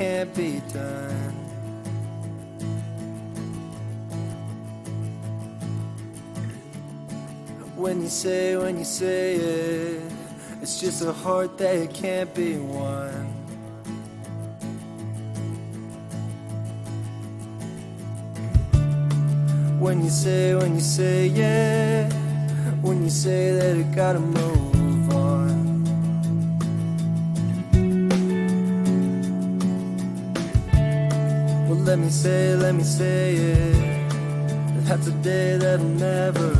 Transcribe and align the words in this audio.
can't 0.00 0.34
be 0.34 0.62
done. 0.72 1.34
When 7.76 8.00
you 8.00 8.08
say, 8.08 8.56
when 8.56 8.78
you 8.78 8.84
say 8.84 9.34
it, 9.34 10.02
it's 10.62 10.80
just 10.80 11.02
a 11.02 11.12
heart 11.12 11.58
that 11.58 11.92
can't 11.92 12.34
be 12.34 12.56
won. 12.56 13.26
When 19.80 20.02
you 20.02 20.08
say, 20.08 20.54
when 20.54 20.76
you 20.76 20.80
say, 20.80 21.26
yeah, 21.26 22.10
when 22.80 23.04
you 23.04 23.10
say 23.10 23.52
that 23.52 23.76
it 23.76 23.94
gotta 23.94 24.20
move 24.20 24.69
say, 32.10 32.56
let 32.56 32.74
me 32.74 32.82
say 32.82 33.34
it. 33.34 34.10
That's 34.84 35.06
a 35.06 35.12
day 35.22 35.56
that'll 35.56 35.86
never 35.86 36.59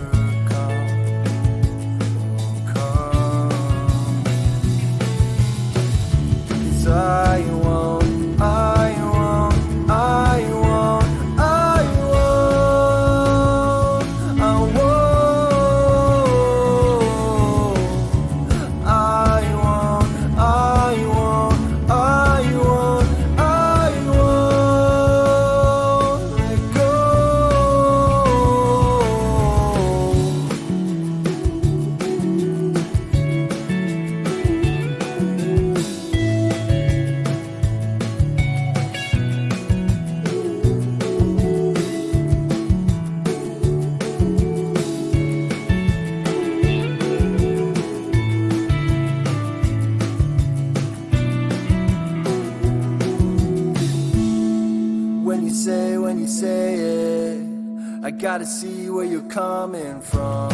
When 56.11 56.19
you 56.19 56.27
say, 56.27 56.75
it, 56.75 58.05
I 58.05 58.11
gotta 58.11 58.45
see 58.45 58.91
where 58.91 59.05
you're 59.05 59.31
coming 59.31 60.01
from. 60.01 60.51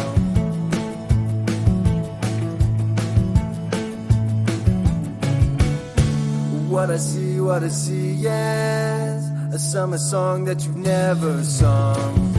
What 6.69 6.91
I 6.91 6.97
see, 6.97 7.39
what 7.39 7.63
I 7.63 7.69
see, 7.69 8.11
yes, 8.13 9.31
a 9.51 9.57
summer 9.57 9.97
song 9.97 10.45
that 10.45 10.63
you've 10.63 10.77
never 10.77 11.43
sung. 11.43 12.35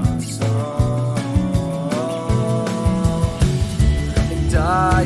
A 0.00 0.20
song. 0.22 1.18
And 4.32 4.54
I 4.54 5.04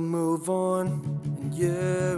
Move 0.00 0.50
on, 0.50 0.86
and 1.40 1.54
you 1.54 2.15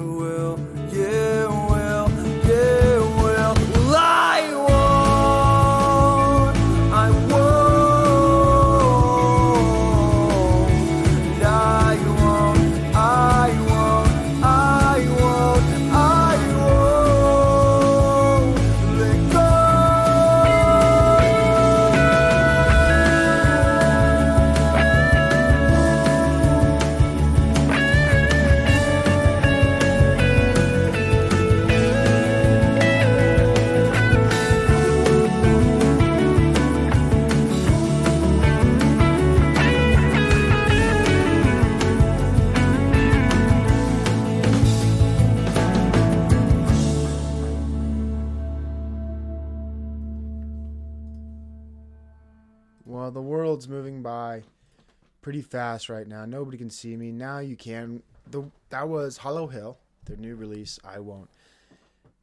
pretty 55.29 55.43
fast 55.43 55.91
right 55.91 56.09
now. 56.09 56.25
Nobody 56.25 56.57
can 56.57 56.71
see 56.71 56.97
me. 56.97 57.13
Now 57.13 57.41
you 57.41 57.55
can. 57.55 58.03
The 58.31 58.45
that 58.71 58.89
was 58.89 59.19
Hollow 59.19 59.47
Hill, 59.47 59.77
their 60.07 60.17
new 60.17 60.35
release, 60.35 60.81
I 60.83 61.01
Won't. 61.01 61.29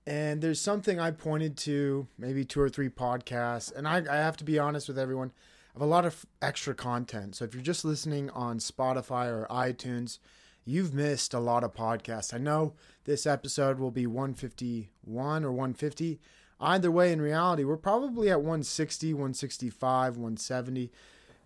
And 0.08 0.42
there's 0.42 0.60
something 0.60 1.00
I 1.00 1.12
pointed 1.12 1.56
to 1.58 2.08
maybe 2.18 2.44
two 2.44 2.62
or 2.62 2.68
three 2.68 2.90
podcasts, 2.90 3.72
and 3.72 3.88
I, 3.88 3.98
I 4.10 4.16
have 4.16 4.38
to 4.38 4.44
be 4.44 4.58
honest 4.58 4.88
with 4.88 4.98
everyone. 4.98 5.32
I 5.70 5.78
have 5.78 5.84
a 5.84 5.86
lot 5.86 6.04
of 6.04 6.26
extra 6.42 6.74
content. 6.74 7.36
So 7.36 7.46
if 7.46 7.54
you're 7.54 7.62
just 7.62 7.86
listening 7.86 8.32
on 8.32 8.58
Spotify 8.58 9.28
or 9.28 9.46
iTunes, 9.52 10.18
you've 10.66 10.96
missed 10.96 11.36
a 11.36 11.40
lot 11.40 11.64
of 11.64 11.76
podcasts. 11.76 12.34
I 12.34 12.40
know 12.40 12.74
this 13.04 13.28
episode 13.28 13.78
will 13.78 13.92
be 13.92 14.08
151 14.08 15.46
or 15.46 15.52
150. 15.52 16.20
Either 16.60 16.90
way, 16.90 17.12
in 17.12 17.22
reality, 17.22 17.66
we're 17.66 17.78
probably 17.78 18.32
at 18.32 18.40
160, 18.40 19.14
165, 19.14 20.18
170. 20.18 20.92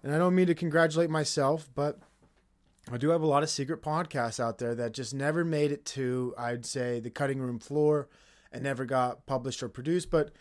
And 0.03 0.13
I 0.13 0.17
don't 0.17 0.35
mean 0.35 0.47
to 0.47 0.55
congratulate 0.55 1.09
myself, 1.09 1.69
but 1.75 1.99
I 2.91 2.97
do 2.97 3.09
have 3.09 3.21
a 3.21 3.27
lot 3.27 3.43
of 3.43 3.49
secret 3.49 3.81
podcasts 3.81 4.39
out 4.39 4.57
there 4.57 4.73
that 4.75 4.93
just 4.93 5.13
never 5.13 5.43
made 5.43 5.71
it 5.71 5.85
to, 5.87 6.33
I'd 6.37 6.65
say, 6.65 6.99
the 6.99 7.09
cutting 7.09 7.39
room 7.39 7.59
floor 7.59 8.07
and 8.51 8.63
never 8.63 8.85
got 8.85 9.25
published 9.25 9.61
or 9.61 9.69
produced. 9.69 10.09
But 10.09 10.31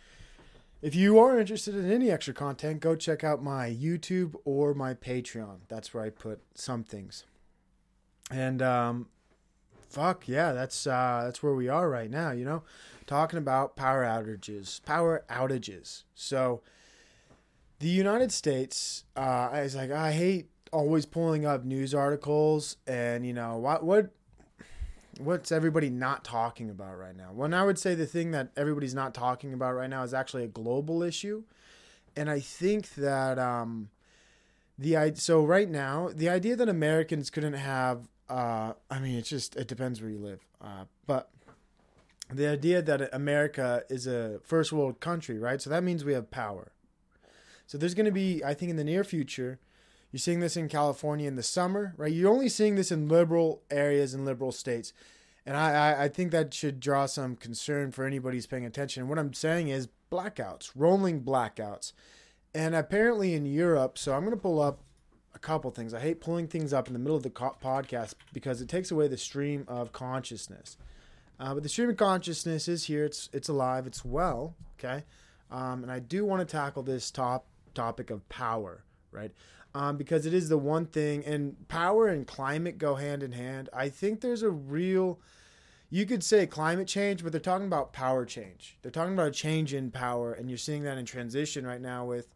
if 0.81 0.94
you 0.94 1.19
are 1.19 1.38
interested 1.38 1.75
in 1.75 1.90
any 1.90 2.10
extra 2.10 2.32
content, 2.32 2.81
go 2.81 2.94
check 2.94 3.25
out 3.25 3.43
my 3.43 3.69
YouTube 3.69 4.34
or 4.44 4.75
my 4.75 4.94
Patreon. 4.94 5.58
That's 5.69 5.93
where 5.93 6.05
I 6.05 6.10
put 6.10 6.40
some 6.55 6.84
things. 6.84 7.25
And 8.31 8.62
um, 8.62 9.08
fuck 9.88 10.28
yeah, 10.28 10.52
that's 10.52 10.87
uh, 10.87 11.22
that's 11.25 11.43
where 11.43 11.55
we 11.55 11.69
are 11.69 11.88
right 11.88 12.10
now. 12.10 12.31
You 12.31 12.44
know, 12.44 12.62
talking 13.06 13.38
about 13.38 13.75
power 13.75 14.05
outages, 14.05 14.84
power 14.84 15.25
outages. 15.28 16.05
So 16.14 16.62
the 17.81 17.89
United 17.89 18.33
States, 18.33 19.05
uh, 19.17 19.49
I 19.53 19.63
was 19.63 19.77
like, 19.77 19.91
I 19.91 20.13
hate 20.13 20.51
always 20.73 21.07
pulling 21.07 21.47
up 21.47 21.65
news 21.65 21.95
articles 21.95 22.77
and 22.87 23.25
you 23.27 23.33
know 23.33 23.57
what 23.57 23.83
what 23.83 24.11
what's 25.19 25.51
everybody 25.51 25.89
not 25.91 26.25
talking 26.25 26.71
about 26.71 26.99
right 26.99 27.17
now? 27.17 27.31
Well, 27.33 27.53
I 27.55 27.65
would 27.65 27.79
say 27.79 27.95
the 27.95 28.07
thing 28.07 28.31
that 28.33 28.51
everybody's 28.57 28.95
not 28.95 29.15
talking 29.15 29.53
about 29.53 29.75
right 29.75 29.91
now 29.91 30.03
is 30.03 30.15
actually 30.15 30.45
a 30.45 30.49
global 30.49 31.03
issue, 31.03 31.45
and 32.17 32.31
I 32.31 32.41
think 32.41 32.95
that 32.95 33.39
um, 33.39 33.91
the 34.79 35.13
so 35.15 35.45
right 35.45 35.69
now 35.69 36.11
the 36.15 36.29
idea 36.29 36.57
that 36.57 36.69
Americans 36.69 37.31
couldn't 37.31 37.55
have 37.55 38.09
uh, 38.29 38.75
I 38.91 38.99
mean 38.99 39.17
it's 39.17 39.29
just 39.29 39.57
it 39.57 39.69
depends 39.69 40.01
where 40.01 40.11
you 40.11 40.19
live, 40.19 40.41
uh, 40.61 40.85
but 41.07 41.31
the 42.31 42.47
idea 42.47 42.83
that 42.83 43.09
America 43.15 43.85
is 43.89 44.07
a 44.07 44.39
first 44.45 44.73
world 44.73 45.01
country, 45.01 45.39
right? 45.39 45.63
So 45.63 45.71
that 45.71 45.83
means 45.83 46.05
we 46.05 46.13
have 46.13 46.31
power. 46.31 46.73
So 47.69 47.76
there's 47.76 47.94
going 47.94 48.06
to 48.06 48.12
be, 48.12 48.43
I 48.43 48.55
think, 48.55 48.70
in 48.70 48.76
the 48.76 48.82
near 48.82 49.05
future, 49.05 49.61
you're 50.11 50.19
seeing 50.19 50.41
this 50.41 50.56
in 50.56 50.69
California 50.70 51.29
in 51.29 51.37
the 51.37 51.43
summer, 51.43 51.93
right? 51.99 52.11
You're 52.11 52.32
only 52.32 52.49
seeing 52.49 52.76
this 52.76 52.91
in 52.91 53.09
liberal 53.09 53.62
areas 53.70 54.15
and 54.15 54.25
liberal 54.25 54.53
states. 54.53 54.94
And 55.44 55.55
I, 55.55 56.05
I, 56.05 56.09
think 56.09 56.31
that 56.32 56.53
should 56.55 56.81
draw 56.81 57.05
some 57.05 57.37
concern 57.37 57.93
for 57.93 58.06
anybody 58.06 58.38
who's 58.38 58.47
paying 58.47 58.65
attention. 58.65 59.06
What 59.06 59.19
I'm 59.19 59.35
saying 59.35 59.69
is 59.69 59.88
blackouts, 60.11 60.70
rolling 60.75 61.23
blackouts. 61.23 61.93
And 62.55 62.75
apparently 62.75 63.35
in 63.35 63.44
Europe, 63.44 63.99
so 63.99 64.15
I'm 64.15 64.25
going 64.25 64.35
to 64.35 64.41
pull 64.41 64.62
up 64.62 64.81
a 65.35 65.38
couple 65.38 65.70
things. 65.70 65.93
I 65.93 66.00
hate 66.00 66.23
pulling 66.23 66.49
things 66.49 66.73
up 66.73 66.87
in 66.87 66.94
the 66.94 66.99
middle 66.99 67.17
of 67.19 67.23
the 67.23 67.31
co- 67.31 67.56
podcast 67.62 68.15
because 68.32 68.62
it 68.62 68.69
takes 68.69 68.91
away 68.91 69.09
the 69.09 69.19
stream 69.19 69.67
of 69.69 69.93
consciousness. 69.93 70.79
Uh, 71.38 71.53
but 71.53 71.62
the 71.62 71.69
stream 71.69 71.91
of 71.91 71.99
consciousness 71.99 72.67
is 72.67 72.85
here. 72.85 73.05
It's 73.05 73.29
it's 73.35 73.49
alive. 73.49 73.87
It's 73.87 74.05
well. 74.05 74.56
Okay. 74.79 75.05
Um, 75.50 75.82
and 75.82 75.93
I 75.93 75.99
do 75.99 76.25
want 76.25 76.41
to 76.41 76.50
tackle 76.50 76.82
this 76.82 77.11
top 77.11 77.47
topic 77.79 78.11
of 78.11 78.29
power, 78.29 78.85
right? 79.13 79.33
Um, 79.75 79.97
because 79.97 80.27
it 80.27 80.35
is 80.35 80.49
the 80.49 80.59
one 80.59 80.87
thing, 80.87 81.25
and 81.25 81.69
power 81.69 82.09
and 82.09 82.27
climate 82.27 82.79
go 82.79 82.95
hand 82.97 83.23
in 83.23 83.33
hand. 83.33 83.69
I 83.73 83.89
think 84.01 84.21
there's 84.21 84.43
a 84.43 84.51
real, 84.51 85.21
you 85.91 86.05
could 86.07 86.25
say 86.25 86.47
climate 86.47 86.89
change, 86.89 87.23
but 87.23 87.31
they're 87.33 87.51
talking 87.51 87.67
about 87.67 87.93
power 87.93 88.25
change. 88.25 88.79
They're 88.81 88.99
talking 88.99 89.15
about 89.15 89.29
a 89.29 89.39
change 89.47 89.75
in 89.75 89.91
power, 89.91 90.33
and 90.33 90.49
you're 90.49 90.59
seeing 90.69 90.85
that 90.85 90.99
in 90.99 91.05
transition 91.05 91.67
right 91.67 91.81
now 91.81 92.05
with, 92.05 92.29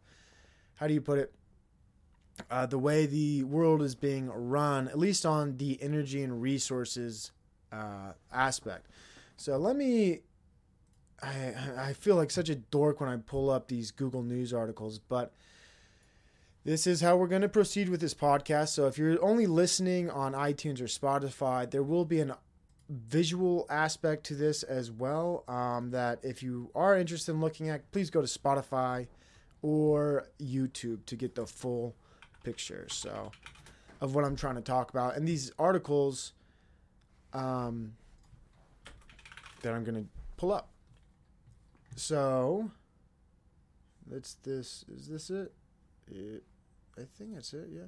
how 0.75 0.87
do 0.87 0.93
you 0.93 1.01
put 1.01 1.19
it? 1.19 1.33
Uh, 2.49 2.65
the 2.65 2.79
way 2.79 3.05
the 3.05 3.43
world 3.43 3.81
is 3.81 3.95
being 3.95 4.27
run, 4.29 4.87
at 4.87 4.97
least 4.97 5.25
on 5.25 5.57
the 5.57 5.77
energy 5.81 6.23
and 6.23 6.41
resources 6.41 7.31
uh, 7.71 8.13
aspect. 8.31 8.87
So 9.37 9.57
let 9.57 9.75
me. 9.75 10.21
I 11.23 11.53
I 11.77 11.93
feel 11.93 12.15
like 12.15 12.31
such 12.31 12.49
a 12.49 12.55
dork 12.55 12.99
when 12.99 13.09
I 13.09 13.17
pull 13.17 13.49
up 13.49 13.67
these 13.67 13.91
Google 13.91 14.23
News 14.23 14.53
articles, 14.53 14.99
but 14.99 15.33
this 16.65 16.87
is 16.87 17.01
how 17.01 17.17
we're 17.17 17.27
going 17.27 17.41
to 17.41 17.49
proceed 17.49 17.89
with 17.89 17.99
this 17.99 18.13
podcast. 18.13 18.69
So 18.69 18.87
if 18.87 18.97
you're 18.97 19.23
only 19.23 19.47
listening 19.47 20.09
on 20.09 20.33
iTunes 20.33 20.79
or 20.79 20.85
Spotify, 20.85 21.69
there 21.69 21.83
will 21.83 22.05
be 22.05 22.19
an 22.19 22.33
visual 22.89 23.65
aspect 23.69 24.25
to 24.25 24.35
this 24.35 24.63
as 24.63 24.91
well. 24.91 25.43
Um, 25.47 25.91
that 25.91 26.19
if 26.23 26.43
you 26.43 26.69
are 26.75 26.97
interested 26.97 27.31
in 27.31 27.41
looking 27.41 27.69
at, 27.69 27.91
please 27.91 28.09
go 28.09 28.21
to 28.21 28.27
Spotify 28.27 29.07
or 29.61 30.27
YouTube 30.41 31.05
to 31.05 31.15
get 31.15 31.35
the 31.35 31.47
full 31.47 31.95
picture. 32.43 32.87
So 32.89 33.31
of 34.01 34.15
what 34.15 34.25
I'm 34.25 34.35
trying 34.35 34.55
to 34.55 34.61
talk 34.61 34.89
about, 34.89 35.15
and 35.15 35.27
these 35.27 35.51
articles 35.57 36.33
um, 37.33 37.93
that 39.61 39.73
I'm 39.73 39.83
going 39.83 40.03
to 40.03 40.09
pull 40.37 40.51
up. 40.51 40.72
So 41.95 42.71
that's 44.09 44.35
this. 44.43 44.85
Is 44.93 45.07
this 45.07 45.29
it? 45.29 45.53
It 46.11 46.43
I 46.97 47.01
think 47.17 47.33
that's 47.33 47.53
it. 47.53 47.69
Yeah. 47.71 47.87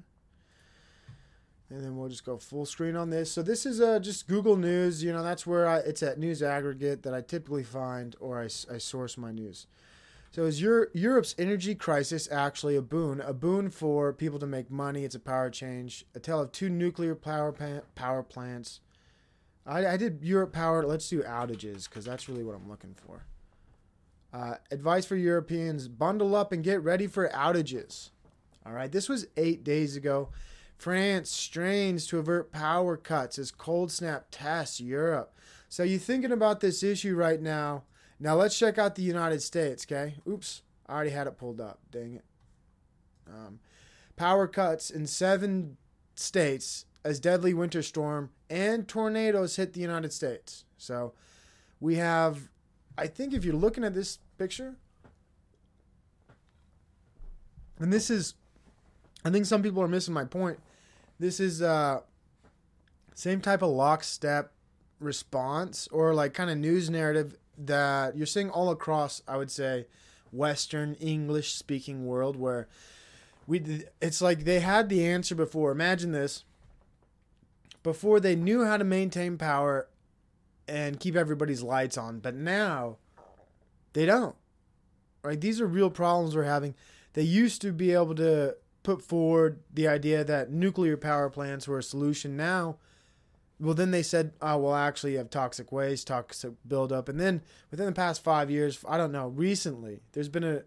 And 1.70 1.84
then 1.84 1.98
we'll 1.98 2.10
just 2.10 2.26
go 2.26 2.38
full 2.38 2.66
screen 2.66 2.96
on 2.96 3.10
this. 3.10 3.32
So 3.32 3.42
this 3.42 3.66
is 3.66 3.82
uh, 3.82 3.98
just 4.00 4.28
Google 4.28 4.56
News. 4.56 5.04
You 5.04 5.12
know, 5.12 5.24
that's 5.24 5.48
where 5.48 5.68
I, 5.68 5.80
it's 5.80 6.04
at 6.04 6.20
News 6.20 6.44
Aggregate 6.44 7.02
that 7.04 7.14
I 7.14 7.22
typically 7.22 7.64
find 7.64 8.16
or 8.20 8.40
I, 8.40 8.46
I 8.46 8.78
source 8.78 9.18
my 9.18 9.32
news. 9.32 9.66
So 10.32 10.44
is 10.44 10.62
your 10.62 10.90
Europe's 10.94 11.34
energy 11.40 11.74
crisis 11.74 12.30
actually 12.32 12.76
a 12.76 12.82
boon? 12.82 13.22
A 13.22 13.34
boon 13.34 13.70
for 13.70 14.14
people 14.14 14.38
to 14.40 14.46
make 14.46 14.70
money. 14.70 15.06
It's 15.06 15.16
a 15.16 15.20
power 15.20 15.50
change. 15.50 16.06
A 16.14 16.20
tale 16.20 16.42
of 16.42 16.52
two 16.52 16.70
nuclear 16.70 17.16
power 17.16 17.52
power 17.96 18.22
plants. 18.22 18.82
I, 19.66 19.88
I 19.88 19.98
did 19.98 20.20
Europe 20.22 20.54
power. 20.54 20.86
Let's 20.86 21.10
do 21.10 21.24
outages 21.24 21.90
because 21.90 22.06
that's 22.06 22.30
really 22.30 22.44
what 22.44 22.56
I'm 22.56 22.70
looking 22.70 22.94
for. 22.94 23.24
Uh, 24.36 24.56
advice 24.70 25.06
for 25.06 25.16
Europeans: 25.16 25.88
bundle 25.88 26.36
up 26.36 26.52
and 26.52 26.62
get 26.62 26.84
ready 26.84 27.08
for 27.08 27.30
outages. 27.30 28.10
All 28.66 28.74
right, 28.74 28.92
this 28.92 29.08
was 29.08 29.28
eight 29.38 29.64
days 29.64 29.96
ago. 29.96 30.30
France 30.78 31.30
strains 31.30 32.06
to 32.08 32.20
avert 32.20 32.52
power 32.52 32.98
cuts 32.98 33.40
as 33.40 33.50
cold 33.50 33.94
snap 33.94 34.26
tests 34.32 34.82
Europe. 34.82 35.34
So 35.70 35.84
you 35.84 35.98
thinking 35.98 36.34
about 36.34 36.60
this 36.60 36.84
issue 36.84 37.16
right 37.16 37.42
now? 37.42 37.84
Now 38.20 38.36
let's 38.36 38.60
check 38.60 38.78
out 38.78 38.96
the 38.96 39.04
United 39.04 39.42
States. 39.42 39.86
Okay. 39.86 40.16
Oops, 40.28 40.62
I 40.86 40.94
already 40.94 41.12
had 41.12 41.28
it 41.28 41.38
pulled 41.38 41.62
up. 41.62 41.80
Dang 41.90 42.16
it. 42.16 42.26
Um, 43.30 43.60
power 44.18 44.48
cuts 44.48 44.90
in 44.90 45.08
seven 45.08 45.78
states 46.16 46.86
as 47.06 47.22
deadly 47.22 47.54
winter 47.54 47.82
storm 47.82 48.32
and 48.50 48.86
tornadoes 48.86 49.56
hit 49.56 49.72
the 49.72 49.80
United 49.80 50.12
States. 50.12 50.66
So 50.78 51.14
we 51.80 51.96
have, 51.96 52.50
I 52.98 53.08
think, 53.08 53.34
if 53.34 53.46
you're 53.46 53.56
looking 53.56 53.86
at 53.86 53.94
this 53.94 54.20
picture, 54.38 54.76
and 57.80 57.92
this 57.92 58.10
is 58.10 58.36
I 59.24 59.30
think 59.32 59.46
some 59.46 59.64
people 59.64 59.82
are 59.82 59.88
missing 59.88 60.14
my 60.14 60.26
point. 60.26 60.60
This 61.20 61.40
is 61.40 61.62
uh 61.62 62.02
same 63.14 63.42
type 63.42 63.62
of 63.62 63.70
lockstep 63.70 64.52
response 65.00 65.88
or 65.92 66.14
like 66.14 66.34
kind 66.34 66.50
of 66.50 66.58
news 66.58 66.90
narrative 66.90 67.36
that 67.58 68.16
you're 68.18 68.26
seeing 68.26 68.50
all 68.50 68.70
across 68.70 69.22
I 69.28 69.38
would 69.38 69.52
say 69.52 69.88
western 70.32 70.96
English 70.96 71.54
speaking 71.54 72.06
world 72.06 72.36
where 72.36 72.68
we 73.48 73.86
it's 74.02 74.22
like 74.22 74.44
they 74.44 74.60
had 74.60 74.90
the 74.90 75.06
answer 75.06 75.36
before. 75.36 75.72
Imagine 75.72 76.12
this. 76.12 76.44
Before 77.84 78.20
they 78.20 78.36
knew 78.36 78.66
how 78.66 78.78
to 78.78 78.84
maintain 78.84 79.38
power 79.38 79.88
and 80.68 81.00
keep 81.00 81.16
everybody's 81.16 81.62
lights 81.62 81.98
on, 81.98 82.20
but 82.20 82.34
now 82.34 82.98
they 83.96 84.06
don't. 84.06 84.36
Right? 85.24 85.42
These 85.42 85.60
are 85.60 85.66
real 85.66 85.90
problems 85.90 86.36
we're 86.36 86.44
having. 86.44 86.76
They 87.14 87.24
used 87.24 87.62
to 87.64 87.72
be 87.72 87.94
able 87.94 88.14
to 88.16 88.56
put 88.84 89.02
forward 89.02 89.62
the 89.74 89.88
idea 89.88 90.24
that 90.24 90.52
nuclear 90.52 90.96
power 90.96 91.30
plants 91.30 91.68
were 91.68 91.80
a 91.80 91.84
solution 91.84 92.38
now 92.38 92.78
well 93.60 93.74
then 93.74 93.90
they 93.90 94.04
said 94.04 94.32
oh 94.44 94.58
well 94.58 94.76
actually 94.76 95.14
you 95.14 95.18
have 95.18 95.32
toxic 95.32 95.72
waste 95.72 96.06
toxic 96.06 96.52
buildup 96.68 97.10
and 97.10 97.20
then 97.20 97.42
within 97.72 97.88
the 97.88 97.92
past 97.92 98.24
five 98.24 98.52
years 98.52 98.78
i 98.88 98.96
don't 98.96 99.12
know 99.12 99.30
recently 99.30 100.02
there's 100.12 100.30
been 100.30 100.44
a 100.44 100.62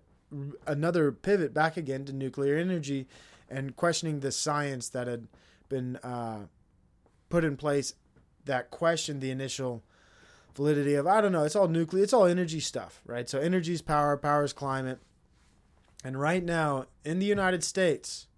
another 0.67 1.13
pivot 1.13 1.55
back 1.55 1.77
again 1.77 2.05
to 2.05 2.13
nuclear 2.13 2.57
energy 2.57 3.07
and 3.49 3.77
questioning 3.77 4.19
the 4.19 4.33
science 4.33 4.89
that 4.89 5.07
had 5.07 5.29
been 5.69 5.97
uh, 5.99 6.41
put 7.29 7.45
in 7.45 7.57
place 7.57 7.95
that 8.45 8.71
questioned 8.71 9.21
the 9.21 9.31
initial 9.31 9.83
validity 10.59 10.95
of 10.95 11.07
i 11.07 11.21
don't 11.21 11.33
know 11.33 11.45
it's 11.45 11.57
all 11.57 11.69
nuclear 11.69 12.03
it's 12.03 12.13
all 12.13 12.27
energy 12.27 12.61
stuff 12.61 13.01
right 13.07 13.31
so 13.31 13.39
energy 13.39 13.73
is 13.73 13.81
power 13.81 14.17
power 14.17 14.45
is 14.45 14.53
climate 14.53 14.99
and 16.05 16.21
right 16.21 16.45
now 16.45 16.87
in 17.05 17.19
the 17.19 17.27
United 17.27 17.65
States, 17.65 18.29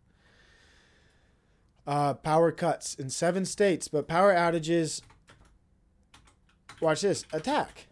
uh, 1.86 2.14
power 2.14 2.52
cuts 2.52 2.94
in 2.94 3.10
seven 3.10 3.44
states, 3.44 3.88
but 3.88 4.08
power 4.08 4.34
outages. 4.34 5.02
Watch 6.80 7.02
this 7.02 7.24
attack. 7.32 7.88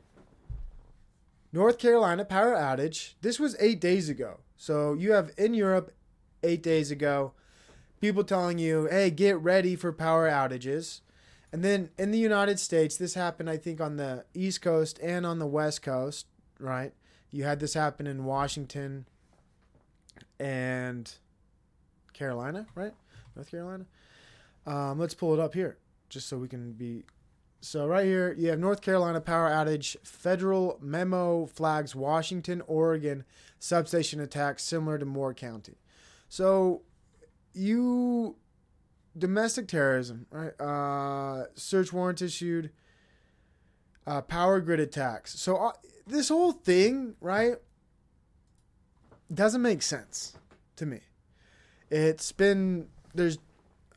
North 1.52 1.78
Carolina 1.78 2.24
power 2.24 2.54
outage. 2.54 3.14
This 3.20 3.38
was 3.38 3.56
eight 3.60 3.80
days 3.80 4.08
ago. 4.08 4.40
So 4.56 4.94
you 4.94 5.12
have 5.12 5.30
in 5.36 5.54
Europe 5.54 5.92
eight 6.42 6.62
days 6.62 6.90
ago 6.90 7.32
people 8.00 8.24
telling 8.24 8.58
you, 8.58 8.86
hey, 8.90 9.10
get 9.10 9.38
ready 9.38 9.76
for 9.76 9.92
power 9.92 10.28
outages. 10.28 11.00
And 11.52 11.64
then 11.64 11.90
in 11.98 12.10
the 12.10 12.18
United 12.18 12.60
States, 12.60 12.96
this 12.96 13.14
happened, 13.14 13.48
I 13.48 13.56
think, 13.56 13.80
on 13.80 13.96
the 13.96 14.24
East 14.34 14.60
Coast 14.60 14.98
and 15.02 15.24
on 15.24 15.38
the 15.38 15.46
West 15.46 15.82
Coast, 15.82 16.26
right? 16.60 16.92
You 17.30 17.44
had 17.44 17.60
this 17.60 17.74
happen 17.74 18.06
in 18.06 18.24
Washington, 18.24 19.06
and 20.40 21.12
Carolina, 22.12 22.66
right? 22.74 22.92
North 23.34 23.50
Carolina. 23.50 23.86
Um, 24.66 24.98
let's 24.98 25.14
pull 25.14 25.34
it 25.34 25.40
up 25.40 25.54
here, 25.54 25.78
just 26.08 26.28
so 26.28 26.36
we 26.36 26.48
can 26.48 26.72
be. 26.72 27.04
So 27.60 27.86
right 27.86 28.04
here, 28.04 28.34
you 28.38 28.50
have 28.50 28.58
North 28.58 28.80
Carolina 28.80 29.20
power 29.20 29.50
outage. 29.50 29.96
Federal 30.04 30.78
memo 30.80 31.46
flags 31.46 31.94
Washington, 31.94 32.62
Oregon 32.66 33.24
substation 33.58 34.20
attack 34.20 34.60
similar 34.60 34.98
to 34.98 35.04
Moore 35.04 35.34
County. 35.34 35.76
So 36.28 36.82
you 37.52 38.36
domestic 39.18 39.68
terrorism, 39.68 40.26
right? 40.30 40.58
Uh, 40.60 41.46
search 41.54 41.92
warrant 41.92 42.22
issued. 42.22 42.70
Uh, 44.06 44.22
power 44.22 44.60
grid 44.60 44.80
attacks. 44.80 45.38
So 45.38 45.56
uh, 45.56 45.72
this 46.06 46.30
whole 46.30 46.52
thing, 46.52 47.14
right, 47.20 47.56
doesn't 49.32 49.60
make 49.60 49.82
sense 49.82 50.34
to 50.76 50.86
me. 50.86 51.00
It's 51.90 52.32
been 52.32 52.88
there's 53.14 53.38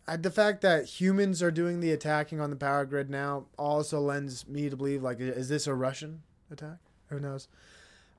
uh, 0.07 0.17
the 0.17 0.31
fact 0.31 0.61
that 0.61 0.85
humans 0.85 1.41
are 1.41 1.51
doing 1.51 1.79
the 1.79 1.91
attacking 1.91 2.41
on 2.41 2.49
the 2.49 2.55
power 2.55 2.85
grid 2.85 3.09
now 3.09 3.45
also 3.57 3.99
lends 3.99 4.47
me 4.47 4.69
to 4.69 4.75
believe 4.75 5.01
like 5.01 5.19
is 5.19 5.47
this 5.49 5.67
a 5.67 5.73
Russian 5.73 6.23
attack? 6.51 6.77
Who 7.07 7.19
knows? 7.19 7.47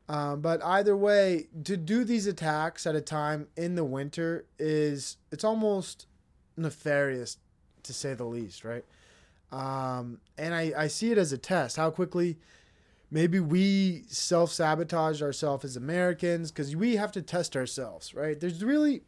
Um, 0.09 0.41
but 0.41 0.63
either 0.65 0.97
way, 0.97 1.49
to 1.65 1.77
do 1.77 2.05
these 2.05 2.27
attacks 2.27 2.87
at 2.87 2.95
a 2.95 3.01
time 3.01 3.49
in 3.57 3.77
the 3.77 3.85
winter 3.85 4.47
is 4.59 5.17
it's 5.31 5.45
almost 5.45 6.07
nefarious 6.57 7.39
to 7.83 7.93
say 7.93 8.15
the 8.15 8.25
least, 8.25 8.65
right? 8.65 8.85
Um, 9.51 10.19
and 10.39 10.55
I, 10.55 10.73
I 10.77 10.87
see 10.89 11.13
it 11.13 11.19
as 11.19 11.33
a 11.33 11.39
test. 11.39 11.77
How 11.77 11.91
quickly 11.91 12.39
maybe 13.11 13.39
we 13.39 14.05
self 14.09 14.51
sabotage 14.51 15.23
ourselves 15.23 15.65
as 15.65 15.77
Americans 15.77 16.51
because 16.51 16.75
we 16.75 16.97
have 16.97 17.13
to 17.13 17.23
test 17.23 17.55
ourselves, 17.57 18.15
right? 18.15 18.41
There's 18.41 18.65
really, 18.65 19.03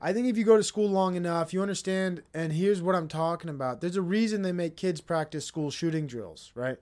I 0.00 0.12
think 0.12 0.26
if 0.26 0.38
you 0.38 0.44
go 0.44 0.56
to 0.56 0.62
school 0.62 0.88
long 0.88 1.14
enough, 1.14 1.52
you 1.52 1.60
understand, 1.60 2.22
and 2.32 2.52
here's 2.52 2.80
what 2.80 2.94
I'm 2.94 3.08
talking 3.08 3.50
about. 3.50 3.80
There's 3.80 3.96
a 3.96 4.02
reason 4.02 4.42
they 4.42 4.52
make 4.52 4.76
kids 4.76 5.00
practice 5.00 5.44
school 5.44 5.70
shooting 5.70 6.06
drills, 6.06 6.50
right? 6.54 6.78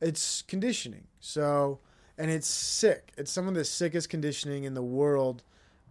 It's 0.00 0.42
conditioning. 0.42 1.04
So, 1.20 1.80
and 2.18 2.30
it's 2.30 2.46
sick. 2.46 3.12
It's 3.16 3.32
some 3.32 3.48
of 3.48 3.54
the 3.54 3.64
sickest 3.64 4.10
conditioning 4.10 4.64
in 4.64 4.74
the 4.74 4.82
world 4.82 5.42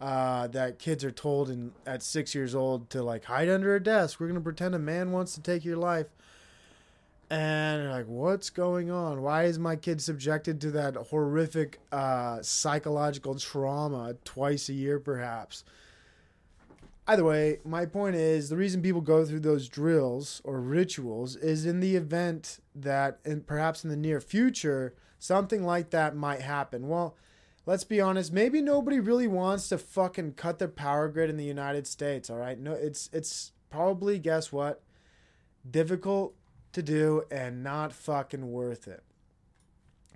uh, 0.03 0.47
that 0.47 0.79
kids 0.79 1.05
are 1.05 1.11
told 1.11 1.49
in 1.49 1.71
at 1.87 2.03
six 2.03 2.35
years 2.35 2.53
old 2.53 2.89
to 2.89 3.01
like 3.01 3.23
hide 3.23 3.47
under 3.47 3.73
a 3.73 3.81
desk. 3.81 4.19
We're 4.19 4.27
gonna 4.27 4.41
pretend 4.41 4.75
a 4.75 4.79
man 4.79 5.13
wants 5.13 5.33
to 5.35 5.41
take 5.41 5.63
your 5.63 5.77
life. 5.77 6.07
And 7.29 7.89
like, 7.89 8.07
what's 8.07 8.49
going 8.49 8.91
on? 8.91 9.21
Why 9.21 9.43
is 9.45 9.57
my 9.57 9.77
kid 9.77 10.01
subjected 10.01 10.59
to 10.59 10.71
that 10.71 10.97
horrific 10.97 11.79
uh, 11.93 12.41
psychological 12.41 13.35
trauma 13.35 14.15
twice 14.25 14.67
a 14.67 14.73
year, 14.73 14.99
perhaps? 14.99 15.63
Either 17.07 17.23
way, 17.23 17.59
my 17.63 17.85
point 17.85 18.17
is 18.17 18.49
the 18.49 18.57
reason 18.57 18.81
people 18.81 18.99
go 18.99 19.23
through 19.23 19.39
those 19.39 19.69
drills 19.69 20.41
or 20.43 20.59
rituals 20.59 21.37
is 21.37 21.65
in 21.65 21.79
the 21.79 21.95
event 21.95 22.59
that, 22.75 23.19
and 23.23 23.47
perhaps 23.47 23.85
in 23.85 23.89
the 23.89 23.95
near 23.95 24.19
future, 24.19 24.93
something 25.17 25.63
like 25.63 25.91
that 25.91 26.13
might 26.13 26.41
happen. 26.41 26.89
Well, 26.89 27.15
let's 27.65 27.83
be 27.83 28.01
honest, 28.01 28.33
maybe 28.33 28.61
nobody 28.61 28.99
really 28.99 29.27
wants 29.27 29.69
to 29.69 29.77
fucking 29.77 30.33
cut 30.33 30.59
the 30.59 30.67
power 30.67 31.07
grid 31.07 31.29
in 31.29 31.37
the 31.37 31.45
United 31.45 31.87
States, 31.87 32.29
all 32.29 32.37
right? 32.37 32.59
No, 32.59 32.73
it's 32.73 33.09
it's 33.13 33.51
probably 33.69 34.19
guess 34.19 34.51
what? 34.51 34.81
Difficult 35.69 36.35
to 36.73 36.81
do 36.81 37.23
and 37.31 37.63
not 37.63 37.93
fucking 37.93 38.51
worth 38.51 38.87
it. 38.87 39.03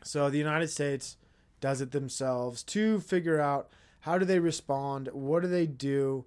So 0.04 0.30
the 0.30 0.38
United 0.38 0.70
States 0.70 1.18
does 1.60 1.82
it 1.82 1.92
themselves 1.92 2.64
to 2.64 3.00
figure 3.00 3.40
out 3.40 3.70
how 4.02 4.18
do 4.18 4.26
they 4.26 4.40
respond, 4.40 5.10
what 5.12 5.42
do 5.42 5.48
they 5.48 5.66
do, 5.66 6.26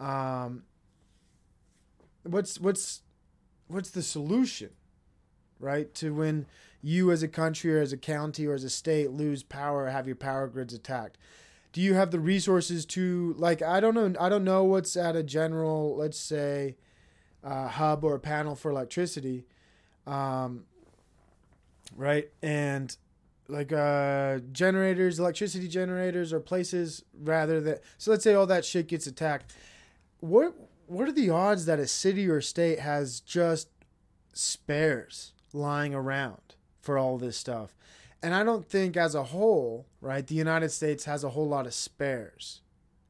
um, 0.00 0.64
what's 2.22 2.58
what's 2.58 3.02
what's 3.68 3.90
the 3.90 4.02
solution, 4.02 4.70
right? 5.58 5.94
To 5.96 6.14
when 6.14 6.46
you 6.84 7.10
as 7.10 7.22
a 7.22 7.28
country 7.28 7.74
or 7.74 7.80
as 7.80 7.94
a 7.94 7.96
county 7.96 8.46
or 8.46 8.52
as 8.52 8.62
a 8.62 8.68
state 8.68 9.10
lose 9.10 9.42
power, 9.42 9.88
have 9.88 10.06
your 10.06 10.16
power 10.16 10.46
grids 10.46 10.74
attacked. 10.74 11.16
Do 11.72 11.80
you 11.80 11.94
have 11.94 12.10
the 12.10 12.20
resources 12.20 12.84
to 12.86 13.34
like 13.38 13.62
I 13.62 13.80
don't 13.80 13.94
know 13.94 14.12
I 14.20 14.28
don't 14.28 14.44
know 14.44 14.64
what's 14.64 14.94
at 14.94 15.16
a 15.16 15.22
general 15.22 15.96
let's 15.96 16.18
say 16.18 16.76
uh, 17.42 17.68
hub 17.68 18.04
or 18.04 18.14
a 18.14 18.20
panel 18.20 18.54
for 18.54 18.70
electricity, 18.70 19.46
um, 20.06 20.64
right? 21.96 22.28
And 22.42 22.94
like 23.48 23.72
uh, 23.72 24.40
generators, 24.52 25.18
electricity 25.18 25.68
generators, 25.68 26.34
or 26.34 26.40
places 26.40 27.02
rather 27.18 27.62
that. 27.62 27.82
So 27.96 28.10
let's 28.10 28.24
say 28.24 28.34
all 28.34 28.46
that 28.46 28.64
shit 28.64 28.88
gets 28.88 29.06
attacked. 29.06 29.54
What 30.20 30.54
what 30.86 31.08
are 31.08 31.12
the 31.12 31.30
odds 31.30 31.64
that 31.64 31.78
a 31.78 31.86
city 31.86 32.28
or 32.28 32.42
state 32.42 32.80
has 32.80 33.20
just 33.20 33.68
spares 34.34 35.32
lying 35.54 35.94
around 35.94 36.54
for 36.84 36.98
all 36.98 37.18
this 37.18 37.36
stuff? 37.36 37.74
And 38.22 38.34
I 38.34 38.42
don't 38.42 38.66
think, 38.66 38.96
as 38.96 39.14
a 39.14 39.24
whole, 39.24 39.86
right, 40.00 40.26
the 40.26 40.34
United 40.34 40.70
States 40.70 41.04
has 41.04 41.24
a 41.24 41.30
whole 41.30 41.48
lot 41.48 41.66
of 41.66 41.74
spares 41.74 42.62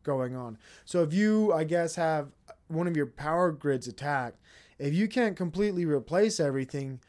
going 0.02 0.35
on. 0.35 0.59
So 0.85 1.02
if 1.02 1.12
you, 1.12 1.52
I 1.52 1.64
guess, 1.64 1.95
have 1.97 2.28
one 2.69 2.87
of 2.87 2.97
your 2.97 3.07
power 3.07 3.52
grids 3.52 3.87
attacked, 3.87 4.38
if 4.78 4.93
you 4.93 5.07
can't 5.07 5.37
completely 5.37 5.85
replace 5.85 6.40
everything 6.40 7.00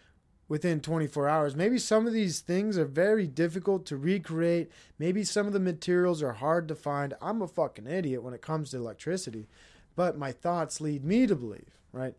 within 0.47 0.79
24 0.81 1.27
hours, 1.27 1.55
maybe 1.55 1.79
some 1.79 2.05
of 2.05 2.13
these 2.13 2.41
things 2.41 2.77
are 2.77 2.85
very 2.85 3.25
difficult 3.25 3.85
to 3.87 3.97
recreate. 3.97 4.71
Maybe 4.99 5.23
some 5.23 5.47
of 5.47 5.53
the 5.53 5.59
materials 5.59 6.21
are 6.21 6.33
hard 6.33 6.67
to 6.67 6.75
find. 6.75 7.15
I'm 7.21 7.41
a 7.41 7.47
fucking 7.47 7.87
idiot 7.87 8.21
when 8.21 8.35
it 8.35 8.41
comes 8.41 8.69
to 8.71 8.77
electricity, 8.77 9.47
but 9.95 10.17
my 10.17 10.31
thoughts 10.31 10.79
lead 10.79 11.03
me 11.03 11.25
to 11.25 11.35
believe, 11.35 11.79
right, 11.91 12.15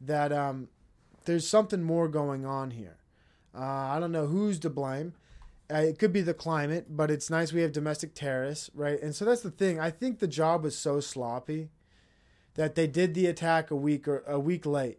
that 0.00 0.32
um, 0.32 0.68
there's 1.26 1.46
something 1.46 1.82
more 1.82 2.08
going 2.08 2.46
on 2.46 2.70
here. 2.70 2.96
Uh, 3.56 3.62
I 3.62 4.00
don't 4.00 4.12
know 4.12 4.26
who's 4.26 4.58
to 4.60 4.70
blame. 4.70 5.14
Uh, 5.72 5.78
it 5.78 5.98
could 5.98 6.12
be 6.12 6.20
the 6.20 6.34
climate, 6.34 6.86
but 6.90 7.10
it's 7.10 7.30
nice 7.30 7.52
we 7.52 7.62
have 7.62 7.72
domestic 7.72 8.14
terrorists, 8.14 8.70
right? 8.74 9.00
And 9.00 9.14
so 9.14 9.24
that's 9.24 9.40
the 9.40 9.50
thing. 9.50 9.80
I 9.80 9.90
think 9.90 10.18
the 10.18 10.28
job 10.28 10.62
was 10.62 10.76
so 10.76 11.00
sloppy 11.00 11.70
that 12.54 12.74
they 12.74 12.86
did 12.86 13.14
the 13.14 13.26
attack 13.26 13.70
a 13.70 13.76
week 13.76 14.06
or 14.06 14.22
a 14.26 14.38
week 14.38 14.64
late. 14.66 14.98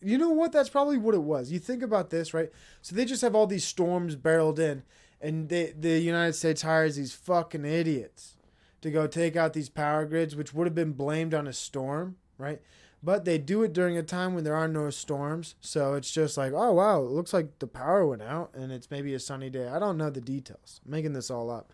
You 0.00 0.18
know 0.18 0.30
what? 0.30 0.52
That's 0.52 0.68
probably 0.68 0.98
what 0.98 1.14
it 1.14 1.22
was. 1.22 1.52
You 1.52 1.60
think 1.60 1.82
about 1.82 2.10
this, 2.10 2.34
right? 2.34 2.50
So 2.82 2.94
they 2.94 3.04
just 3.04 3.22
have 3.22 3.34
all 3.34 3.46
these 3.46 3.64
storms 3.64 4.16
barreled 4.16 4.58
in, 4.58 4.82
and 5.20 5.48
they, 5.48 5.72
the 5.78 5.98
United 5.98 6.34
States 6.34 6.62
hires 6.62 6.96
these 6.96 7.14
fucking 7.14 7.64
idiots 7.64 8.36
to 8.80 8.90
go 8.90 9.06
take 9.06 9.36
out 9.36 9.52
these 9.52 9.68
power 9.68 10.04
grids, 10.04 10.34
which 10.34 10.52
would 10.52 10.66
have 10.66 10.74
been 10.74 10.92
blamed 10.92 11.34
on 11.34 11.46
a 11.46 11.52
storm, 11.52 12.16
right? 12.36 12.60
But 13.02 13.24
they 13.24 13.36
do 13.36 13.64
it 13.64 13.72
during 13.72 13.98
a 13.98 14.02
time 14.02 14.34
when 14.34 14.44
there 14.44 14.54
are 14.54 14.68
no 14.68 14.88
storms. 14.90 15.56
So 15.60 15.94
it's 15.94 16.12
just 16.12 16.36
like, 16.36 16.52
oh, 16.54 16.72
wow, 16.72 17.00
it 17.00 17.10
looks 17.10 17.32
like 17.32 17.58
the 17.58 17.66
power 17.66 18.06
went 18.06 18.22
out 18.22 18.52
and 18.54 18.70
it's 18.70 18.90
maybe 18.90 19.12
a 19.12 19.18
sunny 19.18 19.50
day. 19.50 19.66
I 19.66 19.80
don't 19.80 19.98
know 19.98 20.08
the 20.08 20.20
details. 20.20 20.80
I'm 20.84 20.92
making 20.92 21.12
this 21.12 21.28
all 21.28 21.50
up. 21.50 21.72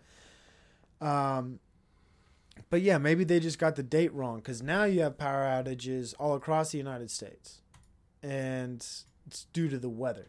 Um, 1.01 1.59
but 2.69 2.81
yeah, 2.81 2.97
maybe 2.97 3.23
they 3.23 3.39
just 3.39 3.59
got 3.59 3.75
the 3.75 3.83
date 3.83 4.13
wrong 4.13 4.37
because 4.37 4.61
now 4.61 4.83
you 4.83 5.01
have 5.01 5.17
power 5.17 5.45
outages 5.45 6.13
all 6.19 6.35
across 6.35 6.71
the 6.71 6.77
United 6.77 7.09
States, 7.09 7.61
and 8.21 8.85
it's 9.25 9.45
due 9.53 9.69
to 9.69 9.77
the 9.77 9.89
weather. 9.89 10.27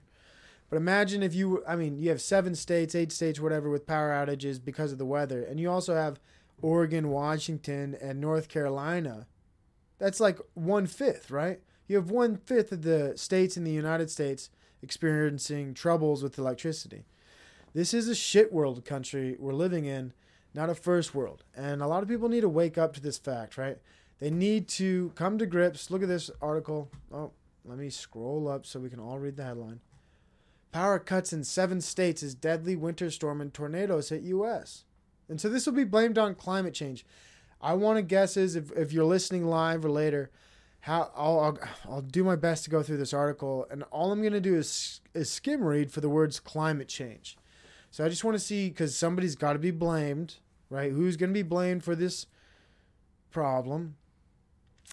But 0.69 0.76
imagine 0.76 1.23
if 1.23 1.35
you, 1.35 1.64
I 1.66 1.75
mean, 1.75 1.99
you 1.99 2.11
have 2.11 2.21
seven 2.21 2.54
states, 2.54 2.95
eight 2.95 3.11
states, 3.11 3.40
whatever, 3.40 3.69
with 3.69 3.87
power 3.87 4.11
outages 4.11 4.64
because 4.64 4.92
of 4.92 4.99
the 4.99 5.07
weather, 5.07 5.42
and 5.42 5.59
you 5.59 5.71
also 5.71 5.95
have 5.95 6.21
Oregon, 6.62 7.09
Washington, 7.09 7.97
and 8.00 8.21
North 8.21 8.49
Carolina. 8.49 9.26
That's 10.00 10.19
like 10.19 10.40
one 10.54 10.87
fifth, 10.87 11.30
right? 11.30 11.61
You 11.87 11.97
have 11.97 12.11
one 12.11 12.37
fifth 12.37 12.73
of 12.73 12.83
the 12.83 13.12
states 13.16 13.57
in 13.57 13.62
the 13.62 13.71
United 13.71 14.11
States 14.11 14.50
experiencing 14.83 15.75
troubles 15.75 16.23
with 16.23 16.38
electricity. 16.38 17.04
This 17.75 17.95
is 17.95 18.09
a 18.09 18.14
shit 18.14 18.52
world 18.52 18.85
country 18.85 19.37
we're 19.38 19.52
living 19.52 19.85
in 19.85 20.12
not 20.54 20.71
a 20.71 20.75
first 20.75 21.14
world. 21.14 21.45
And 21.54 21.83
a 21.83 21.87
lot 21.87 22.02
of 22.02 22.09
people 22.09 22.28
need 22.28 22.40
to 22.40 22.49
wake 22.49 22.78
up 22.78 22.95
to 22.95 23.00
this 23.00 23.19
fact, 23.19 23.57
right? 23.57 23.78
They 24.19 24.30
need 24.30 24.69
to 24.71 25.12
come 25.14 25.38
to 25.38 25.47
grips. 25.47 25.90
Look 25.90 26.02
at 26.02 26.09
this 26.09 26.30
article. 26.42 26.90
Oh, 27.12 27.33
let 27.64 27.78
me 27.78 27.90
scroll 27.90 28.49
up 28.49 28.66
so 28.66 28.80
we 28.80 28.90
can 28.90 29.00
all 29.00 29.19
read 29.19 29.37
the 29.37 29.45
headline. 29.45 29.80
Power 30.73 30.99
cuts 30.99 31.33
in 31.33 31.45
seven 31.45 31.80
states 31.80 32.23
as 32.23 32.35
deadly 32.35 32.76
winter 32.76 33.11
storm 33.11 33.40
and 33.40 33.52
tornadoes 33.52 34.09
hit 34.09 34.23
U.S. 34.23 34.85
And 35.28 35.40
so 35.40 35.49
this 35.49 35.66
will 35.66 35.73
be 35.73 35.85
blamed 35.85 36.19
on 36.19 36.35
climate 36.35 36.75
change. 36.75 37.04
I 37.61 37.75
want 37.75 37.99
to 37.99 38.02
guess 38.02 38.37
is 38.37 38.57
if, 38.57 38.73
if 38.73 38.93
you're 38.93 39.05
listening 39.05 39.47
live 39.47 39.85
or 39.85 39.90
later, 39.90 40.31
how 40.81 41.11
I'll, 41.14 41.40
I'll, 41.40 41.59
I'll 41.88 42.00
do 42.00 42.25
my 42.25 42.37
best 42.37 42.64
to 42.64 42.71
go 42.71 42.83
through 42.83 42.97
this 42.97 43.12
article, 43.12 43.67
and 43.71 43.83
all 43.90 44.12
I'm 44.12 44.21
to 44.33 44.40
do 44.40 44.57
is 44.57 45.00
is 45.12 45.31
skim 45.31 45.62
read 45.62 45.93
for 45.93 46.00
the 46.00 46.09
words 46.09 46.40
climate 46.40 46.88
change. 46.88 47.37
So 47.90 48.05
I 48.05 48.09
just 48.09 48.25
want 48.25 48.35
to 48.35 48.38
see 48.38 48.69
because 48.69 48.97
somebody's 48.97 49.35
got 49.35 49.55
to 49.55 49.59
be 49.59 49.73
blamed, 49.73 50.37
right? 50.71 50.93
Who's 50.93 51.17
to 51.31 51.35
be 51.35 51.43
blamed 51.43 51.85
for 51.85 51.95
this 51.95 52.26
problem? 53.31 53.97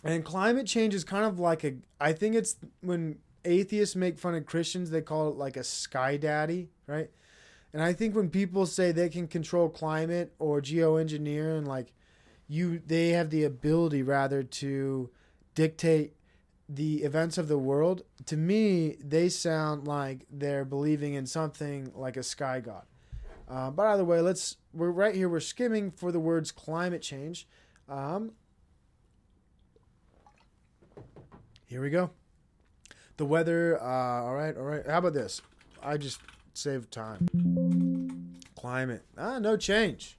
And 0.04 0.26
climate 0.26 0.68
change 0.68 0.94
is 0.94 1.04
kind 1.04 1.26
of 1.26 1.40
like 1.40 1.64
a. 1.64 1.76
I 2.02 2.12
think 2.12 2.36
it's 2.36 2.58
when 2.82 3.20
atheists 3.46 3.96
make 3.96 4.20
fun 4.20 4.36
of 4.36 4.46
Christians, 4.46 4.90
they 4.90 5.02
call 5.02 5.30
it 5.30 5.36
like 5.36 5.56
a 5.56 5.64
sky 5.64 6.18
daddy, 6.18 6.70
right? 6.86 7.10
And 7.74 7.82
I 7.82 7.94
think 7.94 8.16
when 8.16 8.30
people 8.30 8.66
say 8.66 8.92
they 8.92 9.10
can 9.10 9.28
control 9.28 9.70
climate 9.70 10.34
or 10.40 10.62
geoengineer 10.62 11.58
and 11.58 11.68
like, 11.68 11.94
you 12.48 12.82
they 12.86 13.10
have 13.10 13.30
the 13.30 13.44
ability 13.44 14.04
rather 14.04 14.44
to 14.44 15.10
dictate 15.56 16.13
the 16.70 17.04
events 17.04 17.38
of 17.38 17.48
the 17.48 17.58
world. 17.58 18.04
To 18.25 18.38
me, 18.38 18.98
they 19.04 19.30
sound 19.30 19.88
like 19.88 20.25
they're 20.30 20.66
believing 20.66 21.13
in 21.13 21.25
something 21.25 21.92
like 21.96 22.18
a 22.18 22.24
sky 22.24 22.60
god. 22.60 22.84
Uh, 23.50 23.72
but 23.72 23.86
either 23.88 24.04
way, 24.04 24.20
let's 24.20 24.58
we're 24.74 24.92
right 24.92 25.16
here. 25.16 25.30
We're 25.30 25.39
skimming 25.39 25.92
for 25.92 26.12
the 26.12 26.20
words 26.20 26.51
climate 26.51 27.01
change. 27.01 27.48
Um, 27.88 28.34
here 31.66 31.82
we 31.82 31.89
go. 31.89 32.12
The 33.16 33.25
weather. 33.25 33.82
Uh, 33.82 34.24
all 34.24 34.36
right, 34.36 34.56
all 34.56 34.63
right. 34.63 34.86
How 34.86 34.98
about 34.98 35.13
this? 35.13 35.42
I 35.82 35.98
just 35.98 36.20
saved 36.54 36.92
time. 36.92 37.27
Climate. 38.56 39.04
Ah, 39.18 39.39
no 39.39 39.56
change. 39.56 40.18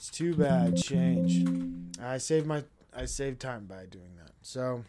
It's 0.00 0.08
too 0.08 0.34
bad. 0.34 0.78
Change. 0.78 1.46
I 2.02 2.16
saved 2.16 2.46
my. 2.46 2.64
I 2.96 3.04
saved 3.04 3.38
time 3.38 3.66
by 3.66 3.84
doing 3.84 4.16
that. 4.16 4.32
So. 4.40 4.84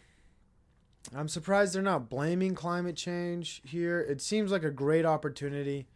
I'm 1.14 1.28
surprised 1.28 1.74
they're 1.74 1.82
not 1.82 2.08
blaming 2.08 2.54
climate 2.54 2.96
change 2.96 3.60
here. 3.62 4.00
It 4.00 4.22
seems 4.22 4.50
like 4.50 4.64
a 4.64 4.70
great 4.70 5.04
opportunity 5.04 5.86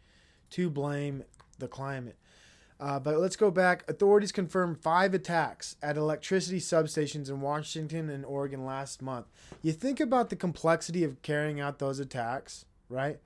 to 0.51 0.69
blame 0.69 1.23
the 1.57 1.67
climate. 1.67 2.17
Uh, 2.79 2.99
but 2.99 3.17
let's 3.17 3.35
go 3.35 3.49
back. 3.49 3.89
Authorities 3.89 4.31
confirmed 4.31 4.77
five 4.77 5.15
attacks 5.15 5.77
at 5.81 5.97
electricity 5.97 6.59
substations 6.59 7.29
in 7.29 7.41
Washington 7.41 8.09
and 8.09 8.23
Oregon 8.23 8.65
last 8.65 9.01
month. 9.01 9.25
You 9.63 9.71
think 9.71 9.99
about 9.99 10.29
the 10.29 10.35
complexity 10.35 11.03
of 11.03 11.23
carrying 11.23 11.59
out 11.59 11.79
those 11.79 11.99
attacks, 11.99 12.65
right? 12.87 13.19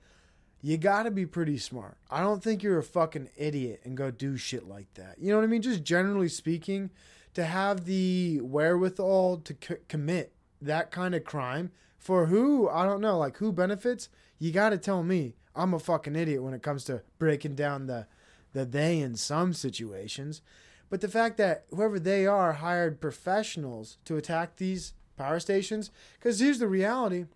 You 0.64 0.78
got 0.78 1.02
to 1.02 1.10
be 1.10 1.26
pretty 1.26 1.58
smart. 1.58 1.96
I 2.08 2.20
don't 2.20 2.42
think 2.42 2.62
you're 2.62 2.78
a 2.78 2.84
fucking 2.84 3.30
idiot 3.36 3.80
and 3.84 3.96
go 3.96 4.12
do 4.12 4.36
shit 4.36 4.68
like 4.68 4.94
that. 4.94 5.16
You 5.18 5.30
know 5.30 5.38
what 5.38 5.44
I 5.44 5.48
mean? 5.48 5.60
Just 5.60 5.82
generally 5.82 6.28
speaking, 6.28 6.90
to 7.34 7.44
have 7.44 7.84
the 7.84 8.40
wherewithal 8.40 9.38
to 9.38 9.56
c- 9.60 9.74
commit 9.88 10.32
that 10.60 10.90
kind 10.90 11.14
of 11.14 11.24
crime 11.24 11.72
for 11.98 12.26
who? 12.26 12.68
I 12.68 12.84
don't 12.84 13.00
know. 13.00 13.18
Like 13.18 13.38
who 13.38 13.52
benefits? 13.52 14.08
You 14.38 14.52
got 14.52 14.70
to 14.70 14.78
tell 14.78 15.02
me. 15.02 15.34
I'm 15.54 15.74
a 15.74 15.78
fucking 15.78 16.16
idiot 16.16 16.42
when 16.42 16.54
it 16.54 16.62
comes 16.62 16.84
to 16.84 17.02
breaking 17.18 17.56
down 17.56 17.86
the 17.86 18.06
the 18.52 18.64
they 18.64 19.00
in 19.00 19.16
some 19.16 19.52
situations. 19.52 20.42
But 20.90 21.00
the 21.00 21.08
fact 21.08 21.38
that 21.38 21.64
whoever 21.70 21.98
they 21.98 22.26
are 22.26 22.52
hired 22.54 23.00
professionals 23.00 23.96
to 24.04 24.16
attack 24.16 24.56
these 24.56 24.92
power 25.16 25.40
stations, 25.40 25.90
because 26.18 26.38
here's 26.38 26.58
the 26.58 26.68
reality. 26.68 27.26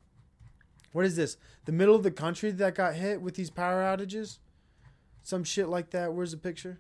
What 0.93 1.05
is 1.05 1.17
this? 1.17 1.37
The 1.65 1.73
middle 1.73 1.95
of 1.95 2.03
the 2.03 2.11
country 2.11 2.51
that 2.51 2.75
got 2.75 2.95
hit 2.95 3.21
with 3.21 3.35
these 3.35 3.51
power 3.51 3.83
outages? 3.83 4.39
Some 5.23 5.45
shit 5.45 5.69
like 5.69 5.91
that. 5.91 6.13
Where's 6.13 6.31
the 6.31 6.37
picture? 6.37 6.79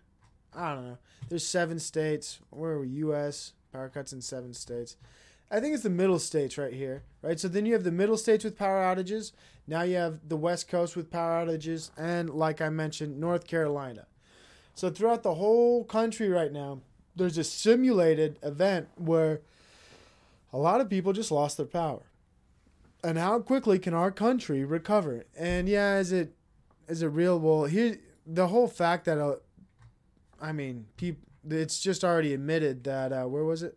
I 0.54 0.74
don't 0.74 0.86
know. 0.86 0.98
There's 1.28 1.46
seven 1.46 1.78
states. 1.78 2.38
Where 2.50 2.72
are 2.72 2.80
we? 2.80 2.88
U.S. 2.88 3.52
Power 3.72 3.88
cuts 3.88 4.12
in 4.12 4.22
seven 4.22 4.54
states. 4.54 4.96
I 5.50 5.60
think 5.60 5.74
it's 5.74 5.82
the 5.82 5.90
middle 5.90 6.18
states 6.18 6.58
right 6.58 6.72
here, 6.72 7.02
right? 7.22 7.38
So 7.38 7.46
then 7.46 7.66
you 7.66 7.72
have 7.74 7.84
the 7.84 7.92
middle 7.92 8.16
states 8.16 8.42
with 8.42 8.58
power 8.58 8.82
outages. 8.82 9.32
Now 9.66 9.82
you 9.82 9.96
have 9.96 10.28
the 10.28 10.36
West 10.36 10.68
Coast 10.68 10.96
with 10.96 11.10
power 11.10 11.44
outages, 11.44 11.90
and 11.96 12.30
like 12.30 12.60
I 12.60 12.68
mentioned, 12.68 13.20
North 13.20 13.46
Carolina. 13.46 14.06
So 14.74 14.90
throughout 14.90 15.22
the 15.22 15.34
whole 15.34 15.84
country 15.84 16.28
right 16.28 16.52
now, 16.52 16.80
there's 17.14 17.38
a 17.38 17.44
simulated 17.44 18.38
event 18.42 18.88
where 18.96 19.40
a 20.52 20.58
lot 20.58 20.80
of 20.80 20.90
people 20.90 21.12
just 21.12 21.30
lost 21.30 21.56
their 21.56 21.66
power. 21.66 22.02
And 23.04 23.18
how 23.18 23.38
quickly 23.40 23.78
can 23.78 23.94
our 23.94 24.10
country 24.10 24.64
recover? 24.64 25.26
And 25.38 25.68
yeah, 25.68 25.98
is 25.98 26.12
it 26.12 26.34
is 26.88 27.02
it 27.02 27.08
real? 27.08 27.38
Well, 27.38 27.64
here 27.64 27.98
the 28.26 28.48
whole 28.48 28.68
fact 28.68 29.04
that 29.04 29.18
uh, 29.18 29.36
I 30.40 30.52
mean, 30.52 30.86
people, 30.96 31.22
it's 31.48 31.78
just 31.78 32.04
already 32.04 32.34
admitted 32.34 32.84
that 32.84 33.12
uh, 33.12 33.24
where 33.24 33.44
was 33.44 33.62
it? 33.62 33.76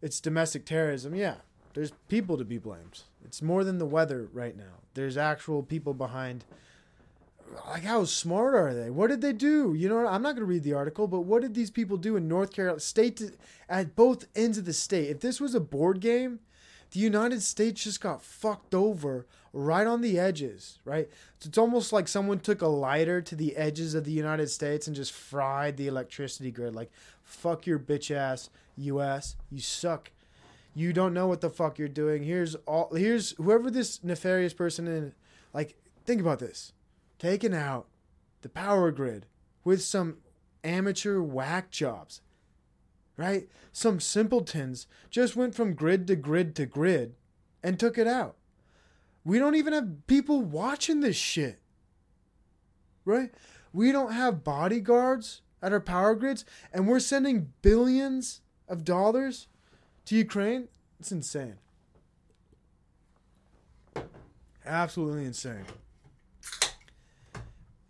It's 0.00 0.20
domestic 0.20 0.64
terrorism. 0.66 1.14
Yeah, 1.14 1.36
there's 1.74 1.92
people 2.08 2.38
to 2.38 2.44
be 2.44 2.58
blamed. 2.58 3.02
It's 3.24 3.42
more 3.42 3.64
than 3.64 3.78
the 3.78 3.86
weather 3.86 4.28
right 4.32 4.56
now. 4.56 4.80
There's 4.94 5.16
actual 5.16 5.62
people 5.62 5.94
behind. 5.94 6.44
Like, 7.68 7.84
how 7.84 8.04
smart 8.04 8.54
are 8.54 8.74
they? 8.74 8.90
What 8.90 9.10
did 9.10 9.20
they 9.20 9.32
do? 9.32 9.74
You 9.74 9.88
know, 9.88 10.06
I'm 10.06 10.22
not 10.22 10.34
going 10.34 10.46
to 10.46 10.52
read 10.52 10.62
the 10.62 10.72
article, 10.72 11.06
but 11.06 11.20
what 11.20 11.42
did 11.42 11.54
these 11.54 11.70
people 11.70 11.96
do 11.96 12.16
in 12.16 12.26
North 12.26 12.52
Carolina, 12.52 12.80
state 12.80 13.16
to, 13.18 13.32
at 13.68 13.94
both 13.94 14.26
ends 14.34 14.58
of 14.58 14.64
the 14.64 14.72
state? 14.72 15.10
If 15.10 15.20
this 15.20 15.40
was 15.40 15.54
a 15.54 15.60
board 15.60 16.00
game, 16.00 16.40
the 16.94 17.00
United 17.00 17.42
States 17.42 17.82
just 17.82 18.00
got 18.00 18.22
fucked 18.22 18.72
over 18.72 19.26
right 19.52 19.84
on 19.86 20.00
the 20.00 20.16
edges, 20.16 20.78
right? 20.84 21.08
So 21.40 21.48
it's 21.48 21.58
almost 21.58 21.92
like 21.92 22.06
someone 22.06 22.38
took 22.38 22.62
a 22.62 22.68
lighter 22.68 23.20
to 23.20 23.34
the 23.34 23.56
edges 23.56 23.96
of 23.96 24.04
the 24.04 24.12
United 24.12 24.48
States 24.48 24.86
and 24.86 24.94
just 24.94 25.12
fried 25.12 25.76
the 25.76 25.88
electricity 25.88 26.52
grid. 26.52 26.72
Like, 26.72 26.92
fuck 27.24 27.66
your 27.66 27.80
bitch 27.80 28.14
ass 28.14 28.48
US, 28.76 29.34
you 29.50 29.58
suck. 29.58 30.12
You 30.72 30.92
don't 30.92 31.12
know 31.12 31.26
what 31.26 31.40
the 31.40 31.50
fuck 31.50 31.80
you're 31.80 31.88
doing. 31.88 32.22
Here's 32.22 32.54
all 32.64 32.94
here's 32.94 33.32
whoever 33.32 33.72
this 33.72 34.02
nefarious 34.04 34.54
person 34.54 34.86
is 34.86 35.12
like 35.52 35.76
think 36.04 36.20
about 36.20 36.38
this. 36.38 36.72
Taking 37.18 37.54
out 37.54 37.86
the 38.42 38.48
power 38.48 38.92
grid 38.92 39.26
with 39.64 39.82
some 39.82 40.18
amateur 40.62 41.20
whack 41.20 41.72
jobs. 41.72 42.20
Right? 43.16 43.48
Some 43.72 44.00
simpletons 44.00 44.86
just 45.10 45.36
went 45.36 45.54
from 45.54 45.74
grid 45.74 46.06
to 46.08 46.16
grid 46.16 46.56
to 46.56 46.66
grid 46.66 47.14
and 47.62 47.78
took 47.78 47.96
it 47.96 48.06
out. 48.06 48.36
We 49.24 49.38
don't 49.38 49.54
even 49.54 49.72
have 49.72 50.06
people 50.06 50.42
watching 50.42 51.00
this 51.00 51.16
shit. 51.16 51.60
Right? 53.04 53.30
We 53.72 53.92
don't 53.92 54.12
have 54.12 54.44
bodyguards 54.44 55.42
at 55.62 55.72
our 55.72 55.80
power 55.80 56.14
grids 56.14 56.44
and 56.72 56.86
we're 56.88 57.00
sending 57.00 57.52
billions 57.62 58.40
of 58.68 58.84
dollars 58.84 59.48
to 60.06 60.16
Ukraine. 60.16 60.68
It's 61.00 61.12
insane. 61.12 61.56
Absolutely 64.66 65.24
insane. 65.24 65.64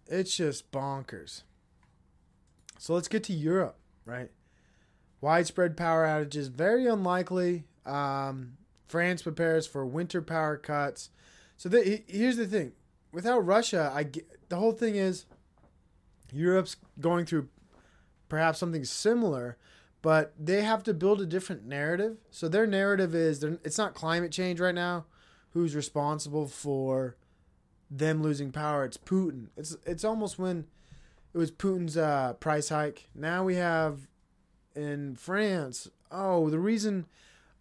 It's 0.06 0.36
just 0.36 0.70
bonkers. 0.70 1.42
So 2.78 2.94
let's 2.94 3.08
get 3.08 3.24
to 3.24 3.32
Europe, 3.32 3.76
right? 4.04 4.30
Widespread 5.24 5.74
power 5.74 6.04
outages, 6.04 6.50
very 6.50 6.86
unlikely. 6.86 7.64
Um, 7.86 8.58
France 8.86 9.22
prepares 9.22 9.66
for 9.66 9.86
winter 9.86 10.20
power 10.20 10.58
cuts. 10.58 11.08
So 11.56 11.70
the, 11.70 12.02
here's 12.06 12.36
the 12.36 12.46
thing: 12.46 12.72
without 13.10 13.38
Russia, 13.38 13.90
I 13.94 14.02
get, 14.02 14.50
the 14.50 14.56
whole 14.56 14.72
thing 14.72 14.96
is 14.96 15.24
Europe's 16.30 16.76
going 17.00 17.24
through 17.24 17.48
perhaps 18.28 18.58
something 18.58 18.84
similar, 18.84 19.56
but 20.02 20.34
they 20.38 20.60
have 20.60 20.82
to 20.82 20.92
build 20.92 21.22
a 21.22 21.26
different 21.26 21.64
narrative. 21.64 22.18
So 22.30 22.46
their 22.46 22.66
narrative 22.66 23.14
is 23.14 23.42
it's 23.42 23.78
not 23.78 23.94
climate 23.94 24.30
change 24.30 24.60
right 24.60 24.74
now. 24.74 25.06
Who's 25.54 25.74
responsible 25.74 26.48
for 26.48 27.16
them 27.90 28.22
losing 28.22 28.52
power? 28.52 28.84
It's 28.84 28.98
Putin. 28.98 29.46
It's 29.56 29.74
it's 29.86 30.04
almost 30.04 30.38
when 30.38 30.66
it 31.32 31.38
was 31.38 31.50
Putin's 31.50 31.96
uh, 31.96 32.34
price 32.34 32.68
hike. 32.68 33.08
Now 33.14 33.42
we 33.42 33.54
have 33.54 34.06
in 34.74 35.16
France. 35.16 35.88
Oh, 36.10 36.50
the 36.50 36.58
reason 36.58 37.06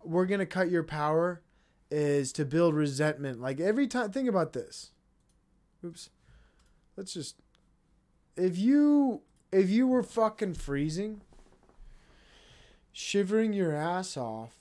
we're 0.04 0.26
gonna 0.26 0.46
cut 0.46 0.70
your 0.70 0.84
power 0.84 1.42
is 1.90 2.32
to 2.34 2.46
build 2.46 2.76
resentment. 2.76 3.42
Like 3.42 3.60
every 3.60 3.88
time, 3.88 4.12
think 4.12 4.28
about 4.28 4.54
this. 4.54 4.92
Oops. 5.86 6.10
Let's 6.98 7.14
just. 7.14 7.36
If 8.36 8.58
you 8.58 9.22
if 9.52 9.70
you 9.70 9.88
were 9.88 10.04
fucking 10.04 10.56
freezing 10.56 11.22
shivering 12.94 13.52
your 13.52 13.76
ass 13.76 14.16
off 14.16 14.54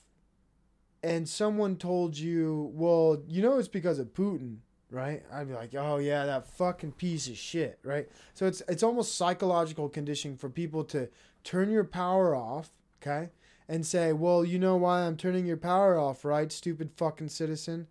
and 1.02 1.28
someone 1.28 1.76
told 1.76 2.16
you, 2.16 2.72
well, 2.74 3.22
you 3.28 3.42
know 3.42 3.58
it's 3.58 3.68
because 3.68 3.98
of 3.98 4.14
Putin, 4.14 4.56
right? 4.90 5.22
I'd 5.32 5.48
be 5.48 5.54
like, 5.54 5.74
oh 5.74 5.98
yeah, 5.98 6.24
that 6.26 6.46
fucking 6.46 6.92
piece 6.92 7.28
of 7.28 7.36
shit, 7.36 7.78
right? 7.84 8.08
So 8.34 8.46
it's 8.46 8.62
it's 8.68 8.82
almost 8.82 9.16
psychological 9.16 9.88
conditioning 9.88 10.36
for 10.36 10.48
people 10.48 10.82
to 10.84 11.08
turn 11.44 11.70
your 11.70 11.84
power 11.84 12.34
off, 12.34 12.70
okay? 13.00 13.30
And 13.68 13.86
say, 13.86 14.12
well, 14.12 14.44
you 14.44 14.58
know 14.58 14.76
why 14.76 15.02
I'm 15.02 15.16
turning 15.16 15.46
your 15.46 15.56
power 15.56 15.98
off, 15.98 16.24
right, 16.24 16.50
stupid 16.50 16.90
fucking 16.96 17.28
citizen? 17.28 17.86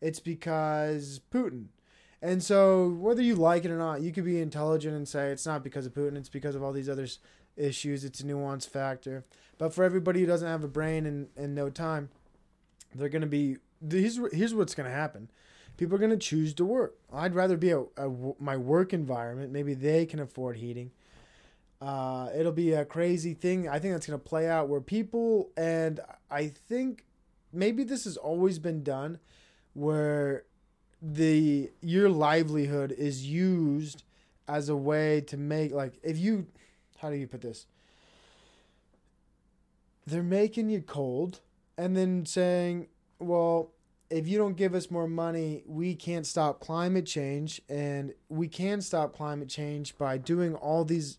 It's 0.00 0.20
because 0.20 1.20
Putin. 1.30 1.66
And 2.20 2.42
so, 2.42 2.88
whether 2.88 3.22
you 3.22 3.34
like 3.34 3.64
it 3.64 3.70
or 3.70 3.78
not, 3.78 4.02
you 4.02 4.12
could 4.12 4.24
be 4.24 4.40
intelligent 4.40 4.94
and 4.94 5.08
say 5.08 5.30
it's 5.30 5.46
not 5.46 5.64
because 5.64 5.86
of 5.86 5.94
Putin, 5.94 6.16
it's 6.16 6.28
because 6.28 6.54
of 6.54 6.62
all 6.62 6.72
these 6.72 6.88
other 6.88 7.08
issues. 7.56 8.04
It's 8.04 8.20
a 8.20 8.26
nuance 8.26 8.66
factor. 8.66 9.24
But 9.58 9.74
for 9.74 9.84
everybody 9.84 10.20
who 10.20 10.26
doesn't 10.26 10.48
have 10.48 10.64
a 10.64 10.68
brain 10.68 11.06
and, 11.06 11.28
and 11.36 11.54
no 11.54 11.70
time, 11.70 12.10
they're 12.94 13.08
going 13.08 13.22
to 13.22 13.28
be. 13.28 13.56
Here's, 13.88 14.20
here's 14.32 14.54
what's 14.54 14.76
going 14.76 14.88
to 14.88 14.94
happen 14.94 15.28
people 15.76 15.96
are 15.96 15.98
going 15.98 16.10
to 16.10 16.16
choose 16.16 16.54
to 16.54 16.64
work. 16.64 16.96
I'd 17.12 17.34
rather 17.34 17.56
be 17.56 17.70
a, 17.70 17.80
a, 17.96 18.10
my 18.38 18.56
work 18.56 18.92
environment. 18.92 19.52
Maybe 19.52 19.74
they 19.74 20.06
can 20.06 20.20
afford 20.20 20.56
heating. 20.56 20.92
Uh, 21.82 22.28
it'll 22.36 22.52
be 22.52 22.72
a 22.72 22.84
crazy 22.84 23.34
thing. 23.34 23.68
I 23.68 23.78
think 23.78 23.92
that's 23.92 24.06
going 24.06 24.18
to 24.18 24.24
play 24.24 24.48
out 24.48 24.68
where 24.68 24.80
people, 24.80 25.50
and 25.56 25.98
I 26.30 26.48
think 26.68 27.04
maybe 27.52 27.82
this 27.82 28.04
has 28.04 28.16
always 28.16 28.60
been 28.60 28.84
done, 28.84 29.18
where 29.74 30.44
the 31.00 31.70
your 31.80 32.08
livelihood 32.08 32.92
is 32.92 33.26
used 33.26 34.04
as 34.46 34.68
a 34.68 34.76
way 34.76 35.20
to 35.22 35.36
make 35.36 35.72
like 35.72 35.94
if 36.04 36.16
you 36.16 36.46
how 36.98 37.10
do 37.10 37.16
you 37.16 37.26
put 37.26 37.40
this 37.40 37.66
they're 40.06 40.22
making 40.22 40.68
you 40.68 40.80
cold 40.80 41.40
and 41.78 41.96
then 41.96 42.26
saying, 42.26 42.88
well, 43.18 43.70
if 44.10 44.28
you 44.28 44.36
don't 44.36 44.56
give 44.56 44.74
us 44.74 44.90
more 44.90 45.08
money, 45.08 45.62
we 45.66 45.94
can't 45.94 46.26
stop 46.26 46.60
climate 46.60 47.06
change. 47.06 47.62
And 47.68 48.12
we 48.28 48.48
can 48.48 48.80
stop 48.82 49.14
climate 49.14 49.48
change 49.48 49.96
by 49.96 50.18
doing 50.18 50.54
all 50.54 50.84
these 50.84 51.18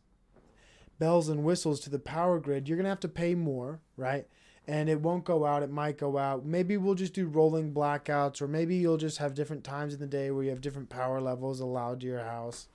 bells 0.99 1.29
and 1.29 1.43
whistles 1.43 1.79
to 1.81 1.89
the 1.89 1.99
power 1.99 2.39
grid. 2.39 2.67
You're 2.67 2.77
going 2.77 2.85
to 2.85 2.89
have 2.89 2.99
to 3.01 3.07
pay 3.07 3.35
more, 3.35 3.79
right? 3.97 4.27
And 4.67 4.89
it 4.89 5.01
won't 5.01 5.25
go 5.25 5.45
out. 5.45 5.63
It 5.63 5.71
might 5.71 5.97
go 5.97 6.17
out. 6.17 6.45
Maybe 6.45 6.77
we'll 6.77 6.95
just 6.95 7.13
do 7.13 7.27
rolling 7.27 7.73
blackouts, 7.73 8.41
or 8.41 8.47
maybe 8.47 8.75
you'll 8.75 8.97
just 8.97 9.17
have 9.17 9.33
different 9.33 9.63
times 9.63 9.93
in 9.93 9.99
the 9.99 10.07
day 10.07 10.31
where 10.31 10.43
you 10.43 10.49
have 10.49 10.61
different 10.61 10.89
power 10.89 11.19
levels 11.19 11.59
allowed 11.59 11.99
to 12.01 12.07
your 12.07 12.23
house. 12.23 12.67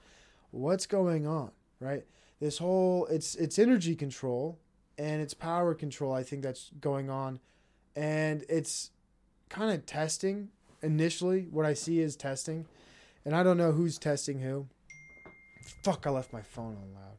What's 0.51 0.87
going 0.87 1.27
on, 1.27 1.51
right? 1.81 2.05
This 2.41 2.59
whole 2.59 3.07
it's 3.07 3.35
it's 3.35 3.59
energy 3.59 3.97
control 3.97 4.59
and 4.99 5.23
it's 5.23 5.35
power 5.35 5.75
control. 5.75 6.13
I 6.13 6.23
think 6.23 6.43
that's 6.43 6.71
going 6.81 7.09
on, 7.09 7.41
and 7.97 8.45
it's 8.49 8.91
kind 9.49 9.73
of 9.73 9.87
testing 9.87 10.49
initially. 10.83 11.47
What 11.51 11.65
I 11.65 11.75
see 11.75 12.01
is 12.01 12.17
testing, 12.17 12.67
and 13.25 13.35
I 13.35 13.43
don't 13.43 13.57
know 13.57 13.73
who's 13.73 13.99
testing 13.99 14.41
who. 14.41 14.67
Fuck! 15.83 16.07
I 16.07 16.11
left 16.11 16.33
my 16.33 16.43
phone 16.43 16.77
on 16.77 16.95
loud. 16.95 17.19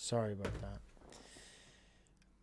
Sorry 0.00 0.32
about 0.32 0.52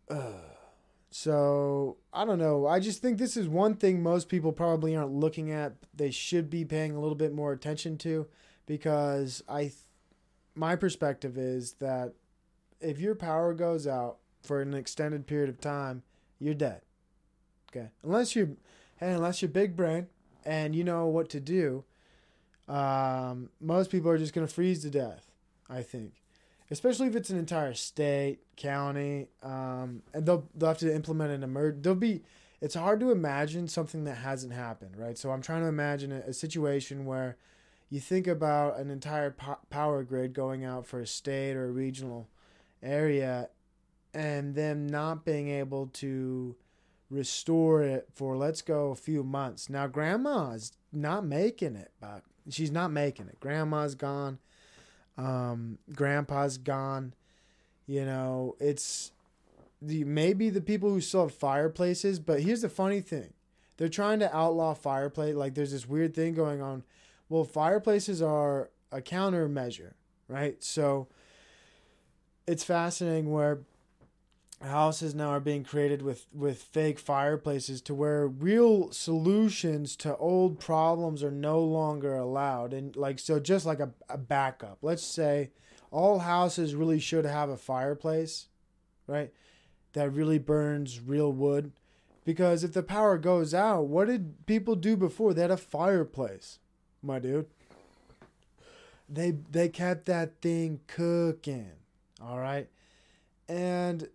that. 0.08 0.16
Uh, 0.16 0.32
so 1.10 1.96
I 2.12 2.24
don't 2.24 2.38
know. 2.38 2.66
I 2.66 2.78
just 2.78 3.02
think 3.02 3.18
this 3.18 3.36
is 3.36 3.48
one 3.48 3.74
thing 3.74 4.00
most 4.00 4.28
people 4.28 4.52
probably 4.52 4.94
aren't 4.94 5.12
looking 5.12 5.50
at. 5.50 5.74
They 5.92 6.12
should 6.12 6.48
be 6.50 6.64
paying 6.64 6.94
a 6.94 7.00
little 7.00 7.16
bit 7.16 7.34
more 7.34 7.52
attention 7.52 7.98
to, 7.98 8.28
because 8.66 9.42
I, 9.48 9.62
th- 9.62 9.74
my 10.54 10.76
perspective 10.76 11.36
is 11.36 11.72
that 11.74 12.12
if 12.80 13.00
your 13.00 13.16
power 13.16 13.52
goes 13.54 13.88
out 13.88 14.18
for 14.40 14.62
an 14.62 14.72
extended 14.72 15.26
period 15.26 15.48
of 15.48 15.60
time, 15.60 16.04
you're 16.38 16.54
dead. 16.54 16.82
Okay, 17.70 17.88
unless 18.04 18.36
you're, 18.36 18.50
hey, 18.98 19.12
unless 19.12 19.42
you're 19.42 19.50
big 19.50 19.74
brain 19.76 20.06
and 20.44 20.76
you 20.76 20.84
know 20.84 21.06
what 21.06 21.28
to 21.30 21.40
do, 21.40 21.84
um, 22.68 23.50
most 23.60 23.90
people 23.90 24.10
are 24.10 24.18
just 24.18 24.32
gonna 24.32 24.46
freeze 24.46 24.82
to 24.82 24.90
death. 24.90 25.24
I 25.68 25.82
think, 25.82 26.12
especially 26.70 27.08
if 27.08 27.16
it's 27.16 27.30
an 27.30 27.38
entire 27.38 27.74
state, 27.74 28.40
county, 28.56 29.28
um, 29.42 30.02
and 30.12 30.26
they'll 30.26 30.48
they'll 30.54 30.70
have 30.70 30.78
to 30.78 30.94
implement 30.94 31.32
an 31.42 31.48
emerg. 31.48 31.82
There'll 31.82 31.98
be. 31.98 32.22
It's 32.60 32.74
hard 32.74 32.98
to 33.00 33.12
imagine 33.12 33.68
something 33.68 34.02
that 34.04 34.16
hasn't 34.16 34.52
happened, 34.52 34.96
right? 34.96 35.16
So 35.16 35.30
I'm 35.30 35.42
trying 35.42 35.62
to 35.62 35.68
imagine 35.68 36.10
a, 36.10 36.30
a 36.30 36.32
situation 36.32 37.04
where 37.04 37.36
you 37.88 38.00
think 38.00 38.26
about 38.26 38.78
an 38.78 38.90
entire 38.90 39.30
po- 39.30 39.60
power 39.70 40.02
grid 40.02 40.32
going 40.32 40.64
out 40.64 40.84
for 40.86 41.00
a 41.00 41.06
state 41.06 41.54
or 41.54 41.66
a 41.66 41.72
regional 41.72 42.28
area 42.82 43.48
and 44.12 44.54
them 44.54 44.86
not 44.86 45.24
being 45.24 45.48
able 45.48 45.86
to 45.86 46.56
restore 47.10 47.82
it 47.82 48.08
for 48.14 48.36
let's 48.36 48.62
go 48.62 48.90
a 48.90 48.96
few 48.96 49.22
months. 49.22 49.70
Now 49.70 49.86
grandma's 49.86 50.72
not 50.92 51.24
making 51.24 51.76
it, 51.76 51.92
but 52.00 52.22
she's 52.50 52.70
not 52.70 52.90
making 52.90 53.28
it. 53.28 53.40
Grandma's 53.40 53.94
gone. 53.94 54.38
Um, 55.18 55.78
grandpa's 55.94 56.58
gone. 56.58 57.14
You 57.86 58.06
know, 58.06 58.56
it's 58.60 59.12
the 59.82 60.04
maybe 60.04 60.50
the 60.50 60.60
people 60.60 60.90
who 60.90 61.00
still 61.00 61.22
have 61.22 61.34
fireplaces, 61.34 62.20
but 62.20 62.40
here's 62.42 62.62
the 62.62 62.70
funny 62.70 63.00
thing. 63.00 63.32
They're 63.76 63.88
trying 63.88 64.20
to 64.20 64.36
outlaw 64.36 64.74
fireplace 64.74 65.36
like 65.36 65.54
there's 65.54 65.72
this 65.72 65.88
weird 65.88 66.14
thing 66.14 66.34
going 66.34 66.62
on. 66.62 66.84
Well, 67.28 67.44
fireplaces 67.44 68.22
are 68.22 68.70
a 68.92 69.00
countermeasure, 69.00 69.92
right? 70.28 70.62
So 70.62 71.08
it's 72.46 72.64
fascinating 72.64 73.30
where 73.30 73.60
houses 74.62 75.14
now 75.14 75.28
are 75.28 75.40
being 75.40 75.64
created 75.64 76.02
with 76.02 76.26
with 76.32 76.62
fake 76.62 76.98
fireplaces 76.98 77.80
to 77.82 77.94
where 77.94 78.26
real 78.26 78.90
solutions 78.90 79.94
to 79.96 80.16
old 80.16 80.58
problems 80.58 81.22
are 81.22 81.30
no 81.30 81.60
longer 81.60 82.16
allowed. 82.16 82.72
And 82.72 82.94
like 82.96 83.18
so 83.18 83.38
just 83.38 83.66
like 83.66 83.80
a, 83.80 83.90
a 84.08 84.18
backup. 84.18 84.78
Let's 84.82 85.04
say 85.04 85.50
all 85.90 86.20
houses 86.20 86.74
really 86.74 86.98
should 86.98 87.24
have 87.24 87.48
a 87.48 87.56
fireplace 87.56 88.48
right 89.06 89.32
that 89.92 90.10
really 90.10 90.38
burns 90.38 91.00
real 91.00 91.32
wood. 91.32 91.72
Because 92.24 92.62
if 92.62 92.74
the 92.74 92.82
power 92.82 93.16
goes 93.16 93.54
out 93.54 93.86
what 93.86 94.08
did 94.08 94.46
people 94.46 94.74
do 94.74 94.96
before? 94.96 95.34
They 95.34 95.42
had 95.42 95.50
a 95.50 95.56
fireplace 95.56 96.58
my 97.02 97.18
dude. 97.20 97.46
They 99.08 99.30
they 99.50 99.68
kept 99.68 100.06
that 100.06 100.40
thing 100.40 100.80
cooking 100.88 101.72
all 102.20 102.38
right. 102.38 102.68
And 103.48 104.08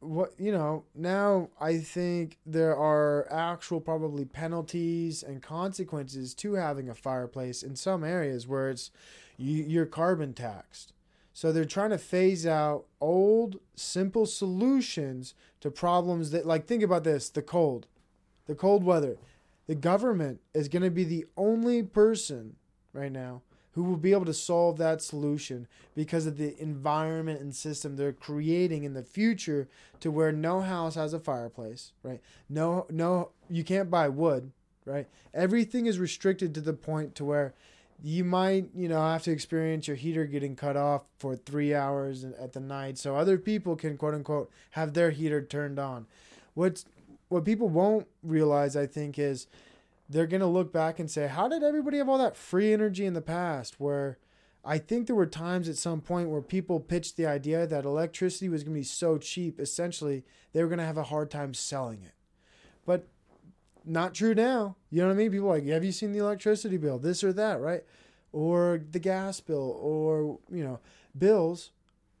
what, 0.00 0.32
you 0.38 0.50
know, 0.50 0.84
now 0.94 1.50
I 1.60 1.78
think 1.78 2.38
there 2.46 2.76
are 2.76 3.30
actual 3.30 3.80
probably 3.80 4.24
penalties 4.24 5.22
and 5.22 5.42
consequences 5.42 6.34
to 6.34 6.54
having 6.54 6.88
a 6.88 6.94
fireplace 6.94 7.62
in 7.62 7.76
some 7.76 8.02
areas 8.02 8.48
where 8.48 8.70
it's 8.70 8.90
you, 9.36 9.62
you're 9.62 9.86
carbon 9.86 10.32
taxed. 10.32 10.92
So 11.32 11.52
they're 11.52 11.64
trying 11.64 11.90
to 11.90 11.98
phase 11.98 12.46
out 12.46 12.86
old, 13.00 13.60
simple 13.74 14.26
solutions 14.26 15.34
to 15.60 15.70
problems 15.70 16.32
that, 16.32 16.46
like, 16.46 16.66
think 16.66 16.82
about 16.82 17.04
this 17.04 17.28
the 17.28 17.42
cold, 17.42 17.86
the 18.46 18.54
cold 18.54 18.84
weather. 18.84 19.16
The 19.66 19.74
government 19.74 20.40
is 20.52 20.68
going 20.68 20.82
to 20.82 20.90
be 20.90 21.04
the 21.04 21.26
only 21.36 21.82
person 21.82 22.56
right 22.92 23.12
now 23.12 23.42
who 23.72 23.84
will 23.84 23.96
be 23.96 24.12
able 24.12 24.24
to 24.24 24.34
solve 24.34 24.78
that 24.78 25.00
solution 25.00 25.68
because 25.94 26.26
of 26.26 26.36
the 26.36 26.60
environment 26.60 27.40
and 27.40 27.54
system 27.54 27.96
they're 27.96 28.12
creating 28.12 28.84
in 28.84 28.94
the 28.94 29.02
future 29.02 29.68
to 30.00 30.10
where 30.10 30.32
no 30.32 30.60
house 30.60 30.96
has 30.96 31.12
a 31.12 31.20
fireplace, 31.20 31.92
right? 32.02 32.20
No 32.48 32.86
no 32.90 33.30
you 33.48 33.64
can't 33.64 33.90
buy 33.90 34.08
wood, 34.08 34.50
right? 34.84 35.06
Everything 35.32 35.86
is 35.86 35.98
restricted 35.98 36.54
to 36.54 36.60
the 36.60 36.72
point 36.72 37.14
to 37.16 37.24
where 37.24 37.54
you 38.02 38.24
might, 38.24 38.70
you 38.74 38.88
know, 38.88 39.00
have 39.00 39.22
to 39.24 39.30
experience 39.30 39.86
your 39.86 39.96
heater 39.96 40.24
getting 40.24 40.56
cut 40.56 40.76
off 40.76 41.02
for 41.18 41.36
3 41.36 41.74
hours 41.74 42.24
at 42.24 42.54
the 42.54 42.60
night 42.60 42.96
so 42.96 43.14
other 43.14 43.36
people 43.36 43.76
can 43.76 43.96
quote 43.96 44.14
unquote 44.14 44.50
have 44.70 44.94
their 44.94 45.10
heater 45.10 45.42
turned 45.42 45.78
on. 45.78 46.06
What's 46.54 46.84
what 47.28 47.44
people 47.44 47.68
won't 47.68 48.08
realize 48.22 48.76
I 48.76 48.86
think 48.86 49.18
is 49.18 49.46
they're 50.10 50.26
going 50.26 50.40
to 50.40 50.46
look 50.46 50.72
back 50.72 50.98
and 50.98 51.08
say, 51.08 51.28
how 51.28 51.46
did 51.46 51.62
everybody 51.62 51.98
have 51.98 52.08
all 52.08 52.18
that 52.18 52.36
free 52.36 52.72
energy 52.72 53.06
in 53.06 53.14
the 53.14 53.20
past? 53.20 53.78
Where 53.78 54.18
I 54.64 54.76
think 54.76 55.06
there 55.06 55.14
were 55.14 55.24
times 55.24 55.68
at 55.68 55.76
some 55.76 56.00
point 56.00 56.28
where 56.28 56.42
people 56.42 56.80
pitched 56.80 57.16
the 57.16 57.26
idea 57.26 57.64
that 57.66 57.84
electricity 57.84 58.48
was 58.48 58.64
going 58.64 58.74
to 58.74 58.80
be 58.80 58.84
so 58.84 59.18
cheap, 59.18 59.60
essentially, 59.60 60.24
they 60.52 60.62
were 60.62 60.68
going 60.68 60.80
to 60.80 60.84
have 60.84 60.98
a 60.98 61.04
hard 61.04 61.30
time 61.30 61.54
selling 61.54 62.02
it. 62.02 62.14
But 62.84 63.06
not 63.84 64.12
true 64.12 64.34
now. 64.34 64.74
You 64.90 65.02
know 65.02 65.06
what 65.06 65.14
I 65.14 65.16
mean? 65.16 65.30
People 65.30 65.48
like, 65.48 65.64
have 65.66 65.84
you 65.84 65.92
seen 65.92 66.12
the 66.12 66.18
electricity 66.18 66.76
bill? 66.76 66.98
This 66.98 67.22
or 67.22 67.32
that, 67.34 67.60
right? 67.60 67.84
Or 68.32 68.82
the 68.90 68.98
gas 68.98 69.38
bill, 69.38 69.78
or, 69.80 70.40
you 70.50 70.64
know, 70.64 70.80
bills. 71.16 71.70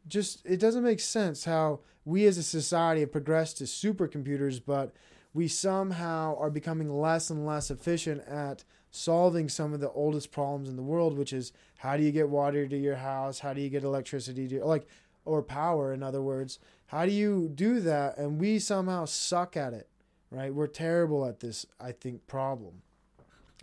Just, 0.06 0.46
it 0.46 0.60
doesn't 0.60 0.84
make 0.84 1.00
sense 1.00 1.44
how 1.44 1.80
we 2.04 2.24
as 2.26 2.38
a 2.38 2.42
society 2.44 3.00
have 3.00 3.12
progressed 3.12 3.58
to 3.58 3.64
supercomputers, 3.64 4.60
but 4.64 4.94
we 5.32 5.48
somehow 5.48 6.36
are 6.38 6.50
becoming 6.50 6.90
less 6.90 7.30
and 7.30 7.46
less 7.46 7.70
efficient 7.70 8.26
at 8.26 8.64
solving 8.90 9.48
some 9.48 9.72
of 9.72 9.80
the 9.80 9.90
oldest 9.90 10.32
problems 10.32 10.68
in 10.68 10.76
the 10.76 10.82
world, 10.82 11.16
which 11.16 11.32
is 11.32 11.52
how 11.78 11.96
do 11.96 12.02
you 12.02 12.10
get 12.10 12.28
water 12.28 12.66
to 12.66 12.76
your 12.76 12.96
house? 12.96 13.38
How 13.38 13.54
do 13.54 13.60
you 13.60 13.68
get 13.68 13.84
electricity 13.84 14.48
to 14.48 14.64
like 14.64 14.86
or 15.24 15.42
power 15.42 15.92
in 15.92 16.02
other 16.02 16.20
words? 16.22 16.58
How 16.86 17.06
do 17.06 17.12
you 17.12 17.48
do 17.54 17.80
that? 17.80 18.18
And 18.18 18.40
we 18.40 18.58
somehow 18.58 19.04
suck 19.04 19.56
at 19.56 19.72
it, 19.72 19.88
right? 20.30 20.52
We're 20.52 20.66
terrible 20.66 21.24
at 21.24 21.40
this, 21.40 21.66
I 21.80 21.92
think, 21.92 22.26
problem. 22.26 22.82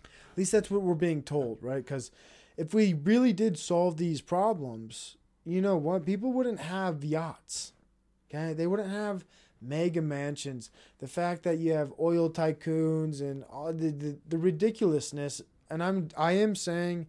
At 0.04 0.38
least 0.38 0.52
that's 0.52 0.70
what 0.70 0.82
we're 0.82 0.94
being 0.94 1.22
told, 1.22 1.58
right? 1.62 1.84
Because 1.84 2.10
if 2.56 2.72
we 2.72 2.94
really 2.94 3.34
did 3.34 3.58
solve 3.58 3.98
these 3.98 4.22
problems, 4.22 5.16
you 5.44 5.60
know 5.60 5.76
what? 5.76 6.06
People 6.06 6.32
wouldn't 6.32 6.60
have 6.60 7.04
yachts. 7.04 7.72
Okay? 8.28 8.52
They 8.52 8.66
wouldn't 8.66 8.90
have 8.90 9.24
mega 9.60 10.02
mansions, 10.02 10.70
the 10.98 11.08
fact 11.08 11.42
that 11.42 11.58
you 11.58 11.72
have 11.72 11.92
oil 11.98 12.30
tycoons 12.30 13.20
and 13.20 13.44
all 13.50 13.72
the, 13.72 13.90
the, 13.90 14.18
the 14.28 14.38
ridiculousness. 14.38 15.42
And 15.70 15.82
I'm 15.82 16.08
I 16.16 16.32
am 16.32 16.54
saying 16.54 17.06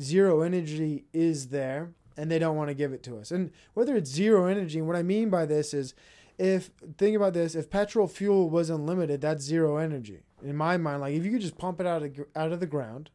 zero 0.00 0.42
energy 0.42 1.04
is 1.12 1.48
there 1.48 1.90
and 2.16 2.30
they 2.30 2.38
don't 2.38 2.56
want 2.56 2.68
to 2.68 2.74
give 2.74 2.92
it 2.92 3.02
to 3.04 3.18
us. 3.18 3.30
And 3.30 3.50
whether 3.74 3.94
it's 3.94 4.10
zero 4.10 4.46
energy, 4.46 4.80
what 4.80 4.96
I 4.96 5.02
mean 5.02 5.30
by 5.30 5.46
this 5.46 5.74
is 5.74 5.94
if 6.38 6.70
think 6.98 7.16
about 7.16 7.34
this, 7.34 7.54
if 7.54 7.70
petrol 7.70 8.08
fuel 8.08 8.50
was 8.50 8.70
unlimited, 8.70 9.20
that's 9.20 9.44
zero 9.44 9.76
energy. 9.76 10.20
In 10.42 10.56
my 10.56 10.76
mind, 10.76 11.00
like 11.00 11.14
if 11.14 11.24
you 11.24 11.32
could 11.32 11.40
just 11.40 11.58
pump 11.58 11.80
it 11.80 11.86
out 11.86 12.02
of 12.02 12.18
out 12.34 12.52
of 12.52 12.60
the 12.60 12.66
ground, 12.66 13.10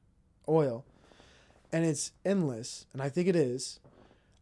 oil, 0.49 0.86
and 1.71 1.86
it's 1.86 2.12
endless, 2.25 2.86
and 2.93 3.01
I 3.01 3.10
think 3.10 3.27
it 3.27 3.36
is, 3.36 3.79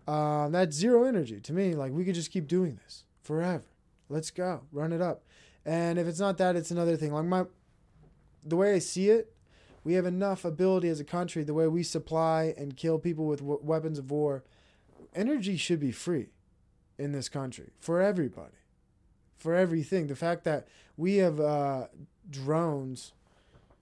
um, 0.08 0.54
that's 0.54 0.76
zero 0.76 1.04
energy 1.04 1.42
to 1.42 1.54
me. 1.54 1.76
Like 1.76 1.92
we 1.92 2.06
could 2.06 2.16
just 2.16 2.32
keep 2.32 2.48
doing 2.48 2.80
this 2.84 3.04
forever. 3.30 3.64
Let's 4.10 4.32
go, 4.32 4.62
run 4.72 4.92
it 4.92 5.02
up. 5.02 5.22
And 5.64 6.00
if 6.00 6.08
it's 6.08 6.20
not 6.20 6.40
that, 6.40 6.56
it's 6.56 6.72
another 6.72 6.98
thing. 6.98 7.14
Like 7.14 7.26
my, 7.26 7.44
the 8.44 8.56
way 8.56 8.74
I 8.74 8.80
see 8.80 9.10
it, 9.12 9.32
we 9.84 9.94
have 9.94 10.08
enough 10.08 10.44
ability 10.44 10.90
as 10.90 11.00
a 11.00 11.04
country. 11.04 11.44
The 11.44 11.54
way 11.54 11.68
we 11.68 11.84
supply 11.84 12.56
and 12.58 12.76
kill 12.76 12.98
people 12.98 13.28
with 13.28 13.42
w- 13.42 13.60
weapons 13.62 14.00
of 14.00 14.10
war, 14.10 14.44
energy 15.14 15.58
should 15.58 15.80
be 15.80 15.92
free. 15.92 16.30
in 16.98 17.12
this 17.14 17.30
country 17.30 17.70
for 17.80 18.02
everybody, 18.02 18.58
for 19.38 19.56
everything. 19.56 20.08
The 20.08 20.16
fact 20.16 20.44
that 20.44 20.68
we 20.98 21.18
have 21.18 21.40
uh, 21.40 21.86
drones 22.30 23.14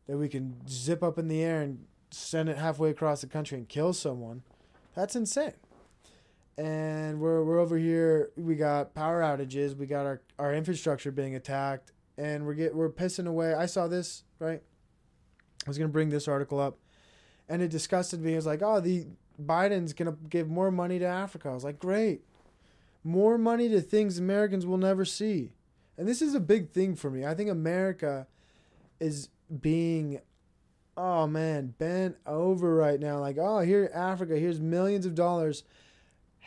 that 0.07 0.17
we 0.17 0.27
can 0.29 0.57
zip 0.69 1.01
up 1.01 1.17
in 1.17 1.29
the 1.29 1.41
air 1.41 1.62
and 1.62 1.86
send 2.12 2.49
it 2.49 2.57
halfway 2.57 2.89
across 2.89 3.21
the 3.21 3.27
country 3.27 3.57
and 3.57 3.67
kill 3.67 3.93
someone, 3.93 4.43
that's 4.93 5.15
insane. 5.15 5.53
And 6.58 7.20
we're, 7.20 7.43
we're 7.43 7.60
over 7.60 7.78
here. 7.78 8.32
We 8.36 8.56
got 8.56 8.96
power 8.96 9.22
outages. 9.22 9.78
We 9.78 9.86
got 9.86 10.06
our, 10.06 10.22
our 10.39 10.54
infrastructure 10.54 11.12
being 11.12 11.36
attacked, 11.36 11.91
and 12.17 12.46
we're 12.46 12.56
get 12.56 12.76
we're 12.76 12.89
pissing 12.89 13.28
away. 13.28 13.54
I 13.54 13.67
saw 13.67 13.88
this 13.88 14.24
right. 14.39 14.62
I 15.65 15.70
was 15.70 15.78
gonna 15.78 15.89
bring 15.89 16.10
this 16.10 16.28
article 16.28 16.60
up, 16.60 16.80
and 17.48 17.62
it 17.62 17.70
disgusted 17.70 18.22
me. 18.22 18.34
It 18.34 18.38
was 18.38 18.48
like, 18.48 18.63
oh, 18.63 18.80
the 18.80 19.06
Biden's 19.39 19.93
gonna 19.93 20.17
give 20.30 20.50
more 20.50 20.72
money 20.72 20.98
to 20.98 21.06
Africa. 21.06 21.50
I 21.50 21.54
was 21.54 21.63
like, 21.63 21.78
great, 21.78 22.22
more 23.04 23.38
money 23.38 23.70
to 23.70 23.80
things 23.80 24.17
Americans 24.17 24.65
will 24.65 24.80
never 24.80 25.06
see, 25.06 25.52
and 25.96 26.08
this 26.08 26.24
is 26.24 26.34
a 26.34 26.39
big 26.39 26.72
thing 26.72 26.96
for 26.96 27.12
me. 27.12 27.24
I 27.24 27.36
think 27.36 27.52
America 27.52 28.26
is 29.00 29.30
being 29.62 30.22
oh 30.98 31.28
man, 31.28 31.76
bent 31.78 32.17
over 32.26 32.76
right 32.76 33.00
now. 33.00 33.20
Like, 33.20 33.38
oh, 33.39 33.60
here 33.60 33.89
Africa, 33.93 34.36
here's 34.36 34.60
millions 34.60 35.06
of 35.06 35.15
dollars. 35.15 35.63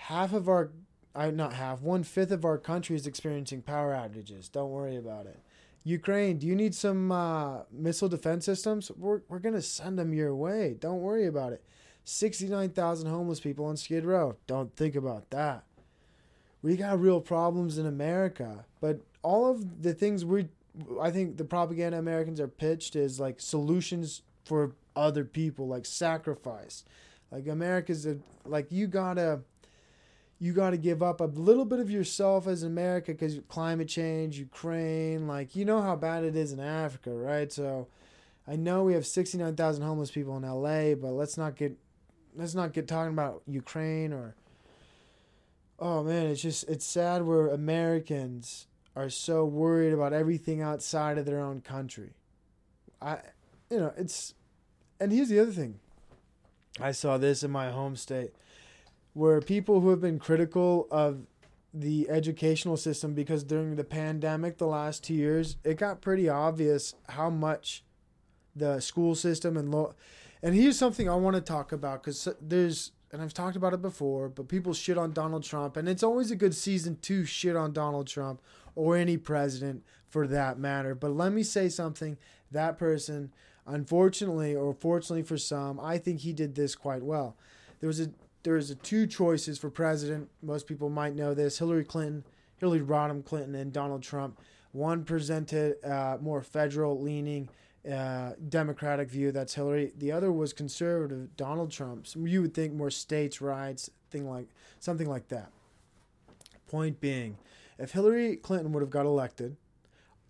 Half 0.00 0.32
of 0.32 0.48
our, 0.48 0.70
I 1.14 1.30
not 1.30 1.52
half, 1.52 1.82
one 1.82 2.02
fifth 2.04 2.30
of 2.30 2.44
our 2.44 2.58
country 2.58 2.96
is 2.96 3.06
experiencing 3.06 3.62
power 3.62 3.92
outages. 3.92 4.50
Don't 4.50 4.70
worry 4.70 4.96
about 4.96 5.26
it. 5.26 5.38
Ukraine, 5.84 6.38
do 6.38 6.46
you 6.46 6.54
need 6.54 6.74
some 6.74 7.12
uh, 7.12 7.60
missile 7.70 8.08
defense 8.08 8.44
systems? 8.44 8.90
We're, 8.96 9.20
we're 9.28 9.38
going 9.38 9.54
to 9.54 9.62
send 9.62 9.98
them 9.98 10.12
your 10.12 10.34
way. 10.34 10.76
Don't 10.78 11.00
worry 11.00 11.26
about 11.26 11.52
it. 11.52 11.62
69,000 12.04 13.08
homeless 13.08 13.40
people 13.40 13.66
on 13.66 13.76
Skid 13.76 14.04
Row. 14.04 14.36
Don't 14.46 14.74
think 14.74 14.94
about 14.94 15.30
that. 15.30 15.64
We 16.62 16.76
got 16.76 17.00
real 17.00 17.20
problems 17.20 17.78
in 17.78 17.86
America, 17.86 18.64
but 18.80 19.00
all 19.22 19.50
of 19.50 19.82
the 19.82 19.94
things 19.94 20.24
we, 20.24 20.48
I 21.00 21.10
think 21.10 21.36
the 21.36 21.44
propaganda 21.44 21.98
Americans 21.98 22.40
are 22.40 22.48
pitched 22.48 22.96
is 22.96 23.20
like 23.20 23.40
solutions 23.40 24.22
for 24.44 24.72
other 24.96 25.24
people, 25.24 25.68
like 25.68 25.86
sacrifice. 25.86 26.84
Like 27.30 27.46
America's 27.46 28.06
a, 28.06 28.18
like 28.44 28.70
you 28.70 28.86
gotta 28.86 29.40
you 30.40 30.54
got 30.54 30.70
to 30.70 30.78
give 30.78 31.02
up 31.02 31.20
a 31.20 31.24
little 31.24 31.66
bit 31.66 31.80
of 31.80 31.90
yourself 31.90 32.46
as 32.46 32.62
an 32.62 32.72
America 32.72 33.12
because 33.12 33.38
climate 33.48 33.88
change, 33.88 34.38
Ukraine, 34.38 35.28
like 35.28 35.54
you 35.54 35.66
know 35.66 35.82
how 35.82 35.94
bad 35.94 36.24
it 36.24 36.34
is 36.34 36.52
in 36.52 36.60
Africa, 36.60 37.10
right? 37.10 37.52
So 37.52 37.88
I 38.48 38.56
know 38.56 38.82
we 38.82 38.94
have 38.94 39.06
69,000 39.06 39.82
homeless 39.82 40.10
people 40.10 40.36
in 40.38 40.42
LA, 40.42 40.94
but 40.94 41.12
let's 41.12 41.36
not 41.36 41.56
get 41.56 41.76
let's 42.34 42.54
not 42.54 42.72
get 42.72 42.88
talking 42.88 43.12
about 43.12 43.42
Ukraine 43.46 44.14
or 44.14 44.34
oh 45.78 46.02
man, 46.02 46.26
it's 46.26 46.40
just 46.40 46.66
it's 46.68 46.86
sad 46.86 47.22
where 47.22 47.48
Americans 47.48 48.66
are 48.96 49.10
so 49.10 49.44
worried 49.44 49.92
about 49.92 50.14
everything 50.14 50.62
outside 50.62 51.18
of 51.18 51.26
their 51.26 51.40
own 51.40 51.60
country. 51.60 52.14
I 53.02 53.18
you 53.68 53.78
know, 53.78 53.92
it's 53.94 54.32
and 54.98 55.12
here's 55.12 55.28
the 55.28 55.38
other 55.38 55.52
thing. 55.52 55.80
I 56.80 56.92
saw 56.92 57.18
this 57.18 57.42
in 57.42 57.50
my 57.50 57.70
home 57.70 57.94
state 57.94 58.32
where 59.12 59.40
people 59.40 59.80
who 59.80 59.90
have 59.90 60.00
been 60.00 60.18
critical 60.18 60.86
of 60.90 61.26
the 61.72 62.08
educational 62.10 62.76
system 62.76 63.14
because 63.14 63.44
during 63.44 63.76
the 63.76 63.84
pandemic 63.84 64.58
the 64.58 64.66
last 64.66 65.04
2 65.04 65.14
years 65.14 65.56
it 65.62 65.78
got 65.78 66.00
pretty 66.00 66.28
obvious 66.28 66.94
how 67.10 67.30
much 67.30 67.84
the 68.56 68.80
school 68.80 69.14
system 69.14 69.56
and 69.56 69.70
law 69.70 69.92
and 70.42 70.54
here's 70.54 70.78
something 70.78 71.08
I 71.08 71.14
want 71.14 71.36
to 71.36 71.42
talk 71.42 71.70
about 71.70 72.02
cuz 72.02 72.26
there's 72.40 72.92
and 73.12 73.22
I've 73.22 73.34
talked 73.34 73.56
about 73.56 73.72
it 73.72 73.82
before 73.82 74.28
but 74.28 74.48
people 74.48 74.74
shit 74.74 74.98
on 74.98 75.12
Donald 75.12 75.44
Trump 75.44 75.76
and 75.76 75.88
it's 75.88 76.02
always 76.02 76.32
a 76.32 76.36
good 76.36 76.56
season 76.56 76.96
to 77.02 77.24
shit 77.24 77.54
on 77.54 77.72
Donald 77.72 78.08
Trump 78.08 78.42
or 78.74 78.96
any 78.96 79.16
president 79.16 79.84
for 80.08 80.26
that 80.26 80.58
matter 80.58 80.96
but 80.96 81.12
let 81.12 81.32
me 81.32 81.44
say 81.44 81.68
something 81.68 82.16
that 82.50 82.78
person 82.78 83.32
unfortunately 83.64 84.56
or 84.56 84.74
fortunately 84.74 85.22
for 85.22 85.38
some 85.38 85.78
I 85.78 85.98
think 85.98 86.20
he 86.20 86.32
did 86.32 86.56
this 86.56 86.74
quite 86.74 87.04
well. 87.04 87.36
There 87.78 87.86
was 87.86 88.00
a 88.00 88.10
there's 88.42 88.70
a 88.70 88.74
two 88.74 89.06
choices 89.06 89.58
for 89.58 89.70
president. 89.70 90.30
Most 90.42 90.66
people 90.66 90.88
might 90.88 91.14
know 91.14 91.34
this: 91.34 91.58
Hillary 91.58 91.84
Clinton, 91.84 92.24
Hillary 92.56 92.80
Rodham 92.80 93.24
Clinton, 93.24 93.54
and 93.54 93.72
Donald 93.72 94.02
Trump. 94.02 94.38
One 94.72 95.04
presented 95.04 95.84
uh, 95.84 96.18
more 96.20 96.42
federal-leaning 96.42 97.48
uh, 97.90 98.32
Democratic 98.48 99.10
view. 99.10 99.32
That's 99.32 99.54
Hillary. 99.54 99.92
The 99.96 100.12
other 100.12 100.30
was 100.30 100.52
conservative, 100.52 101.36
Donald 101.36 101.72
Trump. 101.72 102.06
You 102.14 102.42
would 102.42 102.54
think 102.54 102.72
more 102.72 102.90
states' 102.90 103.40
rights, 103.40 103.90
thing 104.10 104.30
like 104.30 104.46
something 104.78 105.08
like 105.08 105.28
that. 105.28 105.50
Point 106.68 107.00
being, 107.00 107.36
if 107.78 107.92
Hillary 107.92 108.36
Clinton 108.36 108.72
would 108.72 108.80
have 108.80 108.90
got 108.90 109.06
elected, 109.06 109.56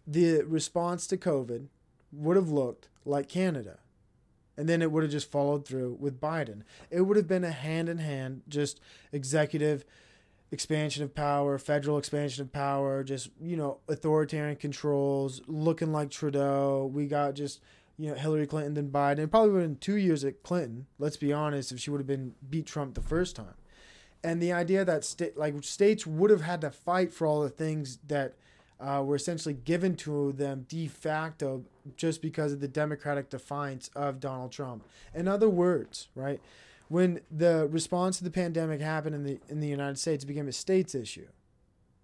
the 0.06 0.42
response 0.42 1.06
to 1.08 1.18
COVID 1.18 1.66
would 2.12 2.36
have 2.36 2.48
looked 2.48 2.88
like 3.04 3.28
Canada 3.28 3.78
and 4.60 4.68
then 4.68 4.82
it 4.82 4.92
would 4.92 5.02
have 5.02 5.10
just 5.10 5.30
followed 5.30 5.66
through 5.66 5.96
with 5.98 6.20
Biden. 6.20 6.64
It 6.90 7.00
would 7.00 7.16
have 7.16 7.26
been 7.26 7.44
a 7.44 7.50
hand 7.50 7.88
in 7.88 7.96
hand, 7.96 8.42
just 8.46 8.78
executive 9.10 9.86
expansion 10.52 11.02
of 11.02 11.14
power, 11.14 11.56
federal 11.58 11.96
expansion 11.96 12.42
of 12.42 12.52
power, 12.52 13.02
just, 13.02 13.30
you 13.40 13.56
know, 13.56 13.78
authoritarian 13.88 14.56
controls, 14.56 15.40
looking 15.46 15.92
like 15.92 16.10
Trudeau. 16.10 16.90
We 16.92 17.06
got 17.06 17.36
just, 17.36 17.62
you 17.96 18.10
know, 18.10 18.14
Hillary 18.14 18.46
Clinton, 18.46 18.74
then 18.74 18.90
Biden. 18.90 19.20
It 19.20 19.30
probably 19.30 19.52
would 19.52 19.62
have 19.62 19.70
been 19.70 19.78
two 19.78 19.96
years 19.96 20.24
at 20.26 20.42
Clinton, 20.42 20.86
let's 20.98 21.16
be 21.16 21.32
honest, 21.32 21.72
if 21.72 21.80
she 21.80 21.88
would 21.88 22.00
have 22.00 22.06
been 22.06 22.34
beat 22.50 22.66
Trump 22.66 22.92
the 22.92 23.00
first 23.00 23.36
time. 23.36 23.54
And 24.22 24.42
the 24.42 24.52
idea 24.52 24.84
that 24.84 25.06
state 25.06 25.38
like 25.38 25.54
states 25.64 26.06
would 26.06 26.30
have 26.30 26.42
had 26.42 26.60
to 26.60 26.70
fight 26.70 27.14
for 27.14 27.26
all 27.26 27.40
the 27.40 27.48
things 27.48 27.98
that 28.08 28.34
uh, 28.80 29.02
were 29.04 29.16
essentially 29.16 29.54
given 29.54 29.94
to 29.94 30.32
them 30.32 30.66
de 30.68 30.88
facto 30.88 31.64
just 31.96 32.22
because 32.22 32.52
of 32.52 32.60
the 32.60 32.68
democratic 32.68 33.28
defiance 33.28 33.90
of 33.94 34.20
Donald 34.20 34.52
Trump. 34.52 34.84
In 35.14 35.28
other 35.28 35.48
words, 35.48 36.08
right, 36.14 36.40
when 36.88 37.20
the 37.30 37.68
response 37.70 38.18
to 38.18 38.24
the 38.24 38.30
pandemic 38.30 38.80
happened 38.80 39.14
in 39.14 39.24
the 39.24 39.38
in 39.48 39.60
the 39.60 39.68
United 39.68 39.98
States, 39.98 40.24
it 40.24 40.26
became 40.26 40.48
a 40.48 40.52
states 40.52 40.94
issue. 40.94 41.28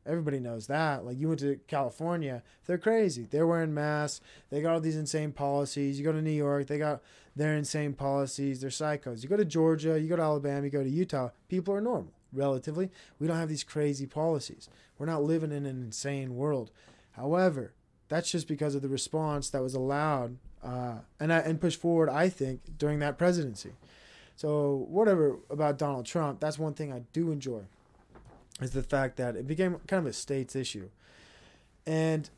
Everybody 0.04 0.38
knows 0.38 0.68
that. 0.68 1.04
Like 1.04 1.18
you 1.18 1.26
went 1.28 1.40
to 1.40 1.58
California, 1.66 2.42
they're 2.66 2.78
crazy. 2.78 3.26
They're 3.28 3.46
wearing 3.46 3.74
masks. 3.74 4.20
They 4.50 4.60
got 4.60 4.74
all 4.74 4.80
these 4.80 4.96
insane 4.96 5.32
policies. 5.32 5.98
You 5.98 6.04
go 6.04 6.12
to 6.12 6.22
New 6.22 6.30
York, 6.30 6.68
they 6.68 6.78
got 6.78 7.02
their 7.34 7.56
insane 7.56 7.92
policies. 7.94 8.60
They're 8.60 8.70
psychos. 8.70 9.22
You 9.22 9.28
go 9.28 9.36
to 9.36 9.44
Georgia, 9.44 10.00
you 10.00 10.08
go 10.08 10.16
to 10.16 10.22
Alabama, 10.22 10.64
you 10.64 10.70
go 10.70 10.84
to 10.84 10.88
Utah, 10.88 11.30
people 11.48 11.74
are 11.74 11.80
normal 11.80 12.12
relatively. 12.32 12.90
We 13.18 13.26
don't 13.26 13.36
have 13.38 13.48
these 13.48 13.64
crazy 13.64 14.06
policies. 14.06 14.68
We're 14.98 15.06
not 15.06 15.22
living 15.22 15.52
in 15.52 15.66
an 15.66 15.82
insane 15.82 16.36
world. 16.36 16.70
However, 17.12 17.72
that's 18.08 18.30
just 18.30 18.48
because 18.48 18.74
of 18.74 18.82
the 18.82 18.88
response 18.88 19.50
that 19.50 19.62
was 19.62 19.74
allowed 19.74 20.36
uh, 20.62 20.98
and 21.20 21.32
and 21.32 21.60
pushed 21.60 21.80
forward. 21.80 22.08
I 22.08 22.28
think 22.28 22.60
during 22.78 22.98
that 23.00 23.18
presidency. 23.18 23.72
So 24.36 24.86
whatever 24.88 25.38
about 25.48 25.78
Donald 25.78 26.06
Trump, 26.06 26.40
that's 26.40 26.58
one 26.58 26.74
thing 26.74 26.92
I 26.92 27.02
do 27.12 27.30
enjoy, 27.30 27.62
is 28.60 28.72
the 28.72 28.82
fact 28.82 29.16
that 29.16 29.34
it 29.34 29.46
became 29.46 29.76
kind 29.86 30.00
of 30.00 30.06
a 30.06 30.12
states 30.12 30.54
issue. 30.54 30.90
And 31.86 32.28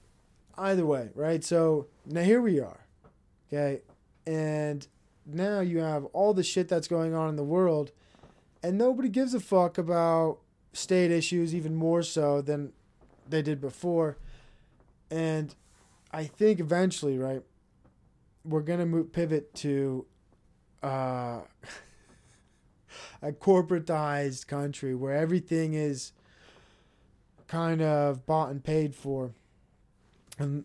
either 0.57 0.87
way, 0.87 1.11
right? 1.15 1.43
So 1.43 1.87
now 2.07 2.23
here 2.23 2.41
we 2.41 2.61
are, 2.61 2.87
okay, 3.49 3.83
and 4.27 4.87
now 5.27 5.61
you 5.61 5.79
have 5.79 6.05
all 6.07 6.35
the 6.35 6.45
shit 6.45 6.69
that's 6.69 6.87
going 6.87 7.15
on 7.15 7.29
in 7.29 7.37
the 7.37 7.45
world 7.45 7.91
and 8.63 8.77
nobody 8.77 9.09
gives 9.09 9.35
a 9.35 9.41
fuck 9.41 9.79
about 9.79 10.39
state 10.73 11.11
issues 11.11 11.55
even 11.55 11.75
more 11.75 12.03
so 12.03 12.41
than 12.41 12.73
they 13.29 13.43
did 13.43 13.61
before. 13.61 14.17
And 15.11 15.55
I 16.13 16.25
think 16.25 16.61
eventually, 16.61 17.19
right, 17.19 17.43
we're 18.45 18.63
gonna 18.63 18.87
move 18.87 19.13
pivot 19.13 19.55
to 19.57 20.07
uh, 20.83 21.41
a 23.23 23.33
corporatized 23.33 24.47
country 24.47 24.95
where 24.95 25.15
everything 25.15 25.75
is 25.75 26.13
kind 27.47 27.81
of 27.81 28.27
bought 28.27 28.51
and 28.51 28.63
paid 28.63 28.95
for, 28.95 29.33
and 30.39 30.65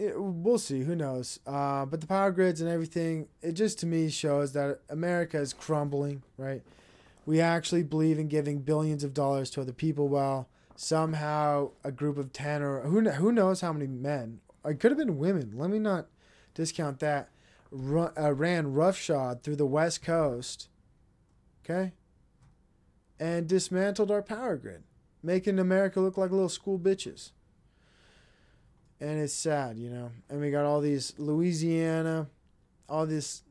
it, 0.00 0.14
we'll 0.16 0.58
see. 0.58 0.82
Who 0.82 0.96
knows? 0.96 1.40
Uh, 1.46 1.84
but 1.84 2.00
the 2.00 2.06
power 2.06 2.30
grids 2.30 2.60
and 2.60 2.70
everything, 2.70 3.28
it 3.42 3.52
just 3.52 3.78
to 3.80 3.86
me 3.86 4.08
shows 4.08 4.52
that 4.54 4.80
America 4.88 5.38
is 5.38 5.52
crumbling, 5.52 6.22
right? 6.38 6.62
We 7.30 7.40
actually 7.40 7.84
believe 7.84 8.18
in 8.18 8.26
giving 8.26 8.58
billions 8.58 9.04
of 9.04 9.14
dollars 9.14 9.50
to 9.50 9.60
other 9.60 9.72
people 9.72 10.08
while 10.08 10.48
somehow 10.74 11.70
a 11.84 11.92
group 11.92 12.18
of 12.18 12.32
10 12.32 12.60
or 12.60 12.80
who, 12.80 13.08
who 13.08 13.30
knows 13.30 13.60
how 13.60 13.72
many 13.72 13.86
men 13.86 14.40
it 14.64 14.80
could 14.80 14.90
have 14.90 14.98
been 14.98 15.16
women 15.16 15.52
let 15.54 15.70
me 15.70 15.78
not 15.78 16.08
discount 16.54 16.98
that 16.98 17.28
run, 17.70 18.10
uh, 18.20 18.32
ran 18.32 18.72
roughshod 18.72 19.44
through 19.44 19.54
the 19.54 19.64
west 19.64 20.02
coast 20.02 20.68
okay 21.64 21.92
and 23.20 23.46
dismantled 23.46 24.10
our 24.10 24.22
power 24.22 24.56
grid 24.56 24.82
making 25.22 25.60
america 25.60 26.00
look 26.00 26.18
like 26.18 26.32
little 26.32 26.48
school 26.48 26.80
bitches. 26.80 27.30
And 28.98 29.20
it's 29.20 29.32
sad 29.32 29.78
you 29.78 29.88
know 29.88 30.10
and 30.28 30.40
we 30.40 30.50
got 30.50 30.64
all 30.64 30.80
these 30.80 31.14
louisiana 31.16 32.26
all 32.88 33.06
this 33.06 33.42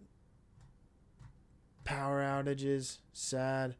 power 1.89 2.21
outages, 2.21 2.99
sad. 3.13 3.73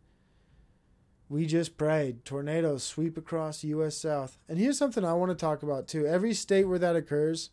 we 1.30 1.46
just 1.46 1.78
prayed 1.78 2.26
tornadoes 2.26 2.82
sweep 2.84 3.16
across 3.18 3.64
U.S. 3.64 3.98
South. 3.98 4.40
And 4.48 4.58
here's 4.58 4.80
something 4.80 5.06
I 5.06 5.14
want 5.14 5.30
to 5.30 5.36
talk 5.36 5.62
about 5.62 5.88
too. 5.88 6.08
Every 6.08 6.34
state 6.34 6.64
where 6.64 6.80
that 6.80 6.96
occurs, 6.96 7.52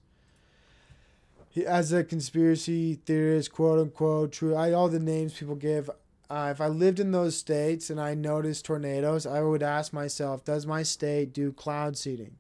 as 1.66 1.92
a 1.92 2.03
conspiracy 2.03 2.95
theorist, 2.95 3.53
quote 3.53 3.79
unquote, 3.79 4.33
true, 4.33 4.55
I 4.55 4.73
all 4.73 4.88
the 4.88 4.99
names 4.99 5.35
people 5.35 5.57
give. 5.57 5.90
Uh, 6.31 6.49
if 6.53 6.61
I 6.62 6.69
lived 6.69 7.01
in 7.01 7.12
those 7.12 7.37
states 7.37 7.90
and 7.90 8.01
I 8.01 8.14
noticed 8.14 8.64
tornadoes, 8.64 9.27
I 9.27 9.42
would 9.42 9.62
ask 9.62 9.92
myself, 9.92 10.42
does 10.42 10.66
my 10.66 10.83
state 10.83 11.35
do 11.35 11.53
cloud 11.53 11.99
seeding? 11.99 12.37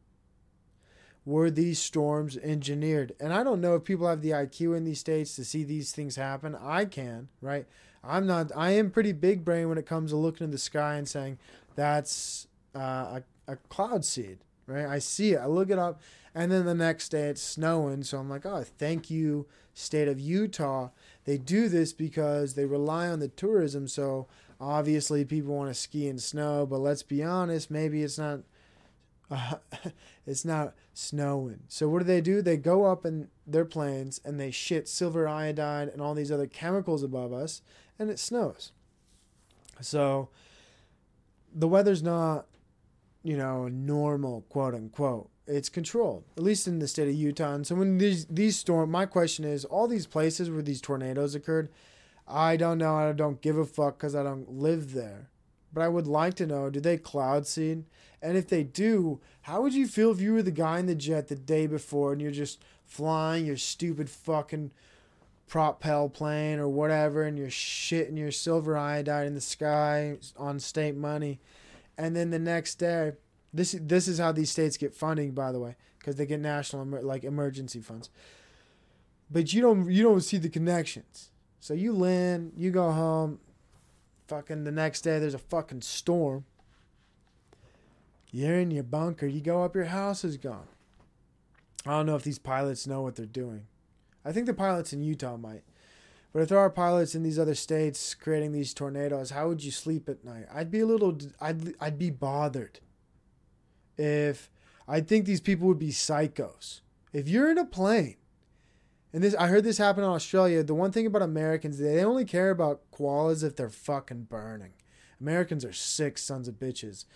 Were 1.26 1.50
these 1.50 1.80
storms 1.80 2.38
engineered? 2.38 3.12
And 3.20 3.34
I 3.34 3.44
don't 3.44 3.60
know 3.60 3.74
if 3.74 3.84
people 3.84 4.08
have 4.08 4.22
the 4.22 4.30
IQ 4.30 4.74
in 4.74 4.84
these 4.84 5.00
states 5.00 5.36
to 5.36 5.44
see 5.44 5.64
these 5.64 5.92
things 5.92 6.16
happen. 6.16 6.54
I 6.54 6.86
can, 6.86 7.28
right? 7.42 7.66
I'm 8.06 8.26
not. 8.26 8.52
I 8.56 8.70
am 8.72 8.90
pretty 8.90 9.12
big 9.12 9.44
brain 9.44 9.68
when 9.68 9.78
it 9.78 9.86
comes 9.86 10.10
to 10.10 10.16
looking 10.16 10.44
in 10.44 10.50
the 10.50 10.58
sky 10.58 10.94
and 10.96 11.08
saying 11.08 11.38
that's 11.74 12.46
uh, 12.74 13.20
a 13.20 13.22
a 13.48 13.56
cloud 13.68 14.04
seed, 14.04 14.38
right? 14.66 14.86
I 14.86 14.98
see 14.98 15.32
it. 15.32 15.38
I 15.38 15.46
look 15.46 15.70
it 15.70 15.78
up, 15.78 16.00
and 16.34 16.50
then 16.50 16.64
the 16.64 16.74
next 16.74 17.10
day 17.10 17.28
it's 17.28 17.42
snowing. 17.42 18.02
So 18.02 18.18
I'm 18.18 18.28
like, 18.28 18.46
oh, 18.46 18.64
thank 18.78 19.10
you, 19.10 19.46
state 19.74 20.08
of 20.08 20.20
Utah. 20.20 20.90
They 21.24 21.38
do 21.38 21.68
this 21.68 21.92
because 21.92 22.54
they 22.54 22.64
rely 22.64 23.08
on 23.08 23.20
the 23.20 23.28
tourism. 23.28 23.88
So 23.88 24.26
obviously 24.60 25.24
people 25.24 25.54
want 25.54 25.70
to 25.70 25.74
ski 25.74 26.08
and 26.08 26.20
snow, 26.20 26.66
but 26.66 26.78
let's 26.78 27.02
be 27.02 27.22
honest, 27.22 27.70
maybe 27.70 28.02
it's 28.02 28.18
not. 28.18 28.40
Uh, 29.28 29.54
it's 30.26 30.44
not 30.44 30.74
snowing. 30.94 31.60
So 31.66 31.88
what 31.88 31.98
do 31.98 32.04
they 32.04 32.20
do? 32.20 32.42
They 32.42 32.56
go 32.56 32.84
up 32.84 33.04
in 33.04 33.28
their 33.44 33.64
planes 33.64 34.20
and 34.24 34.38
they 34.38 34.52
shit 34.52 34.88
silver 34.88 35.26
iodide 35.26 35.88
and 35.88 36.00
all 36.00 36.14
these 36.14 36.30
other 36.30 36.46
chemicals 36.46 37.02
above 37.02 37.32
us, 37.32 37.60
and 37.98 38.10
it 38.10 38.18
snows. 38.18 38.72
So 39.80 40.28
the 41.54 41.68
weather's 41.68 42.02
not, 42.02 42.46
you 43.22 43.36
know, 43.36 43.68
normal, 43.68 44.42
quote 44.48 44.74
unquote. 44.74 45.30
It's 45.46 45.68
controlled, 45.68 46.24
at 46.36 46.42
least 46.42 46.66
in 46.66 46.80
the 46.80 46.88
state 46.88 47.08
of 47.08 47.14
Utah. 47.14 47.54
And 47.54 47.66
so 47.66 47.76
when 47.76 47.98
these 47.98 48.26
these 48.26 48.58
storm, 48.58 48.90
my 48.90 49.06
question 49.06 49.44
is, 49.44 49.64
all 49.64 49.86
these 49.86 50.06
places 50.06 50.50
where 50.50 50.62
these 50.62 50.80
tornadoes 50.80 51.34
occurred, 51.34 51.70
I 52.26 52.56
don't 52.56 52.78
know. 52.78 52.96
I 52.96 53.12
don't 53.12 53.40
give 53.40 53.56
a 53.56 53.64
fuck 53.64 53.98
because 53.98 54.16
I 54.16 54.24
don't 54.24 54.50
live 54.50 54.92
there. 54.92 55.30
But 55.72 55.82
I 55.82 55.88
would 55.88 56.08
like 56.08 56.34
to 56.34 56.46
know: 56.46 56.68
Do 56.68 56.80
they 56.80 56.96
cloud 56.96 57.46
seed? 57.46 57.84
And 58.20 58.36
if 58.36 58.48
they 58.48 58.64
do, 58.64 59.20
how 59.42 59.62
would 59.62 59.74
you 59.74 59.86
feel 59.86 60.10
if 60.10 60.20
you 60.20 60.32
were 60.32 60.42
the 60.42 60.50
guy 60.50 60.80
in 60.80 60.86
the 60.86 60.94
jet 60.94 61.28
the 61.28 61.36
day 61.36 61.66
before 61.68 62.12
and 62.12 62.20
you're 62.20 62.30
just 62.32 62.60
flying 62.84 63.46
your 63.46 63.56
stupid 63.56 64.10
fucking 64.10 64.72
propel 65.46 66.08
plane 66.08 66.58
or 66.58 66.68
whatever 66.68 67.22
and 67.22 67.38
you're 67.38 67.48
shitting 67.48 68.18
your 68.18 68.32
silver 68.32 68.76
iodide 68.76 69.26
in 69.26 69.34
the 69.34 69.40
sky 69.40 70.18
on 70.36 70.58
state 70.58 70.96
money. 70.96 71.38
And 71.96 72.16
then 72.16 72.30
the 72.30 72.38
next 72.38 72.76
day 72.76 73.12
this 73.52 73.76
this 73.80 74.08
is 74.08 74.18
how 74.18 74.32
these 74.32 74.50
states 74.50 74.76
get 74.76 74.94
funding 74.94 75.32
by 75.32 75.52
the 75.52 75.60
way 75.60 75.76
because 75.98 76.16
they 76.16 76.26
get 76.26 76.40
national 76.40 76.84
like 77.02 77.24
emergency 77.24 77.80
funds. 77.80 78.10
But 79.30 79.52
you 79.52 79.62
don't 79.62 79.90
you 79.90 80.02
don't 80.02 80.20
see 80.20 80.36
the 80.38 80.48
connections. 80.48 81.30
So 81.60 81.74
you 81.74 81.92
land 81.92 82.52
you 82.56 82.70
go 82.70 82.90
home 82.90 83.38
fucking 84.26 84.64
the 84.64 84.72
next 84.72 85.02
day 85.02 85.18
there's 85.18 85.34
a 85.34 85.38
fucking 85.38 85.82
storm. 85.82 86.44
You're 88.32 88.58
in 88.58 88.72
your 88.72 88.82
bunker 88.82 89.26
you 89.26 89.40
go 89.40 89.62
up 89.62 89.76
your 89.76 89.84
house 89.84 90.24
is 90.24 90.36
gone. 90.36 90.66
I 91.86 91.90
don't 91.90 92.06
know 92.06 92.16
if 92.16 92.24
these 92.24 92.40
pilots 92.40 92.88
know 92.88 93.02
what 93.02 93.14
they're 93.14 93.26
doing 93.26 93.68
I 94.26 94.32
think 94.32 94.46
the 94.46 94.54
pilots 94.54 94.92
in 94.92 95.02
Utah 95.02 95.36
might. 95.36 95.62
But 96.32 96.42
if 96.42 96.48
there 96.48 96.58
are 96.58 96.68
pilots 96.68 97.14
in 97.14 97.22
these 97.22 97.38
other 97.38 97.54
states 97.54 98.14
creating 98.14 98.52
these 98.52 98.74
tornadoes, 98.74 99.30
how 99.30 99.48
would 99.48 99.64
you 99.64 99.70
sleep 99.70 100.08
at 100.08 100.24
night? 100.24 100.46
I'd 100.52 100.70
be 100.70 100.80
a 100.80 100.86
little 100.86 101.16
I'd 101.40 101.74
I'd 101.80 101.98
be 101.98 102.10
bothered. 102.10 102.80
If 103.96 104.50
I 104.88 105.00
think 105.00 105.24
these 105.24 105.40
people 105.40 105.66
would 105.68 105.78
be 105.78 105.90
psychos. 105.90 106.80
If 107.12 107.28
you're 107.28 107.50
in 107.50 107.56
a 107.56 107.64
plane 107.64 108.16
and 109.12 109.22
this 109.22 109.34
I 109.36 109.46
heard 109.46 109.64
this 109.64 109.78
happen 109.78 110.04
in 110.04 110.10
Australia, 110.10 110.62
the 110.62 110.74
one 110.74 110.92
thing 110.92 111.06
about 111.06 111.22
Americans, 111.22 111.78
they 111.78 112.04
only 112.04 112.24
care 112.24 112.50
about 112.50 112.82
koalas 112.92 113.42
if 113.42 113.56
they're 113.56 113.70
fucking 113.70 114.24
burning. 114.24 114.72
Americans 115.20 115.64
are 115.64 115.72
sick 115.72 116.18
sons 116.18 116.48
of 116.48 116.56
bitches. 116.56 117.06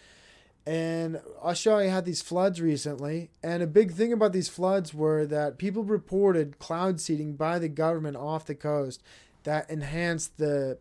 And 0.66 1.20
Australia 1.42 1.90
had 1.90 2.04
these 2.04 2.20
floods 2.22 2.60
recently, 2.60 3.30
and 3.42 3.62
a 3.62 3.66
big 3.66 3.92
thing 3.92 4.12
about 4.12 4.32
these 4.32 4.48
floods 4.48 4.92
were 4.92 5.24
that 5.26 5.58
people 5.58 5.82
reported 5.82 6.58
cloud 6.58 7.00
seeding 7.00 7.34
by 7.34 7.58
the 7.58 7.68
government 7.68 8.16
off 8.16 8.44
the 8.44 8.54
coast 8.54 9.02
that 9.44 9.70
enhanced 9.70 10.36
the 10.36 10.78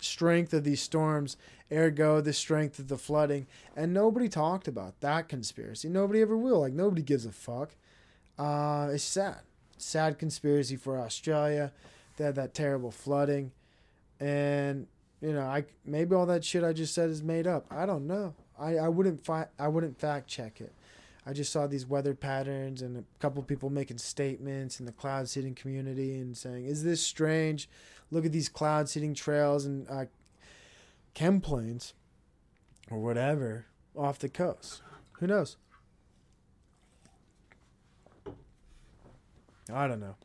strength 0.00 0.54
of 0.54 0.64
these 0.64 0.80
storms, 0.80 1.36
ergo 1.70 2.20
the 2.20 2.32
strength 2.32 2.78
of 2.78 2.88
the 2.88 2.96
flooding, 2.96 3.46
and 3.74 3.92
nobody 3.92 4.28
talked 4.28 4.68
about 4.68 5.00
that 5.00 5.28
conspiracy. 5.28 5.88
Nobody 5.88 6.20
ever 6.20 6.36
will. 6.36 6.60
Like 6.60 6.72
nobody 6.72 7.02
gives 7.02 7.26
a 7.26 7.32
fuck. 7.32 7.74
Uh, 8.38 8.90
it's 8.92 9.04
sad. 9.04 9.40
Sad 9.78 10.18
conspiracy 10.18 10.76
for 10.76 10.98
Australia. 10.98 11.72
They 12.16 12.24
had 12.24 12.36
that 12.36 12.54
terrible 12.54 12.92
flooding, 12.92 13.50
and 14.20 14.86
you 15.20 15.32
know, 15.32 15.42
I 15.42 15.64
maybe 15.84 16.14
all 16.14 16.26
that 16.26 16.44
shit 16.44 16.62
I 16.62 16.72
just 16.72 16.94
said 16.94 17.10
is 17.10 17.22
made 17.22 17.46
up. 17.46 17.66
I 17.70 17.84
don't 17.84 18.06
know. 18.06 18.34
I, 18.62 18.76
I 18.76 18.88
wouldn't 18.88 19.24
fi- 19.24 19.48
I 19.58 19.68
wouldn't 19.68 19.98
fact 19.98 20.28
check 20.28 20.60
it. 20.60 20.72
I 21.26 21.32
just 21.32 21.52
saw 21.52 21.66
these 21.66 21.86
weather 21.86 22.14
patterns 22.14 22.82
and 22.82 22.96
a 22.96 23.04
couple 23.18 23.42
people 23.42 23.70
making 23.70 23.98
statements 23.98 24.80
in 24.80 24.86
the 24.86 24.92
cloud 24.92 25.28
seeding 25.28 25.54
community 25.54 26.14
and 26.14 26.36
saying, 26.36 26.64
"Is 26.66 26.84
this 26.84 27.04
strange? 27.04 27.68
Look 28.10 28.24
at 28.24 28.32
these 28.32 28.48
cloud 28.48 28.88
seeding 28.88 29.14
trails 29.14 29.64
and 29.64 29.88
uh, 29.90 30.04
chem 31.14 31.40
planes 31.40 31.94
or 32.90 32.98
whatever 32.98 33.66
off 33.96 34.18
the 34.18 34.28
coast. 34.28 34.82
Who 35.18 35.26
knows? 35.26 35.56
I 39.72 39.86
don't 39.86 40.00
know. 40.00 40.16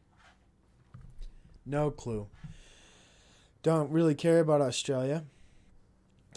No 1.65 1.91
clue. 1.91 2.27
Don't 3.63 3.91
really 3.91 4.15
care 4.15 4.39
about 4.39 4.61
Australia, 4.61 5.23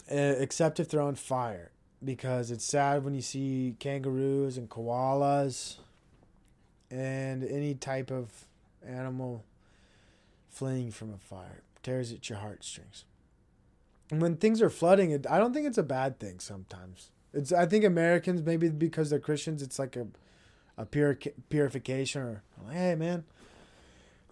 except 0.07 0.79
if 0.79 0.89
they're 0.89 1.01
on 1.01 1.15
fire 1.15 1.71
because 2.03 2.51
it's 2.51 2.65
sad 2.65 3.03
when 3.03 3.13
you 3.13 3.21
see 3.21 3.75
kangaroos 3.79 4.57
and 4.57 4.69
koalas 4.69 5.77
and 6.89 7.43
any 7.43 7.75
type 7.75 8.11
of 8.11 8.47
animal 8.85 9.45
fleeing 10.49 10.91
from 10.91 11.13
a 11.13 11.17
fire. 11.17 11.63
It 11.75 11.83
tears 11.83 12.11
at 12.11 12.29
your 12.29 12.39
heartstrings. 12.39 13.05
And 14.09 14.21
when 14.21 14.35
things 14.35 14.61
are 14.61 14.69
flooding 14.69 15.11
it 15.11 15.25
i 15.29 15.37
don't 15.37 15.53
think 15.53 15.67
it's 15.67 15.77
a 15.77 15.83
bad 15.83 16.19
thing 16.19 16.39
sometimes. 16.39 17.11
It's 17.33 17.53
i 17.53 17.65
think 17.65 17.85
americans 17.85 18.41
maybe 18.41 18.69
because 18.69 19.09
they're 19.09 19.19
christians 19.19 19.61
it's 19.61 19.79
like 19.79 19.95
a 19.95 20.07
a 20.77 20.85
pure 20.85 21.17
purification 21.49 22.21
or 22.21 22.43
hey 22.71 22.95
man 22.95 23.23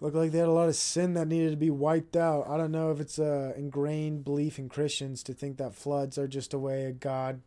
looked 0.00 0.16
like 0.16 0.32
they 0.32 0.38
had 0.38 0.48
a 0.48 0.52
lot 0.52 0.68
of 0.68 0.76
sin 0.76 1.14
that 1.14 1.28
needed 1.28 1.50
to 1.50 1.56
be 1.58 1.68
wiped 1.68 2.16
out. 2.16 2.48
I 2.48 2.56
don't 2.56 2.72
know 2.72 2.90
if 2.90 3.00
it's 3.00 3.18
a 3.18 3.54
ingrained 3.56 4.24
belief 4.24 4.58
in 4.58 4.68
christians 4.68 5.22
to 5.22 5.32
think 5.32 5.56
that 5.56 5.74
floods 5.74 6.18
are 6.18 6.28
just 6.28 6.52
a 6.52 6.58
way 6.58 6.84
of 6.84 7.00
god 7.00 7.40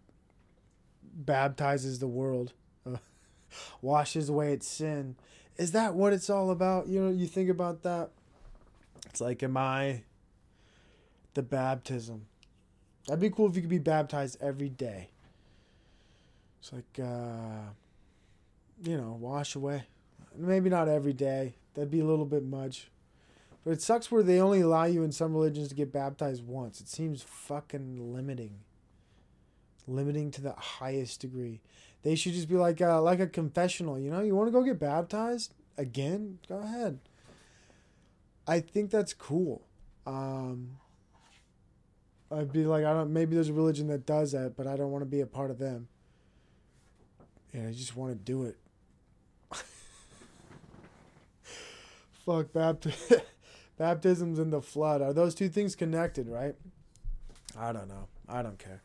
baptizes 1.14 2.00
the 2.00 2.08
world, 2.08 2.54
uh, 2.86 2.98
washes 3.82 4.30
away 4.30 4.54
its 4.54 4.68
sin. 4.68 5.16
Is 5.58 5.72
that 5.72 5.94
what 5.94 6.14
it's 6.14 6.30
all 6.30 6.52
about? 6.52 6.88
You 6.88 7.02
know, 7.02 7.10
you 7.12 7.28
think 7.28 7.50
about 7.50 7.84
that. 7.84 8.10
It's 9.06 9.22
like, 9.22 9.44
am 9.44 9.58
I 9.58 10.04
the 11.34 11.44
baptism? 11.44 12.26
That'd 13.08 13.22
be 13.22 13.30
cool 13.30 13.50
if 13.50 13.56
you 13.56 13.62
could 13.62 13.70
be 13.70 13.80
baptized 13.80 14.38
every 14.42 14.70
day. 14.70 15.10
It's 16.60 16.72
like, 16.72 17.00
uh, 17.00 17.70
you 18.84 18.98
know, 18.98 19.18
wash 19.20 19.56
away. 19.56 19.84
Maybe 20.36 20.70
not 20.70 20.88
every 20.88 21.14
day. 21.14 21.56
That'd 21.74 21.92
be 21.92 22.00
a 22.00 22.06
little 22.06 22.26
bit 22.26 22.44
much. 22.44 22.88
But 23.64 23.72
it 23.72 23.82
sucks 23.82 24.12
where 24.12 24.24
they 24.24 24.40
only 24.40 24.62
allow 24.62 24.86
you 24.86 25.04
in 25.04 25.12
some 25.12 25.34
religions 25.34 25.70
to 25.70 25.76
get 25.76 25.92
baptized 25.92 26.46
once. 26.46 26.82
It 26.82 26.88
seems 26.88 27.22
fucking 27.22 28.14
limiting 28.14 28.60
limiting 29.88 30.32
to 30.32 30.42
the 30.42 30.54
highest 30.54 31.22
degree. 31.22 31.62
They 32.04 32.16
should 32.16 32.34
just 32.34 32.50
be 32.50 32.56
like 32.56 32.82
uh, 32.82 33.02
like 33.02 33.20
a 33.20 33.28
confessional. 33.28 33.98
You 34.00 34.12
know, 34.12 34.22
you 34.22 34.36
want 34.36 34.48
to 34.48 34.52
go 34.52 34.64
get 34.64 34.80
baptized 34.80 35.54
again? 35.78 36.40
Go 36.48 36.58
ahead. 36.60 37.00
I 38.48 38.60
think 38.60 38.92
that's 38.92 39.14
cool. 39.14 39.66
Um, 40.06 40.78
I'd 42.32 42.52
be 42.52 42.66
like, 42.66 42.84
I 42.84 42.94
don't. 42.94 43.14
Maybe 43.14 43.36
there's 43.36 43.50
a 43.50 43.54
religion 43.54 43.88
that 43.88 44.06
does 44.06 44.34
that, 44.34 44.58
but 44.58 44.68
I 44.68 44.76
don't 44.76 44.92
want 44.92 45.02
to 45.04 45.10
be 45.10 45.22
a 45.22 45.26
part 45.26 45.50
of 45.52 45.60
them. 45.60 45.88
And 47.54 47.68
I 47.68 47.72
just 47.72 47.96
want 47.96 48.12
to 48.12 48.18
do 48.18 48.44
it. 48.44 48.58
Fuck 52.26 52.52
baptism. 52.52 53.22
Baptisms 53.78 54.38
and 54.38 54.54
the 54.54 54.62
flood 54.62 55.02
are 55.02 55.14
those 55.14 55.34
two 55.34 55.50
things 55.50 55.76
connected, 55.76 56.30
right? 56.30 56.54
I 57.58 57.74
don't 57.74 57.88
know. 57.88 58.08
I 58.30 58.44
don't 58.44 58.60
care. 58.60 58.84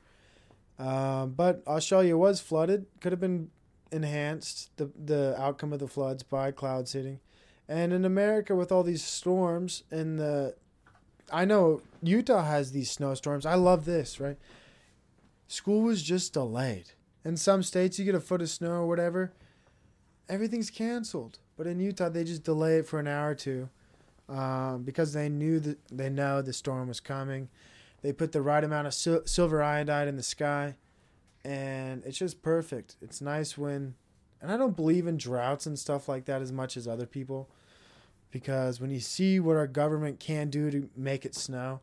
Um, 0.78 1.30
but 1.30 1.62
Australia 1.66 2.16
was 2.16 2.40
flooded. 2.40 2.86
Could 3.00 3.12
have 3.12 3.20
been 3.20 3.50
enhanced 3.90 4.76
the 4.76 4.90
the 5.02 5.34
outcome 5.38 5.72
of 5.72 5.80
the 5.80 5.88
floods 5.88 6.22
by 6.22 6.50
cloud 6.50 6.88
seeding, 6.88 7.20
and 7.68 7.92
in 7.92 8.04
America 8.04 8.54
with 8.54 8.70
all 8.70 8.82
these 8.82 9.02
storms 9.02 9.82
and 9.90 10.18
the, 10.18 10.54
I 11.32 11.44
know 11.44 11.82
Utah 12.02 12.44
has 12.44 12.72
these 12.72 12.90
snowstorms. 12.90 13.44
I 13.44 13.54
love 13.54 13.84
this 13.84 14.20
right. 14.20 14.36
school 15.48 15.82
was 15.82 16.02
just 16.02 16.32
delayed. 16.32 16.90
In 17.24 17.36
some 17.36 17.62
states, 17.62 17.98
you 17.98 18.04
get 18.04 18.14
a 18.14 18.20
foot 18.20 18.40
of 18.40 18.48
snow 18.48 18.70
or 18.70 18.86
whatever, 18.86 19.32
everything's 20.28 20.70
canceled. 20.70 21.38
But 21.56 21.66
in 21.66 21.80
Utah, 21.80 22.08
they 22.08 22.24
just 22.24 22.44
delay 22.44 22.76
it 22.76 22.86
for 22.86 23.00
an 23.00 23.08
hour 23.08 23.30
or 23.30 23.34
two 23.34 23.68
um, 24.28 24.82
because 24.84 25.12
they 25.12 25.28
knew 25.28 25.58
that 25.60 25.78
they 25.90 26.08
know 26.08 26.40
the 26.40 26.52
storm 26.52 26.88
was 26.88 27.00
coming. 27.00 27.48
They 28.02 28.12
put 28.12 28.32
the 28.32 28.42
right 28.42 28.62
amount 28.62 28.86
of 28.86 28.94
sil- 28.94 29.26
silver 29.26 29.62
iodide 29.62 30.08
in 30.08 30.16
the 30.16 30.22
sky, 30.22 30.76
and 31.44 32.04
it's 32.04 32.18
just 32.18 32.42
perfect. 32.42 32.96
It's 33.02 33.20
nice 33.20 33.58
when, 33.58 33.94
and 34.40 34.52
I 34.52 34.56
don't 34.56 34.76
believe 34.76 35.06
in 35.06 35.16
droughts 35.16 35.66
and 35.66 35.78
stuff 35.78 36.08
like 36.08 36.24
that 36.26 36.42
as 36.42 36.52
much 36.52 36.76
as 36.76 36.86
other 36.86 37.06
people, 37.06 37.48
because 38.30 38.80
when 38.80 38.90
you 38.90 39.00
see 39.00 39.40
what 39.40 39.56
our 39.56 39.66
government 39.66 40.20
can 40.20 40.50
do 40.50 40.70
to 40.70 40.88
make 40.96 41.24
it 41.24 41.34
snow, 41.34 41.80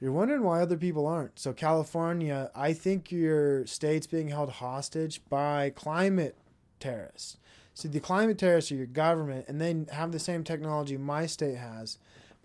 you're 0.00 0.12
wondering 0.12 0.44
why 0.44 0.62
other 0.62 0.76
people 0.76 1.06
aren't. 1.06 1.38
So 1.38 1.52
California, 1.52 2.50
I 2.54 2.72
think 2.72 3.10
your 3.10 3.66
state's 3.66 4.06
being 4.06 4.28
held 4.28 4.50
hostage 4.50 5.20
by 5.28 5.70
climate 5.70 6.36
terrorists. 6.78 7.36
So 7.74 7.88
the 7.88 8.00
climate 8.00 8.38
terrorists 8.38 8.72
are 8.72 8.76
your 8.76 8.86
government, 8.86 9.46
and 9.48 9.60
they 9.60 9.84
have 9.92 10.12
the 10.12 10.18
same 10.18 10.44
technology 10.44 10.96
my 10.96 11.26
state 11.26 11.56
has, 11.56 11.98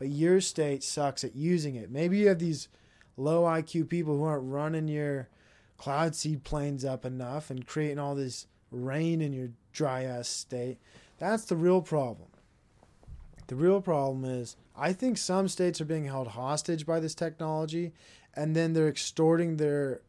but 0.04 0.12
your 0.12 0.42
state 0.42 0.84
sucks 0.84 1.24
at 1.24 1.34
using 1.34 1.76
it. 1.76 1.90
Maybe 1.90 2.18
you 2.18 2.28
have 2.28 2.40
these 2.40 2.68
low 3.16 3.44
IQ 3.44 3.88
people 3.88 4.18
who 4.18 4.26
aren't 4.26 4.52
running 4.52 4.90
your 4.90 5.30
cloud 5.78 6.14
seed 6.14 6.44
planes 6.44 6.84
up 6.84 7.06
enough 7.06 7.50
and 7.50 7.66
creating 7.66 8.00
all 8.00 8.14
this 8.14 8.48
rain 8.70 9.22
in 9.22 9.32
your 9.32 9.52
dry 9.72 10.04
ass 10.04 10.28
state. 10.28 10.78
That's 11.20 11.46
the 11.46 11.56
real 11.56 11.82
problem. 11.82 12.28
The 13.48 13.56
real 13.56 13.80
problem 13.80 14.26
is 14.26 14.58
I 14.76 14.92
think 14.92 15.18
some 15.18 15.48
states 15.48 15.80
are 15.80 15.86
being 15.86 16.04
held 16.04 16.28
hostage 16.28 16.86
by 16.86 17.00
this 17.00 17.16
technology, 17.16 17.94
and 18.36 18.58
then 18.58 18.74
they're 18.74 18.90
extorting 18.90 19.56
their 19.56 20.02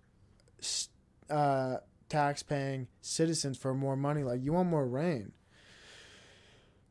uh, 1.30 1.76
tax-paying 2.08 2.88
citizens 3.00 3.58
for 3.58 3.72
more 3.74 3.94
money. 3.94 4.24
Like 4.24 4.42
you 4.42 4.54
want 4.54 4.70
more 4.70 4.88
rain, 4.88 5.30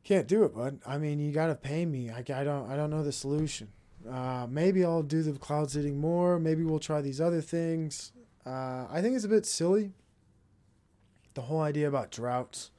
can't 0.04 0.28
do 0.28 0.43
it, 0.43 0.54
bud. 0.54 0.80
I 0.86 0.97
mean, 0.97 1.20
you 1.20 1.32
gotta 1.32 1.56
pay 1.56 1.86
me. 1.86 2.10
I, 2.10 2.20
I 2.20 2.43
don't 2.43 2.70
I 2.70 2.76
don't 2.76 2.89
know 2.89 3.04
the 3.04 3.12
solution. 3.12 3.70
Uh, 4.10 4.47
maybe 4.49 4.84
I'll 4.84 5.04
do 5.04 5.24
the 5.24 5.32
cloud 5.39 5.72
seeding 5.72 5.99
more. 5.99 6.39
Maybe 6.39 6.64
we'll 6.64 6.80
try 6.80 7.01
these 7.01 7.22
other 7.22 7.41
things. 7.41 8.12
Uh, 8.45 8.86
I 8.89 9.01
think 9.01 9.16
it's 9.16 9.26
a 9.26 9.30
bit 9.30 9.45
silly. 9.45 9.91
The 11.36 11.41
whole 11.41 11.62
idea 11.62 11.88
about 11.88 12.12
droughts. 12.12 12.72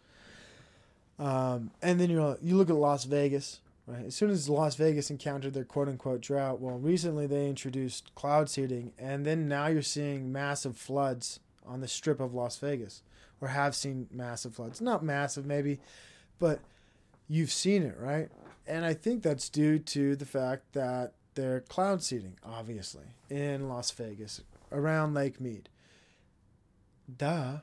Um, 1.18 1.70
and 1.80 2.00
then 2.00 2.10
you 2.10 2.36
you 2.42 2.56
look 2.56 2.68
at 2.68 2.76
Las 2.76 3.04
Vegas, 3.04 3.60
right? 3.86 4.04
As 4.04 4.14
soon 4.14 4.30
as 4.30 4.48
Las 4.48 4.74
Vegas 4.76 5.10
encountered 5.10 5.54
their 5.54 5.64
quote 5.64 5.88
unquote 5.88 6.20
drought, 6.20 6.60
well, 6.60 6.78
recently 6.78 7.26
they 7.26 7.46
introduced 7.48 8.14
cloud 8.14 8.50
seeding, 8.50 8.92
and 8.98 9.24
then 9.24 9.48
now 9.48 9.68
you're 9.68 9.82
seeing 9.82 10.32
massive 10.32 10.76
floods 10.76 11.40
on 11.64 11.80
the 11.80 11.88
strip 11.88 12.20
of 12.20 12.34
Las 12.34 12.58
Vegas, 12.58 13.02
or 13.40 13.48
have 13.48 13.74
seen 13.74 14.08
massive 14.10 14.54
floods. 14.54 14.80
Not 14.80 15.04
massive, 15.04 15.46
maybe, 15.46 15.80
but 16.38 16.60
you've 17.28 17.52
seen 17.52 17.82
it, 17.82 17.96
right? 17.98 18.28
And 18.66 18.84
I 18.84 18.94
think 18.94 19.22
that's 19.22 19.48
due 19.48 19.78
to 19.78 20.16
the 20.16 20.24
fact 20.24 20.72
that 20.72 21.12
they're 21.34 21.60
cloud 21.60 22.02
seeding, 22.02 22.36
obviously, 22.44 23.04
in 23.28 23.68
Las 23.68 23.90
Vegas 23.90 24.40
around 24.72 25.14
Lake 25.14 25.40
Mead. 25.40 25.68
Duh. 27.18 27.58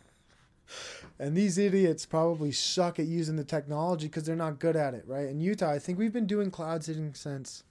and 1.18 1.36
these 1.36 1.58
idiots 1.58 2.06
probably 2.06 2.52
suck 2.52 2.98
at 2.98 3.06
using 3.06 3.36
the 3.36 3.44
technology 3.44 4.06
because 4.06 4.24
they're 4.24 4.36
not 4.36 4.58
good 4.58 4.76
at 4.76 4.94
it, 4.94 5.04
right? 5.06 5.28
In 5.28 5.40
Utah, 5.40 5.70
I 5.70 5.78
think 5.78 5.98
we've 5.98 6.12
been 6.12 6.26
doing 6.26 6.50
cloud 6.50 6.84
seeding 6.84 7.14
since 7.14 7.64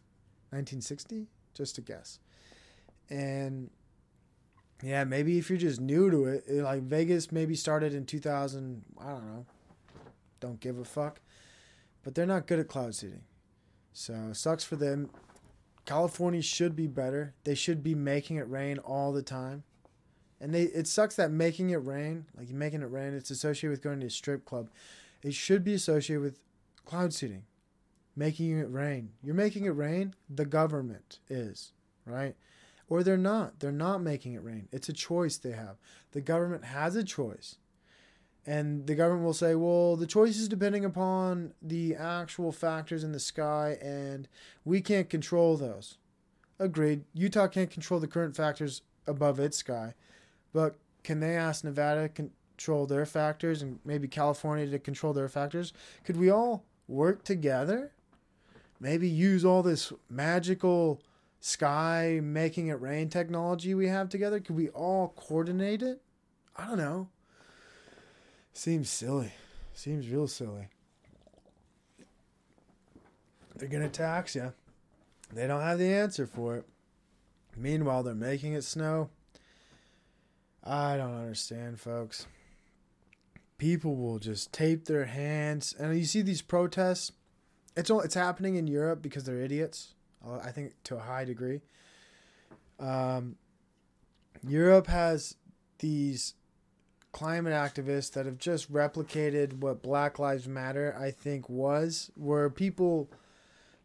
1960, 0.51 1.27
just 1.53 1.75
to 1.75 1.82
guess. 1.82 2.19
And 3.09 3.69
yeah, 4.84 5.03
maybe 5.03 5.38
if 5.38 5.49
you're 5.49 5.59
just 5.59 5.82
new 5.82 6.11
to 6.11 6.25
it, 6.25 6.49
like 6.49 6.84
Vegas 6.84 7.32
maybe 7.32 7.55
started 7.55 7.93
in 7.93 8.05
2000, 8.05 8.84
I 8.99 9.09
don't 9.09 9.25
know. 9.25 9.45
Don't 10.41 10.59
give 10.59 10.77
a 10.77 10.83
fuck. 10.83 11.21
But 12.03 12.15
they're 12.15 12.25
not 12.25 12.47
good 12.47 12.59
at 12.59 12.67
cloud 12.67 12.95
seeding. 12.95 13.21
So, 13.93 14.31
sucks 14.33 14.65
for 14.65 14.75
them. 14.75 15.09
California 15.85 16.41
should 16.41 16.75
be 16.75 16.87
better. 16.87 17.33
They 17.45 17.55
should 17.55 17.81
be 17.83 17.95
making 17.95 18.37
it 18.37 18.49
rain 18.49 18.77
all 18.79 19.13
the 19.13 19.21
time. 19.21 19.63
And 20.39 20.53
they 20.53 20.63
it 20.63 20.87
sucks 20.87 21.15
that 21.15 21.31
making 21.31 21.69
it 21.69 21.85
rain, 21.85 22.25
like 22.35 22.49
making 22.49 22.81
it 22.81 22.89
rain, 22.89 23.13
it's 23.13 23.29
associated 23.29 23.69
with 23.69 23.83
going 23.83 23.99
to 23.99 24.07
a 24.07 24.09
strip 24.09 24.43
club. 24.43 24.69
It 25.23 25.35
should 25.35 25.63
be 25.63 25.75
associated 25.75 26.23
with 26.23 26.39
cloud 26.85 27.13
seeding. 27.13 27.43
Making 28.15 28.57
it 28.57 28.69
rain. 28.69 29.11
You're 29.23 29.35
making 29.35 29.65
it 29.65 29.69
rain, 29.69 30.15
the 30.29 30.45
government 30.45 31.19
is, 31.29 31.73
right? 32.05 32.35
Or 32.89 33.03
they're 33.03 33.17
not. 33.17 33.59
They're 33.59 33.71
not 33.71 34.01
making 34.01 34.33
it 34.33 34.43
rain. 34.43 34.67
It's 34.71 34.89
a 34.89 34.93
choice 34.93 35.37
they 35.37 35.51
have. 35.51 35.77
The 36.11 36.21
government 36.21 36.65
has 36.65 36.95
a 36.95 37.03
choice. 37.03 37.57
And 38.45 38.87
the 38.87 38.95
government 38.95 39.25
will 39.25 39.33
say, 39.33 39.53
well, 39.53 39.95
the 39.95 40.07
choice 40.07 40.37
is 40.37 40.47
depending 40.47 40.83
upon 40.83 41.53
the 41.61 41.95
actual 41.95 42.51
factors 42.51 43.03
in 43.03 43.11
the 43.11 43.19
sky, 43.19 43.77
and 43.81 44.27
we 44.65 44.81
can't 44.81 45.09
control 45.09 45.57
those. 45.57 45.97
Agreed. 46.57 47.03
Utah 47.13 47.47
can't 47.47 47.69
control 47.69 47.99
the 47.99 48.07
current 48.07 48.35
factors 48.35 48.81
above 49.05 49.39
its 49.39 49.57
sky, 49.57 49.93
but 50.53 50.75
can 51.03 51.19
they 51.19 51.35
ask 51.35 51.63
Nevada 51.63 52.07
to 52.07 52.29
control 52.57 52.85
their 52.85 53.05
factors 53.05 53.61
and 53.61 53.79
maybe 53.85 54.07
California 54.07 54.67
to 54.67 54.79
control 54.79 55.13
their 55.13 55.29
factors? 55.29 55.73
Could 56.03 56.17
we 56.17 56.29
all 56.29 56.63
work 56.87 57.23
together? 57.23 57.91
Maybe 58.79 59.07
use 59.07 59.45
all 59.45 59.63
this 59.63 59.93
magical 60.09 61.01
sky 61.39 62.19
making 62.21 62.67
it 62.67 62.79
rain 62.79 63.09
technology 63.09 63.73
we 63.73 63.87
have 63.87 64.09
together? 64.09 64.39
Could 64.39 64.55
we 64.55 64.69
all 64.69 65.13
coordinate 65.15 65.81
it? 65.81 66.01
I 66.55 66.67
don't 66.67 66.77
know. 66.77 67.09
Seems 68.53 68.89
silly. 68.89 69.31
Seems 69.73 70.09
real 70.09 70.27
silly. 70.27 70.67
They're 73.55 73.69
going 73.69 73.83
to 73.83 73.89
tax 73.89 74.35
you. 74.35 74.53
They 75.33 75.47
don't 75.47 75.61
have 75.61 75.79
the 75.79 75.93
answer 75.93 76.25
for 76.25 76.57
it. 76.57 76.65
Meanwhile, 77.55 78.03
they're 78.03 78.15
making 78.15 78.53
it 78.53 78.63
snow. 78.63 79.09
I 80.63 80.97
don't 80.97 81.15
understand, 81.15 81.79
folks. 81.79 82.27
People 83.57 83.95
will 83.95 84.19
just 84.19 84.51
tape 84.51 84.85
their 84.85 85.05
hands, 85.05 85.73
and 85.77 85.95
you 85.97 86.05
see 86.05 86.21
these 86.21 86.41
protests. 86.41 87.11
It's 87.75 87.89
all, 87.89 88.01
it's 88.01 88.15
happening 88.15 88.55
in 88.55 88.67
Europe 88.67 89.01
because 89.01 89.23
they're 89.23 89.41
idiots. 89.41 89.93
Uh, 90.25 90.39
I 90.43 90.51
think 90.51 90.73
to 90.85 90.97
a 90.97 90.99
high 90.99 91.25
degree. 91.25 91.61
Um, 92.79 93.35
Europe 94.47 94.87
has 94.87 95.35
these 95.79 96.33
climate 97.12 97.53
activists 97.53 98.12
that 98.14 98.26
have 98.26 98.38
just 98.38 98.72
replicated 98.72 99.59
what 99.59 99.82
Black 99.82 100.20
Lives 100.20 100.47
Matter, 100.47 100.95
I 100.97 101.12
think, 101.12 101.49
was, 101.49 102.12
where 102.16 102.49
people 102.49 103.09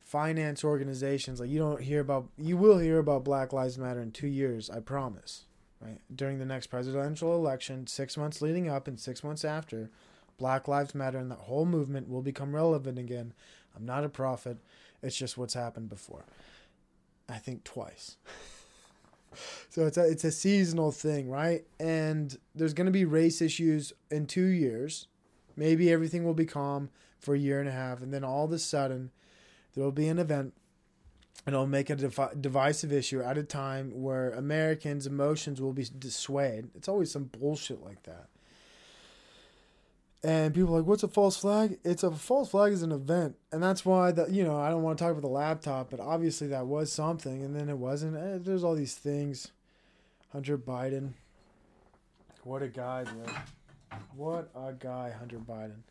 finance 0.01 0.63
organizations. 0.63 1.41
Like 1.41 1.51
you 1.51 1.59
don't 1.59 1.83
hear 1.83 2.01
about, 2.01 2.29
you 2.39 2.57
will 2.57 2.79
hear 2.79 2.99
about 2.99 3.25
Black 3.25 3.53
Lives 3.53 3.79
Matter 3.79 4.01
in 4.01 4.13
two 4.13 4.29
years, 4.29 4.71
I 4.71 4.81
promise. 4.81 5.45
Right 5.81 6.01
during 6.15 6.39
the 6.39 6.47
next 6.47 6.69
presidential 6.69 7.35
election, 7.35 7.87
six 7.87 8.17
months 8.17 8.41
leading 8.41 8.69
up 8.69 8.89
and 8.89 8.99
six 8.99 9.23
months 9.23 9.45
after, 9.45 9.91
Black 10.39 10.69
Lives 10.69 10.95
Matter 10.95 11.19
and 11.19 11.31
that 11.31 11.39
whole 11.41 11.67
movement 11.67 12.09
will 12.09 12.23
become 12.23 12.55
relevant 12.55 12.99
again. 12.99 13.35
I'm 13.77 13.85
not 13.85 14.05
a 14.05 14.09
prophet. 14.09 14.59
It's 15.03 15.17
just 15.17 15.37
what's 15.37 15.55
happened 15.55 15.89
before. 15.89 16.25
I 17.29 17.39
think 17.39 17.65
twice. 17.65 18.17
so 19.69 19.87
it's 19.87 19.97
a 19.97 20.09
it's 20.09 20.25
a 20.25 20.33
seasonal 20.33 20.93
thing, 20.93 21.31
right? 21.31 21.65
And 21.79 22.37
there's 22.55 22.75
going 22.75 22.87
to 22.87 22.93
be 22.93 23.05
race 23.05 23.41
issues 23.43 23.93
in 24.11 24.27
2 24.27 24.45
years. 24.45 25.09
Maybe 25.57 25.91
everything 25.91 26.25
will 26.25 26.35
be 26.35 26.47
calm 26.47 26.91
for 27.19 27.35
a 27.35 27.39
year 27.39 27.61
and 27.61 27.69
a 27.69 27.73
half 27.73 28.03
and 28.03 28.13
then 28.13 28.25
all 28.25 28.45
of 28.45 28.53
a 28.53 28.59
sudden 28.59 29.11
there 29.75 29.85
will 29.85 29.93
be 29.93 30.09
an 30.09 30.19
event 30.19 30.55
and 31.45 31.55
it'll 31.55 31.67
make 31.67 31.91
a 31.91 31.97
divisive 31.97 32.93
issue 32.93 33.21
at 33.21 33.39
a 33.39 33.43
time 33.43 33.91
where 34.03 34.31
Americans' 34.31 35.07
emotions 35.07 35.61
will 35.61 35.73
be 35.73 35.87
dissuaded. 35.99 36.71
It's 36.75 36.89
always 36.89 37.11
some 37.11 37.25
bullshit 37.25 37.85
like 37.85 38.03
that. 38.03 38.29
And 40.25 40.55
people 40.55 40.75
are 40.75 40.79
like, 40.79 40.89
what's 40.89 41.03
a 41.03 41.09
false 41.09 41.37
flag? 41.37 41.79
It's 41.85 42.03
a 42.03 42.11
false 42.11 42.51
flag 42.51 42.73
is 42.73 42.83
an 42.83 42.91
event. 42.91 43.37
And 43.53 43.63
that's 43.63 43.85
why 43.85 44.11
that 44.13 44.31
you 44.31 44.43
know, 44.45 44.59
I 44.59 44.71
don't 44.71 44.83
want 44.83 44.99
to 44.99 45.05
talk 45.05 45.13
about 45.13 45.23
the 45.23 45.29
laptop, 45.29 45.91
but 45.91 46.01
obviously 46.01 46.49
that 46.49 46.67
was 46.67 46.91
something 46.91 47.43
and 47.43 47.55
then 47.55 47.69
it 47.69 47.79
wasn't. 47.79 48.17
Eh, 48.17 48.39
there's 48.41 48.65
all 48.65 48.75
these 48.75 48.95
things. 48.95 49.53
Hunter 50.33 50.59
Biden. 50.59 51.13
What 52.43 52.63
a 52.63 52.69
guy, 52.69 53.05
dude. 53.05 53.31
What 54.15 54.51
a 54.55 54.73
guy, 54.73 55.13
Hunter 55.19 55.39
Biden. 55.39 55.83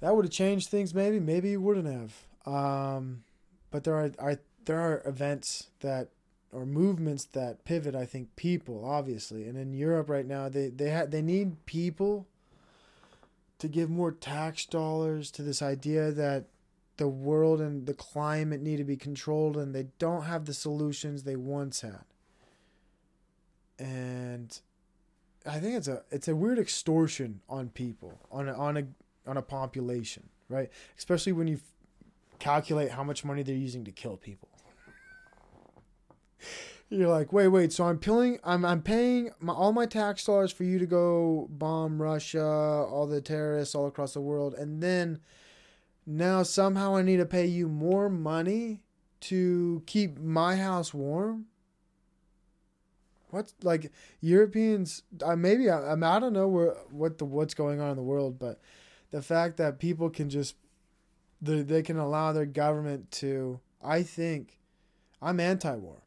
That 0.00 0.16
would 0.16 0.24
have 0.24 0.32
changed 0.32 0.68
things 0.68 0.94
maybe, 0.94 1.20
maybe 1.20 1.50
he 1.50 1.56
wouldn't 1.56 1.86
have. 1.86 2.52
Um, 2.52 3.22
but 3.70 3.84
there 3.84 3.94
are, 3.94 4.10
are 4.18 4.38
there 4.64 4.80
are 4.80 5.02
events 5.06 5.68
that 5.80 6.08
or 6.52 6.66
movements 6.66 7.24
that 7.24 7.64
pivot, 7.64 7.94
I 7.94 8.04
think, 8.04 8.36
people, 8.36 8.84
obviously. 8.84 9.44
And 9.44 9.56
in 9.56 9.72
Europe 9.72 10.10
right 10.10 10.26
now 10.26 10.48
they, 10.48 10.68
they 10.68 10.92
ha- 10.92 11.06
they 11.06 11.22
need 11.22 11.64
people 11.66 12.26
to 13.62 13.68
give 13.68 13.88
more 13.88 14.10
tax 14.10 14.66
dollars 14.66 15.30
to 15.30 15.40
this 15.40 15.62
idea 15.62 16.10
that 16.10 16.46
the 16.96 17.06
world 17.06 17.60
and 17.60 17.86
the 17.86 17.94
climate 17.94 18.60
need 18.60 18.78
to 18.78 18.84
be 18.84 18.96
controlled 18.96 19.56
and 19.56 19.72
they 19.72 19.86
don't 20.00 20.24
have 20.24 20.46
the 20.46 20.52
solutions 20.52 21.22
they 21.22 21.36
once 21.36 21.82
had. 21.82 22.02
And 23.78 24.58
I 25.46 25.60
think 25.60 25.76
it's 25.76 25.86
a 25.86 26.02
it's 26.10 26.26
a 26.26 26.34
weird 26.34 26.58
extortion 26.58 27.40
on 27.48 27.68
people, 27.68 28.18
on 28.32 28.48
a, 28.48 28.52
on 28.52 28.76
a 28.78 28.84
on 29.28 29.36
a 29.36 29.42
population, 29.42 30.28
right? 30.48 30.68
Especially 30.98 31.30
when 31.30 31.46
you 31.46 31.60
calculate 32.40 32.90
how 32.90 33.04
much 33.04 33.24
money 33.24 33.44
they're 33.44 33.54
using 33.54 33.84
to 33.84 33.92
kill 33.92 34.16
people. 34.16 34.48
You're 36.92 37.08
like, 37.08 37.32
wait, 37.32 37.48
wait. 37.48 37.72
So 37.72 37.84
I'm 37.84 37.98
paying, 37.98 38.38
I'm, 38.44 38.66
I'm 38.66 38.82
paying 38.82 39.30
my, 39.40 39.54
all 39.54 39.72
my 39.72 39.86
tax 39.86 40.26
dollars 40.26 40.52
for 40.52 40.64
you 40.64 40.78
to 40.78 40.84
go 40.84 41.48
bomb 41.50 42.02
Russia, 42.02 42.44
all 42.44 43.06
the 43.06 43.22
terrorists 43.22 43.74
all 43.74 43.86
across 43.86 44.12
the 44.12 44.20
world, 44.20 44.52
and 44.52 44.82
then 44.82 45.18
now 46.04 46.42
somehow 46.42 46.94
I 46.94 47.00
need 47.00 47.16
to 47.16 47.24
pay 47.24 47.46
you 47.46 47.66
more 47.66 48.10
money 48.10 48.82
to 49.20 49.82
keep 49.86 50.18
my 50.18 50.56
house 50.56 50.92
warm. 50.92 51.46
What's 53.30 53.54
like 53.62 53.90
Europeans? 54.20 55.02
I 55.26 55.34
maybe 55.34 55.70
I, 55.70 55.94
I 55.94 56.18
don't 56.18 56.34
know 56.34 56.48
where 56.48 56.74
what 56.90 57.16
the 57.16 57.24
what's 57.24 57.54
going 57.54 57.80
on 57.80 57.88
in 57.88 57.96
the 57.96 58.02
world, 58.02 58.38
but 58.38 58.60
the 59.12 59.22
fact 59.22 59.56
that 59.56 59.78
people 59.78 60.10
can 60.10 60.28
just 60.28 60.56
they, 61.40 61.62
they 61.62 61.80
can 61.80 61.96
allow 61.96 62.34
their 62.34 62.44
government 62.44 63.10
to 63.12 63.60
I 63.82 64.02
think 64.02 64.58
I'm 65.22 65.40
anti-war 65.40 66.02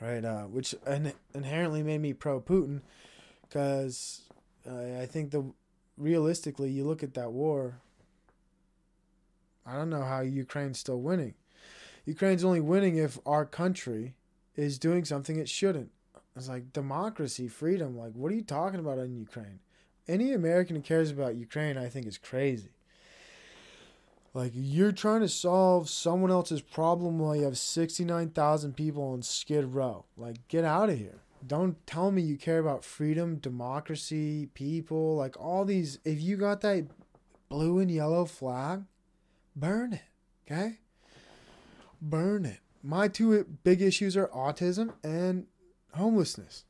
right? 0.00 0.24
Uh, 0.24 0.44
which 0.44 0.74
in- 0.86 1.12
inherently 1.34 1.82
made 1.82 2.00
me 2.00 2.12
pro 2.12 2.40
Putin, 2.40 2.80
because 3.42 4.22
uh, 4.68 5.00
I 5.00 5.06
think 5.06 5.30
the 5.30 5.52
realistically, 5.96 6.70
you 6.70 6.84
look 6.84 7.02
at 7.02 7.14
that 7.14 7.32
war. 7.32 7.80
I 9.66 9.76
don't 9.76 9.90
know 9.90 10.02
how 10.02 10.20
Ukraine's 10.20 10.78
still 10.78 11.00
winning. 11.00 11.34
Ukraine's 12.04 12.44
only 12.44 12.60
winning 12.60 12.96
if 12.96 13.18
our 13.24 13.46
country 13.46 14.14
is 14.56 14.78
doing 14.78 15.04
something 15.04 15.38
it 15.38 15.48
shouldn't. 15.48 15.90
It's 16.36 16.48
like 16.48 16.72
democracy, 16.72 17.48
freedom. 17.48 17.96
Like, 17.96 18.12
what 18.12 18.30
are 18.30 18.34
you 18.34 18.42
talking 18.42 18.80
about 18.80 18.98
in 18.98 19.16
Ukraine? 19.16 19.60
Any 20.06 20.32
American 20.32 20.76
who 20.76 20.82
cares 20.82 21.10
about 21.10 21.36
Ukraine, 21.36 21.78
I 21.78 21.88
think, 21.88 22.06
is 22.06 22.18
crazy. 22.18 22.73
Like 24.34 24.50
you're 24.52 24.90
trying 24.90 25.20
to 25.20 25.28
solve 25.28 25.88
someone 25.88 26.32
else's 26.32 26.60
problem 26.60 27.20
while 27.20 27.36
you 27.36 27.44
have 27.44 27.56
69,000 27.56 28.76
people 28.76 29.04
on 29.12 29.22
Skid 29.22 29.72
Row. 29.72 30.04
Like 30.16 30.48
get 30.48 30.64
out 30.64 30.90
of 30.90 30.98
here. 30.98 31.20
Don't 31.46 31.86
tell 31.86 32.10
me 32.10 32.22
you 32.22 32.36
care 32.36 32.58
about 32.58 32.84
freedom, 32.84 33.36
democracy, 33.36 34.48
people, 34.54 35.14
like 35.14 35.38
all 35.38 35.64
these 35.64 36.00
if 36.04 36.20
you 36.20 36.36
got 36.36 36.62
that 36.62 36.88
blue 37.48 37.78
and 37.78 37.90
yellow 37.90 38.24
flag, 38.24 38.82
burn 39.54 39.92
it, 39.92 40.02
okay? 40.50 40.78
Burn 42.02 42.44
it. 42.44 42.58
My 42.82 43.06
two 43.06 43.44
big 43.62 43.80
issues 43.80 44.16
are 44.16 44.28
autism 44.28 44.94
and 45.04 45.46
homelessness. 45.92 46.64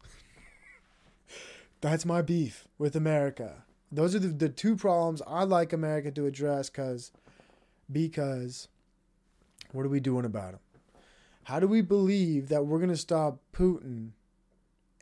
That's 1.81 2.05
my 2.05 2.21
beef 2.21 2.69
with 2.77 2.95
America. 2.95 3.65
Those 3.91 4.15
are 4.15 4.19
the, 4.19 4.29
the 4.29 4.49
two 4.49 4.77
problems 4.77 5.23
I'd 5.27 5.49
like 5.49 5.73
America 5.73 6.11
to 6.11 6.27
address 6.27 6.69
because 6.69 7.13
because 7.91 8.69
what 9.73 9.85
are 9.85 9.91
we 9.91 10.01
doing 10.01 10.25
about 10.25 10.53
them? 10.53 10.61
How 11.45 11.61
do 11.61 11.69
we 11.69 11.83
believe 11.83 12.49
that 12.49 12.65
we're 12.67 12.79
going 12.79 12.91
to 12.91 12.97
stop 12.97 13.39
Putin 13.53 14.11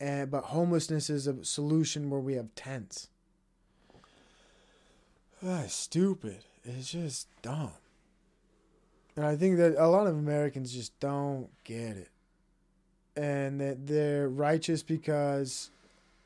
and 0.01 0.30
but 0.30 0.45
homelessness 0.45 1.09
is 1.09 1.26
a 1.26 1.45
solution 1.45 2.11
where 2.11 2.20
we 2.20 2.35
have 2.35 2.55
tents? 2.55 3.09
That's 5.41 5.74
stupid. 5.74 6.45
It's 6.64 6.91
just 6.91 7.28
dumb. 7.43 7.72
And 9.16 9.26
I 9.26 9.37
think 9.37 9.59
that 9.59 9.74
a 9.76 9.89
lot 9.89 10.07
of 10.07 10.16
Americans 10.16 10.72
just 10.72 10.99
don't 11.01 11.49
get 11.64 11.97
it. 11.97 12.09
And 13.14 13.61
that 13.61 13.87
they're 13.87 14.28
righteous 14.28 14.83
because 14.83 15.70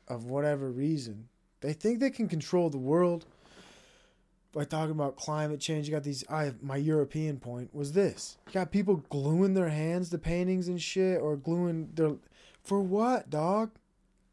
of 0.07 0.25
whatever 0.25 0.71
reason. 0.71 1.27
They 1.61 1.73
think 1.73 1.99
they 1.99 2.11
can 2.11 2.29
control 2.29 2.69
the 2.69 2.77
world 2.77 3.25
by 4.57 4.63
talking 4.63 4.91
about 4.91 5.15
climate 5.15 5.59
change. 5.59 5.87
You 5.87 5.93
got 5.93 6.03
these. 6.03 6.23
I 6.29 6.51
my 6.61 6.77
European 6.77 7.37
point 7.37 7.73
was 7.75 7.93
this. 7.93 8.37
You 8.47 8.53
got 8.53 8.71
people 8.71 9.03
gluing 9.09 9.53
their 9.53 9.69
hands 9.69 10.09
to 10.09 10.17
paintings 10.17 10.67
and 10.67 10.81
shit, 10.81 11.21
or 11.21 11.35
gluing 11.35 11.91
their. 11.93 12.15
For 12.63 12.81
what, 12.81 13.29
dog? 13.29 13.69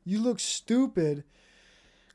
You 0.05 0.21
look 0.21 0.41
stupid. 0.41 1.25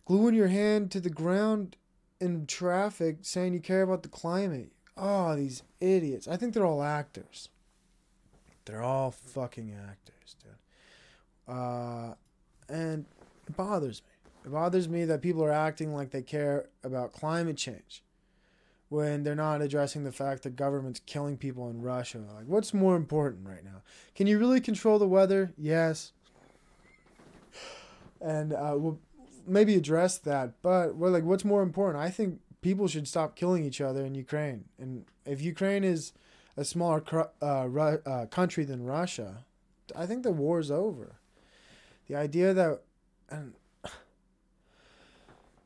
Gluing 0.05 0.34
your 0.34 0.47
hand 0.47 0.89
to 0.91 0.99
the 0.99 1.12
ground 1.12 1.78
in 2.20 2.47
traffic, 2.47 3.18
saying 3.22 3.53
you 3.53 3.60
care 3.60 3.84
about 3.84 4.01
the 4.01 4.10
climate. 4.10 4.72
Oh, 4.97 5.36
these 5.36 5.62
idiots. 5.80 6.28
I 6.28 6.36
think 6.36 6.55
they're 6.55 6.66
all 6.66 6.82
actors. 6.82 7.49
They're 8.66 8.82
all 8.82 9.12
fucking 9.12 9.72
actors, 9.88 10.36
dude. 10.43 11.55
Uh, 11.55 12.16
and 12.68 13.05
it 13.47 13.55
bothers 13.55 14.01
me. 14.01 14.09
It 14.46 14.52
bothers 14.52 14.88
me 14.88 15.06
that 15.06 15.22
people 15.22 15.44
are 15.44 15.52
acting 15.52 15.94
like 15.94 16.12
they 16.12 16.22
care 16.22 16.70
about 16.84 17.14
climate 17.14 17.58
change 17.58 18.04
when 18.90 19.24
they're 19.24 19.36
not 19.36 19.62
addressing 19.62 20.04
the 20.04 20.12
fact 20.12 20.44
that 20.44 20.56
government's 20.56 21.02
killing 21.06 21.38
people 21.38 21.70
in 21.70 21.82
Russia. 21.82 22.20
Like, 22.36 22.48
what's 22.48 22.74
more 22.74 22.96
important 22.96 23.48
right 23.48 23.64
now? 23.64 23.82
Can 24.16 24.28
you 24.28 24.40
really 24.40 24.60
control 24.60 24.98
the 24.98 25.08
weather? 25.08 25.54
Yes. 25.58 26.14
And 28.20 28.54
uh, 28.54 28.76
we'll 28.78 29.00
maybe 29.46 29.76
address 29.76 30.18
that. 30.20 30.62
But 30.62 30.96
well, 30.96 31.12
like, 31.12 31.24
what's 31.24 31.46
more 31.46 31.62
important? 31.62 32.04
I 32.04 32.10
think 32.10 32.40
people 32.62 32.88
should 32.88 33.08
stop 33.08 33.36
killing 33.36 33.64
each 33.64 33.80
other 33.80 34.04
in 34.04 34.16
Ukraine. 34.16 34.66
And 34.80 35.06
if 35.26 35.42
Ukraine 35.42 35.84
is 35.84 36.14
a 36.58 36.66
smaller 36.66 37.04
uh, 37.42 37.68
Ru- 37.70 38.02
uh, 38.06 38.26
country 38.26 38.66
than 38.66 38.84
Russia, 38.84 39.46
I 39.96 40.06
think 40.06 40.24
the 40.24 40.32
war's 40.32 40.72
over. 40.72 41.16
The 42.08 42.16
idea 42.16 42.54
that 42.54 42.82
and 43.30 43.54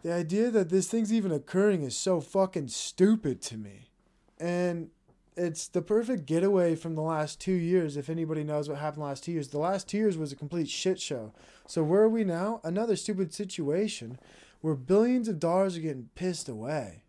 the 0.03 0.13
idea 0.13 0.51
that 0.51 0.69
this 0.69 0.89
thing's 0.89 1.13
even 1.13 1.31
occurring 1.31 1.81
is 1.83 1.95
so 1.95 2.19
fucking 2.19 2.67
stupid 2.67 3.41
to 3.41 3.57
me. 3.57 3.89
And 4.37 4.89
it's 5.35 5.67
the 5.67 5.81
perfect 5.81 6.25
getaway 6.25 6.75
from 6.75 6.95
the 6.95 7.01
last 7.01 7.39
two 7.39 7.53
years. 7.53 7.95
If 7.95 8.09
anybody 8.09 8.43
knows 8.43 8.67
what 8.67 8.77
happened 8.77 9.03
last 9.03 9.23
two 9.23 9.31
years, 9.31 9.47
the 9.47 9.59
last 9.59 9.87
two 9.87 9.97
years 9.97 10.17
was 10.17 10.33
a 10.33 10.35
complete 10.35 10.69
shit 10.69 10.99
show. 10.99 11.33
So 11.65 11.83
where 11.83 12.01
are 12.01 12.09
we 12.09 12.25
now? 12.25 12.59
Another 12.63 12.97
stupid 12.97 13.33
situation 13.33 14.19
where 14.59 14.75
billions 14.75 15.29
of 15.29 15.39
dollars 15.39 15.77
are 15.77 15.81
getting 15.81 16.09
pissed 16.15 16.49
away, 16.49 17.03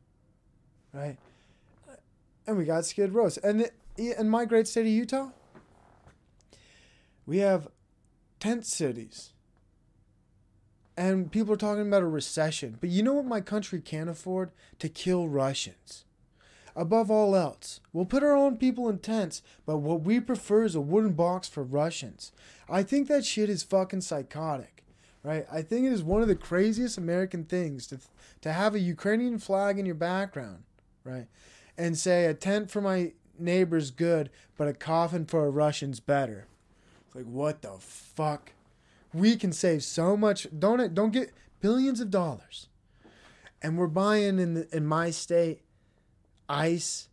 right? 0.93 1.19
And 2.47 2.57
we 2.57 2.65
got 2.65 2.87
Skid 2.87 3.13
Row. 3.13 3.29
And 3.43 3.71
in 3.97 4.29
my 4.29 4.45
great 4.45 4.69
state 4.69 4.83
of 4.83 4.87
Utah, 4.87 5.31
we 7.27 7.39
have 7.39 7.69
tent 8.39 8.67
cities 8.67 9.34
and 10.97 11.31
people 11.31 11.55
are 11.55 11.59
talking 11.59 11.87
about 11.87 12.03
a 12.03 12.07
recession. 12.07 12.79
But 12.81 12.91
you 12.91 13.03
know 13.03 13.15
what 13.15 13.25
my 13.25 13.41
country 13.41 13.81
can't 13.81 14.11
afford? 14.11 14.51
To 14.79 14.89
kill 14.89 15.29
Russians. 15.29 16.05
Above 16.77 17.11
all 17.11 17.37
else, 17.37 17.81
we'll 17.93 18.05
put 18.05 18.25
our 18.25 18.35
own 18.35 18.57
people 18.57 18.89
in 18.89 18.99
tents, 18.99 19.43
but 19.65 19.79
what 19.79 20.03
we 20.03 20.19
prefer 20.19 20.65
is 20.65 20.75
a 20.75 20.81
wooden 20.81 21.13
box 21.13 21.49
for 21.49 21.63
Russians. 21.63 22.33
I 22.69 22.83
think 22.83 23.07
that 23.07 23.25
shit 23.25 23.49
is 23.49 23.63
fucking 23.63 24.01
psychotic, 24.01 24.83
right? 25.23 25.47
I 25.53 25.63
think 25.63 25.87
it 25.87 25.93
is 25.93 26.03
one 26.03 26.21
of 26.21 26.27
the 26.27 26.35
craziest 26.35 26.99
American 26.99 27.45
things 27.45 27.87
to 27.89 28.01
to 28.41 28.53
have 28.53 28.75
a 28.75 28.81
Ukrainian 28.81 29.39
flag 29.39 29.79
in 29.79 29.87
your 29.87 29.95
background, 29.95 30.65
right? 31.05 31.29
And 31.79 31.97
say 31.97 32.27
a 32.27 32.35
tent 32.35 32.71
for 32.71 32.81
my 32.81 33.13
neighbor's 33.39 33.91
good, 33.91 34.31
but 34.59 34.69
a 34.69 34.75
coffin 34.75 35.27
for 35.27 35.47
a 35.47 35.51
Russian's 35.51 36.01
better. 36.01 36.47
It's 37.07 37.15
like 37.15 37.25
what 37.25 37.63
the 37.63 37.77
fuck? 37.79 38.51
We 39.15 39.37
can 39.37 39.53
save 39.53 39.83
so 39.85 40.17
much. 40.17 40.47
Don't 40.57 40.95
don't 40.95 41.13
get 41.13 41.33
billions 41.61 42.01
of 42.01 42.11
dollars, 42.11 42.69
and 43.63 43.79
we're 43.79 43.87
buying 43.87 44.39
in 44.39 44.55
the, 44.55 44.77
in 44.77 44.87
my 44.87 45.11
state 45.11 45.63
ice 46.49 47.09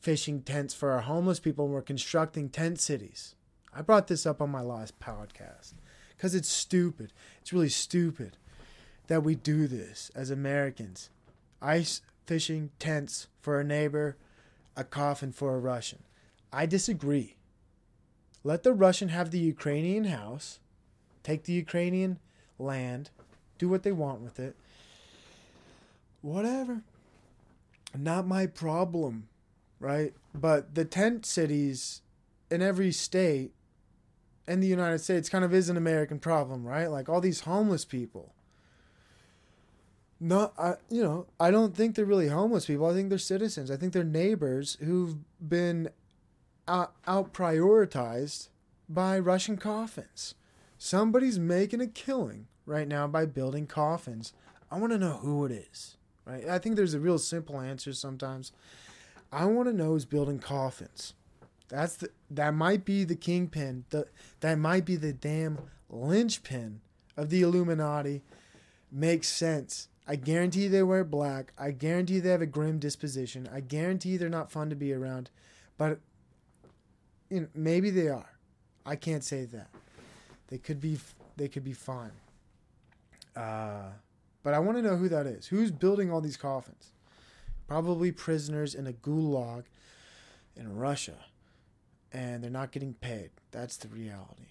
fishing 0.00 0.40
tents 0.42 0.72
for 0.72 0.92
our 0.92 1.02
homeless 1.02 1.40
people, 1.40 1.66
and 1.66 1.74
we're 1.74 1.82
constructing 1.82 2.48
tent 2.48 2.80
cities. 2.80 3.34
I 3.74 3.82
brought 3.82 4.06
this 4.06 4.24
up 4.26 4.40
on 4.40 4.50
my 4.50 4.62
last 4.62 4.98
podcast 4.98 5.74
because 6.16 6.34
it's 6.34 6.48
stupid. 6.48 7.12
It's 7.40 7.52
really 7.52 7.68
stupid 7.68 8.36
that 9.08 9.22
we 9.22 9.34
do 9.34 9.66
this 9.66 10.10
as 10.14 10.30
Americans. 10.30 11.10
Ice 11.60 12.00
fishing 12.26 12.70
tents 12.78 13.26
for 13.40 13.60
a 13.60 13.64
neighbor, 13.64 14.16
a 14.76 14.84
coffin 14.84 15.32
for 15.32 15.54
a 15.54 15.58
Russian. 15.58 16.00
I 16.52 16.66
disagree. 16.66 17.36
Let 18.42 18.62
the 18.62 18.72
Russian 18.72 19.10
have 19.10 19.30
the 19.30 19.38
Ukrainian 19.38 20.04
house 20.04 20.60
take 21.22 21.44
the 21.44 21.52
Ukrainian 21.52 22.18
land, 22.58 23.10
do 23.58 23.68
what 23.68 23.82
they 23.82 23.92
want 23.92 24.20
with 24.20 24.38
it. 24.38 24.56
Whatever. 26.22 26.82
Not 27.96 28.26
my 28.26 28.46
problem, 28.46 29.28
right? 29.78 30.14
But 30.34 30.74
the 30.74 30.84
tent 30.84 31.26
cities 31.26 32.02
in 32.50 32.62
every 32.62 32.92
state 32.92 33.52
in 34.46 34.60
the 34.60 34.66
United 34.66 34.98
States 34.98 35.28
kind 35.28 35.44
of 35.44 35.54
is 35.54 35.68
an 35.68 35.76
American 35.76 36.18
problem, 36.18 36.64
right? 36.64 36.90
Like 36.90 37.08
all 37.08 37.20
these 37.20 37.40
homeless 37.40 37.84
people. 37.84 38.34
No, 40.18 40.52
I 40.58 40.74
you 40.90 41.02
know, 41.02 41.26
I 41.38 41.50
don't 41.50 41.74
think 41.74 41.94
they're 41.94 42.04
really 42.04 42.28
homeless 42.28 42.66
people. 42.66 42.86
I 42.86 42.92
think 42.92 43.08
they're 43.08 43.18
citizens. 43.18 43.70
I 43.70 43.76
think 43.76 43.92
they're 43.92 44.04
neighbors 44.04 44.76
who've 44.80 45.16
been 45.46 45.88
out, 46.68 46.92
out 47.06 47.32
prioritized 47.32 48.48
by 48.88 49.18
Russian 49.18 49.56
coffins 49.56 50.34
Somebody's 50.82 51.38
making 51.38 51.82
a 51.82 51.86
killing 51.86 52.46
right 52.64 52.88
now 52.88 53.06
by 53.06 53.26
building 53.26 53.66
coffins. 53.66 54.32
I 54.70 54.78
want 54.78 54.94
to 54.94 54.98
know 54.98 55.18
who 55.18 55.44
it 55.44 55.52
is. 55.52 55.98
Right? 56.24 56.48
I 56.48 56.58
think 56.58 56.74
there's 56.74 56.94
a 56.94 56.98
real 56.98 57.18
simple 57.18 57.60
answer 57.60 57.92
sometimes. 57.92 58.50
I 59.30 59.44
want 59.44 59.68
to 59.68 59.74
know 59.74 59.88
who's 59.88 60.06
building 60.06 60.38
coffins. 60.38 61.12
That's 61.68 61.96
the 61.96 62.08
that 62.30 62.54
might 62.54 62.86
be 62.86 63.04
the 63.04 63.14
kingpin. 63.14 63.84
The 63.90 64.06
that 64.40 64.54
might 64.54 64.86
be 64.86 64.96
the 64.96 65.12
damn 65.12 65.58
linchpin 65.90 66.80
of 67.14 67.28
the 67.28 67.42
Illuminati. 67.42 68.22
Makes 68.90 69.28
sense. 69.28 69.88
I 70.08 70.16
guarantee 70.16 70.66
they 70.66 70.82
wear 70.82 71.04
black. 71.04 71.52
I 71.58 71.72
guarantee 71.72 72.20
they 72.20 72.30
have 72.30 72.40
a 72.40 72.46
grim 72.46 72.78
disposition. 72.78 73.50
I 73.52 73.60
guarantee 73.60 74.16
they're 74.16 74.30
not 74.30 74.50
fun 74.50 74.70
to 74.70 74.76
be 74.76 74.94
around. 74.94 75.28
But 75.76 76.00
you 77.28 77.40
know, 77.40 77.48
maybe 77.54 77.90
they 77.90 78.08
are. 78.08 78.38
I 78.86 78.96
can't 78.96 79.22
say 79.22 79.44
that. 79.44 79.68
They 80.50 80.58
could 80.58 80.80
be 80.80 80.98
they 81.36 81.48
could 81.48 81.64
be 81.64 81.72
fine. 81.72 82.12
Uh, 83.34 83.90
but 84.42 84.54
I 84.54 84.58
want 84.58 84.78
to 84.78 84.82
know 84.82 84.96
who 84.96 85.08
that 85.08 85.26
is. 85.26 85.46
Who's 85.46 85.70
building 85.70 86.10
all 86.10 86.20
these 86.20 86.36
coffins? 86.36 86.92
Probably 87.66 88.10
prisoners 88.10 88.74
in 88.74 88.86
a 88.86 88.92
gulag 88.92 89.64
in 90.56 90.76
Russia. 90.76 91.16
And 92.12 92.42
they're 92.42 92.50
not 92.50 92.72
getting 92.72 92.94
paid. 92.94 93.30
That's 93.52 93.76
the 93.76 93.88
reality. 93.88 94.48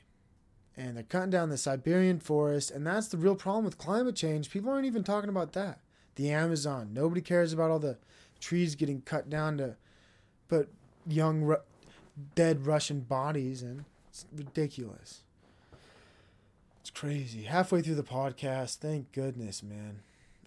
And 0.78 0.96
they're 0.96 1.04
cutting 1.04 1.30
down 1.30 1.50
the 1.50 1.58
Siberian 1.58 2.20
forest. 2.20 2.72
And 2.72 2.88
that's 2.88 3.10
the 3.10 3.18
real 3.18 3.36
problem 3.36 3.66
with 3.66 3.78
climate 3.78 4.16
change. 4.16 4.50
People 4.50 4.72
aren't 4.72 4.86
even 4.86 5.04
talking 5.04 5.30
about 5.30 5.54
that. 5.54 5.80
The 6.16 6.32
Amazon. 6.32 6.92
Nobody 6.94 7.22
cares 7.22 7.52
about 7.52 7.72
all 7.72 7.80
the 7.80 7.98
trees 8.40 8.76
getting 8.76 9.02
cut 9.02 9.30
down 9.30 9.58
to 9.58 9.76
put 10.48 10.70
young, 11.06 11.56
dead 12.36 12.66
Russian 12.66 13.02
bodies 13.02 13.62
in. 13.62 13.86
It's 14.10 14.26
ridiculous. 14.34 15.24
It's 16.90 17.00
crazy. 17.00 17.44
Halfway 17.44 17.84
through 17.84 17.96
the 17.96 18.04
podcast, 18.04 18.78
thank 18.78 19.12
goodness, 19.12 19.62
man. 19.62 20.00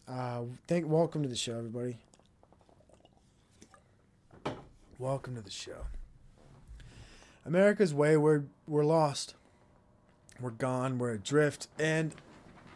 Uh, 0.09 0.43
thank. 0.66 0.88
Welcome 0.88 1.22
to 1.22 1.28
the 1.28 1.36
show, 1.36 1.57
everybody. 1.57 1.99
Welcome 4.99 5.36
to 5.36 5.40
the 5.40 5.53
show. 5.53 5.86
America's 7.47 7.95
way. 7.95 8.16
We're 8.16 8.43
we're 8.66 8.84
lost. 8.84 9.36
We're 10.40 10.51
gone. 10.51 10.99
We're 10.99 11.12
adrift. 11.12 11.68
And 11.78 12.12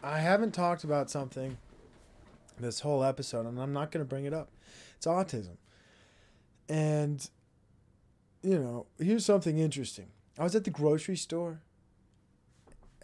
I 0.01 0.21
haven't 0.21 0.53
talked 0.53 0.85
about 0.85 1.11
something 1.11 1.59
this 2.61 2.81
whole 2.81 3.03
episode, 3.03 3.47
and 3.47 3.59
I'm 3.59 3.73
not 3.73 3.91
going 3.91 4.05
to 4.05 4.09
bring 4.09 4.27
it 4.27 4.33
up. 4.33 4.49
It's 4.97 5.09
autism. 5.09 5.57
And 6.69 7.29
you 8.45 8.61
know, 8.61 8.87
here's 9.01 9.25
something 9.25 9.59
interesting. 9.59 10.07
I 10.39 10.45
was 10.45 10.55
at 10.55 10.63
the 10.63 10.71
grocery 10.71 11.17
store 11.17 11.63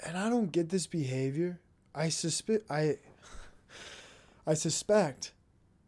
and 0.05 0.17
I 0.17 0.29
don't 0.29 0.53
get 0.53 0.69
this 0.69 0.87
behavior. 0.87 1.61
I 1.95 2.09
suspect 2.09 2.71
I 2.71 2.99
I 4.47 4.55
suspect 4.55 5.33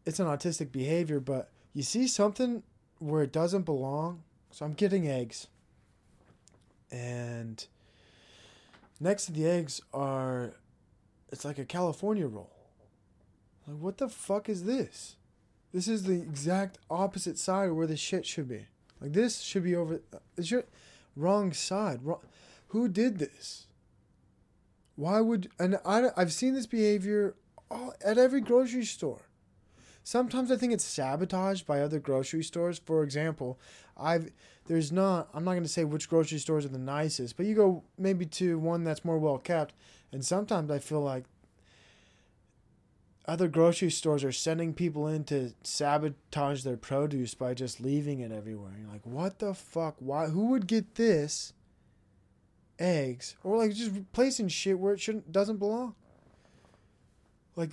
it's 0.07 0.21
an 0.21 0.27
autistic 0.27 0.71
behavior, 0.71 1.21
but 1.21 1.51
you 1.73 1.83
see 1.83 2.07
something 2.07 2.63
where 2.99 3.23
it 3.23 3.33
doesn't 3.33 3.63
belong. 3.63 4.23
So 4.51 4.65
I'm 4.65 4.75
getting 4.75 5.09
eggs. 5.09 5.49
And 6.93 7.67
next 9.01 9.27
to 9.27 9.33
the 9.33 9.47
eggs 9.47 9.81
are 9.93 10.55
it's 11.33 11.45
like 11.45 11.59
a 11.59 11.65
California 11.65 12.27
roll. 12.27 12.51
Like 13.67 13.79
what 13.79 13.99
the 13.99 14.09
fuck 14.09 14.49
is 14.49 14.65
this? 14.65 15.17
This 15.73 15.89
is 15.89 16.05
the 16.05 16.13
exact 16.13 16.79
opposite 16.89 17.39
side 17.39 17.73
where 17.73 17.87
the 17.87 17.97
shit 17.97 18.25
should 18.25 18.49
be. 18.49 18.67
Like 19.01 19.13
this 19.13 19.41
should 19.41 19.65
be 19.65 19.75
over. 19.75 20.01
Uh, 20.13 20.19
it's 20.37 20.51
your 20.51 20.65
wrong 21.17 21.53
side. 21.53 22.05
Wrong, 22.05 22.21
who 22.69 22.89
did 22.89 23.19
this? 23.19 23.67
Why 24.97 25.21
would 25.21 25.51
and 25.59 25.79
I 25.85 26.11
I've 26.17 26.33
seen 26.33 26.55
this 26.55 26.67
behavior 26.67 27.35
all, 27.71 27.95
at 28.05 28.19
every 28.19 28.41
grocery 28.41 28.85
store. 28.85 29.23
Sometimes 30.03 30.51
I 30.51 30.57
think 30.57 30.73
it's 30.73 30.85
sabotaged 30.85 31.67
by 31.67 31.81
other 31.81 31.99
grocery 31.99 32.45
stores. 32.45 32.79
For 32.79 33.03
example, 33.03 33.59
I've 33.97 34.31
there's 34.67 34.93
not 34.93 35.29
I'm 35.35 35.45
not 35.45 35.53
going 35.53 35.63
to 35.63 35.69
say 35.69 35.85
which 35.85 36.09
grocery 36.09 36.39
stores 36.39 36.65
are 36.65 36.69
the 36.69 36.79
nicest, 36.79 37.37
but 37.37 37.47
you 37.47 37.55
go 37.55 37.83
maybe 37.99 38.27
to 38.27 38.59
one 38.59 38.85
that's 38.85 39.05
more 39.05 39.19
well 39.19 39.39
kept, 39.39 39.75
and 40.13 40.25
sometimes 40.25 40.71
I 40.71 40.79
feel 40.79 41.01
like 41.01 41.25
other 43.27 43.49
grocery 43.49 43.91
stores 43.91 44.23
are 44.23 44.33
sending 44.33 44.75
people 44.75 45.07
in 45.09 45.25
to 45.25 45.53
sabotage 45.63 46.63
their 46.63 46.77
produce 46.77 47.35
by 47.35 47.55
just 47.55 47.81
leaving 47.81 48.21
it 48.21 48.31
everywhere. 48.31 48.73
You're 48.79 48.93
like, 48.93 49.07
what 49.07 49.39
the 49.39 49.55
fuck? 49.55 49.97
Why? 49.99 50.27
Who 50.27 50.49
would 50.49 50.67
get 50.67 50.97
this? 50.97 51.55
Eggs 52.79 53.37
or 53.45 53.59
like 53.59 53.73
just 53.73 54.13
placing 54.13 54.49
shit 54.49 54.79
where 54.79 54.95
it 54.95 55.01
shouldn't 55.01 55.31
doesn't 55.31 55.59
belong. 55.59 55.95
Like, 57.57 57.71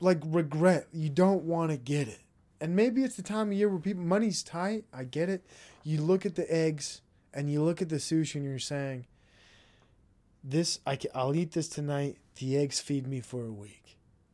like 0.00 0.18
regret. 0.24 0.88
You 0.92 1.08
don't 1.08 1.44
want 1.44 1.70
to 1.70 1.76
get 1.76 2.08
it, 2.08 2.18
and 2.60 2.74
maybe 2.74 3.04
it's 3.04 3.14
the 3.14 3.22
time 3.22 3.48
of 3.48 3.52
year 3.52 3.68
where 3.68 3.78
people 3.78 4.02
money's 4.02 4.42
tight. 4.42 4.84
I 4.92 5.04
get 5.04 5.28
it. 5.28 5.44
You 5.84 6.00
look 6.00 6.26
at 6.26 6.34
the 6.34 6.52
eggs 6.52 7.00
and 7.32 7.48
you 7.48 7.62
look 7.62 7.80
at 7.80 7.90
the 7.90 7.96
sushi 7.96 8.36
and 8.36 8.44
you're 8.44 8.58
saying, 8.58 9.06
"This 10.42 10.80
I 10.84 10.96
can, 10.96 11.12
I'll 11.14 11.34
eat 11.34 11.52
this 11.52 11.68
tonight. 11.68 12.16
The 12.36 12.56
eggs 12.56 12.80
feed 12.80 13.06
me 13.06 13.20
for 13.20 13.46
a 13.46 13.52
week." 13.52 13.84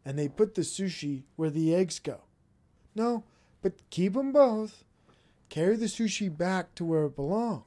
and 0.05 0.19
they 0.19 0.29
put 0.29 0.55
the 0.55 0.63
sushi 0.63 1.23
where 1.37 1.51
the 1.51 1.75
eggs 1.75 1.99
go. 1.99 2.21
No, 2.95 3.25
but 3.63 3.75
keep 3.91 4.15
them 4.15 4.33
both. 4.33 4.85
Carry 5.49 5.77
the 5.77 5.87
sushi 5.87 6.35
back 6.35 6.75
to 6.77 6.85
where 6.85 7.05
it 7.05 7.17
belongs. 7.17 7.65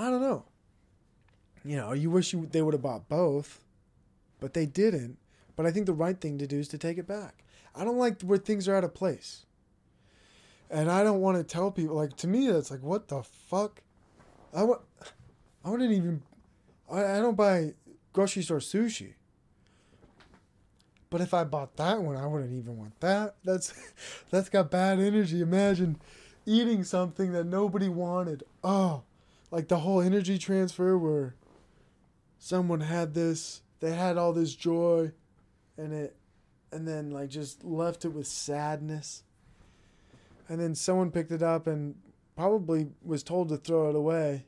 I 0.00 0.08
don't 0.08 0.22
know. 0.22 0.44
You 1.62 1.76
know, 1.76 1.92
you 1.92 2.10
wish 2.10 2.32
you, 2.32 2.48
they 2.50 2.62
would 2.62 2.72
have 2.72 2.82
bought 2.82 3.10
both, 3.10 3.60
but 4.40 4.54
they 4.54 4.64
didn't. 4.64 5.18
But 5.56 5.66
I 5.66 5.70
think 5.70 5.84
the 5.84 5.92
right 5.92 6.18
thing 6.18 6.38
to 6.38 6.46
do 6.46 6.58
is 6.58 6.68
to 6.68 6.78
take 6.78 6.96
it 6.96 7.06
back. 7.06 7.44
I 7.74 7.84
don't 7.84 7.98
like 7.98 8.22
where 8.22 8.38
things 8.38 8.66
are 8.66 8.74
out 8.74 8.82
of 8.82 8.94
place. 8.94 9.44
And 10.70 10.90
I 10.90 11.04
don't 11.04 11.20
want 11.20 11.36
to 11.36 11.44
tell 11.44 11.70
people 11.70 11.96
like 11.96 12.16
to 12.18 12.28
me 12.28 12.50
that's 12.50 12.70
like 12.70 12.82
what 12.82 13.08
the 13.08 13.22
fuck? 13.22 13.82
I 14.54 14.62
want 14.62 14.80
I 15.64 15.68
wouldn't 15.68 15.92
even 15.92 16.22
I, 16.90 17.04
I 17.04 17.18
don't 17.18 17.36
buy 17.36 17.74
grocery 18.14 18.42
store 18.42 18.58
sushi. 18.58 19.14
But 21.10 21.20
if 21.20 21.34
I 21.34 21.44
bought 21.44 21.76
that 21.76 22.00
one, 22.00 22.16
I 22.16 22.26
wouldn't 22.26 22.56
even 22.56 22.78
want 22.78 22.98
that. 23.00 23.34
That's 23.44 23.74
that's 24.30 24.48
got 24.48 24.70
bad 24.70 24.98
energy. 24.98 25.42
Imagine 25.42 26.00
eating 26.46 26.84
something 26.84 27.32
that 27.32 27.44
nobody 27.44 27.90
wanted. 27.90 28.44
Oh, 28.64 29.02
like 29.50 29.68
the 29.68 29.78
whole 29.78 30.00
energy 30.00 30.38
transfer 30.38 30.96
where 30.96 31.34
someone 32.38 32.80
had 32.80 33.14
this, 33.14 33.62
they 33.80 33.92
had 33.92 34.16
all 34.16 34.32
this 34.32 34.54
joy 34.54 35.12
and 35.76 35.92
it 35.92 36.16
and 36.72 36.86
then 36.86 37.10
like 37.10 37.28
just 37.28 37.64
left 37.64 38.04
it 38.04 38.10
with 38.10 38.26
sadness. 38.26 39.24
And 40.48 40.60
then 40.60 40.74
someone 40.74 41.10
picked 41.10 41.32
it 41.32 41.42
up 41.42 41.66
and 41.66 41.96
probably 42.36 42.88
was 43.04 43.22
told 43.22 43.48
to 43.48 43.56
throw 43.56 43.90
it 43.90 43.96
away. 43.96 44.46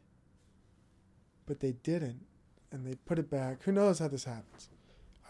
But 1.46 1.60
they 1.60 1.72
didn't 1.72 2.24
and 2.70 2.86
they 2.86 2.94
put 2.94 3.18
it 3.18 3.30
back. 3.30 3.62
Who 3.64 3.72
knows 3.72 3.98
how 3.98 4.08
this 4.08 4.24
happens? 4.24 4.68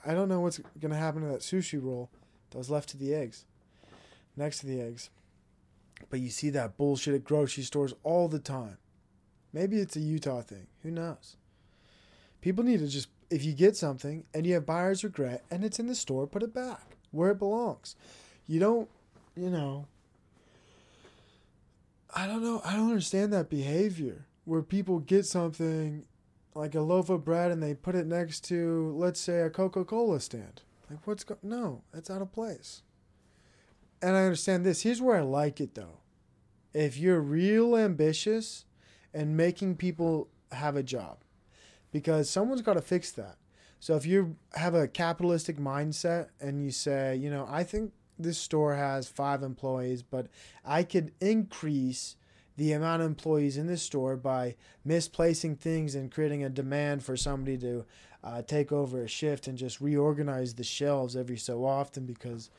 I 0.05 0.15
don't 0.15 0.29
know 0.29 0.41
what's 0.41 0.61
gonna 0.81 0.97
happen 0.97 1.23
to 1.23 1.29
that 1.29 1.41
sushi 1.41 1.83
roll 1.83 2.11
that 2.51 2.59
was 2.59 2.71
left 2.71 2.91
to 2.91 2.99
the 2.99 3.15
eggs, 3.15 3.47
next 4.37 4.59
to 4.59 4.67
the 4.67 4.81
eggs. 4.81 5.11
But 6.11 6.21
you 6.21 6.31
see 6.31 6.51
that 6.51 6.77
bullshit 6.77 7.15
at 7.15 7.25
grocery 7.25 7.63
stores 7.63 7.95
all 8.03 8.29
the 8.29 8.39
time. 8.39 8.79
Maybe 9.53 9.79
it's 9.79 9.97
a 9.97 10.01
Utah 10.01 10.43
thing. 10.43 10.67
Who 10.83 10.91
knows? 10.91 11.37
People 12.41 12.65
need 12.65 12.81
to 12.81 12.89
just 12.89 13.09
if 13.31 13.45
you 13.45 13.55
get 13.55 13.77
something 13.77 14.25
and 14.35 14.47
you 14.47 14.55
have 14.55 14.67
buyer's 14.67 15.03
regret 15.03 15.45
and 15.51 15.65
it's 15.65 15.79
in 15.79 15.87
the 15.87 15.95
store, 15.95 16.27
put 16.27 16.43
it 16.43 16.53
back 16.53 16.99
where 17.11 17.31
it 17.31 17.39
belongs. 17.39 17.97
You 18.47 18.61
don't, 18.61 18.89
you 19.37 19.49
know. 19.49 19.87
I 22.15 22.27
don't 22.27 22.43
know. 22.43 22.61
I 22.65 22.75
don't 22.75 22.91
understand 22.91 23.33
that 23.33 23.49
behavior 23.49 24.27
where 24.45 24.61
people 24.61 24.99
get 24.99 25.25
something 25.25 26.05
like 26.55 26.75
a 26.75 26.81
loaf 26.81 27.09
of 27.09 27.25
bread 27.25 27.51
and 27.51 27.63
they 27.63 27.75
put 27.75 27.95
it 27.95 28.07
next 28.07 28.41
to, 28.49 28.93
let's 28.97 29.21
say, 29.21 29.41
a 29.41 29.51
Coca 29.51 29.85
Cola 29.85 30.21
stand. 30.21 30.61
Like, 30.91 31.07
what's 31.07 31.25
going? 31.25 31.41
No, 31.43 31.83
that's 31.93 32.11
out 32.11 32.21
of 32.21 32.33
place. 32.33 32.83
And 34.03 34.15
I 34.17 34.25
understand 34.25 34.67
this. 34.67 34.83
Here's 34.83 35.01
where 35.01 35.17
I 35.17 35.23
like 35.23 35.61
it 35.61 35.75
though. 35.75 36.01
If 36.75 36.99
you're 36.99 37.21
real 37.21 37.77
ambitious 37.77 38.67
and 39.15 39.37
making 39.37 39.77
people 39.77 40.29
have 40.53 40.77
a 40.77 40.83
job, 40.83 41.19
because 41.91 42.29
someone's 42.31 42.63
got 42.63 42.75
to 42.75 42.83
fix 42.83 43.11
that. 43.13 43.37
So 43.81 43.97
if 43.97 44.07
you 44.07 44.37
have 44.55 44.75
a 44.75 44.87
capitalistic 44.87 45.57
mindset 45.57 46.29
and 46.41 46.63
you 46.65 46.71
say, 46.71 47.17
you 47.17 47.31
know, 47.31 47.47
I 47.51 47.65
think 47.65 47.93
this 48.19 48.39
store 48.39 48.77
has 48.77 49.09
five 49.09 49.43
employees, 49.43 50.03
but 50.03 50.29
I 50.65 50.85
could 50.85 51.13
increase 51.21 52.17
the 52.57 52.73
amount 52.73 53.03
of 53.03 53.09
employees 53.09 53.57
in 53.57 53.67
this 53.67 53.83
store 53.83 54.17
by 54.17 54.55
misplacing 54.85 55.57
things 55.57 55.95
and 55.95 56.13
creating 56.13 56.45
a 56.45 56.51
demand 56.51 57.03
for 57.03 57.17
somebody 57.17 57.59
to 57.59 57.85
uh, 58.23 58.43
take 58.43 58.71
over 58.71 59.03
a 59.03 59.09
shift 59.09 59.49
and 59.49 59.59
just 59.59 59.81
reorganize 59.81 60.55
the 60.55 60.63
shelves 60.63 61.17
every 61.17 61.39
so 61.39 61.65
often 61.65 62.05
because 62.05 62.51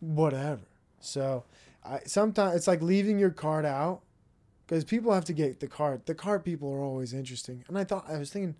whatever. 0.00 0.62
So 1.00 1.44
I 1.84 2.00
sometimes 2.06 2.54
it's 2.54 2.68
like 2.68 2.82
leaving 2.82 3.18
your 3.18 3.30
card 3.30 3.64
out 3.64 4.02
because 4.66 4.84
people 4.84 5.12
have 5.12 5.24
to 5.26 5.32
get 5.32 5.60
the 5.60 5.66
cart. 5.66 6.06
The 6.06 6.14
cart 6.14 6.44
people 6.44 6.72
are 6.72 6.80
always 6.80 7.12
interesting, 7.12 7.64
and 7.68 7.78
I 7.78 7.84
thought 7.84 8.08
I 8.08 8.18
was 8.18 8.30
thinking 8.30 8.56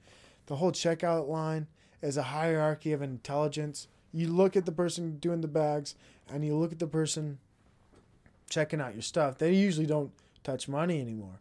the 0.47 0.57
whole 0.57 0.73
checkout 0.73 1.29
line 1.29 1.67
is 2.03 2.17
a 2.17 2.25
hierarchy 2.25 2.93
of 2.93 3.03
intelligence. 3.03 3.89
You 4.13 4.29
look 4.29 4.57
at 4.57 4.67
the 4.67 4.73
person 4.73 5.19
doing 5.19 5.41
the 5.41 5.49
bags, 5.49 5.95
and 6.29 6.45
you 6.45 6.57
look 6.57 6.73
at 6.73 6.79
the 6.79 6.87
person 6.87 7.39
checking 8.49 8.81
out 8.81 8.95
your 8.95 9.03
stuff. 9.03 9.39
They 9.39 9.55
usually 9.55 9.87
don't 9.87 10.13
touch 10.43 10.69
money 10.69 11.01
anymore, 11.01 11.41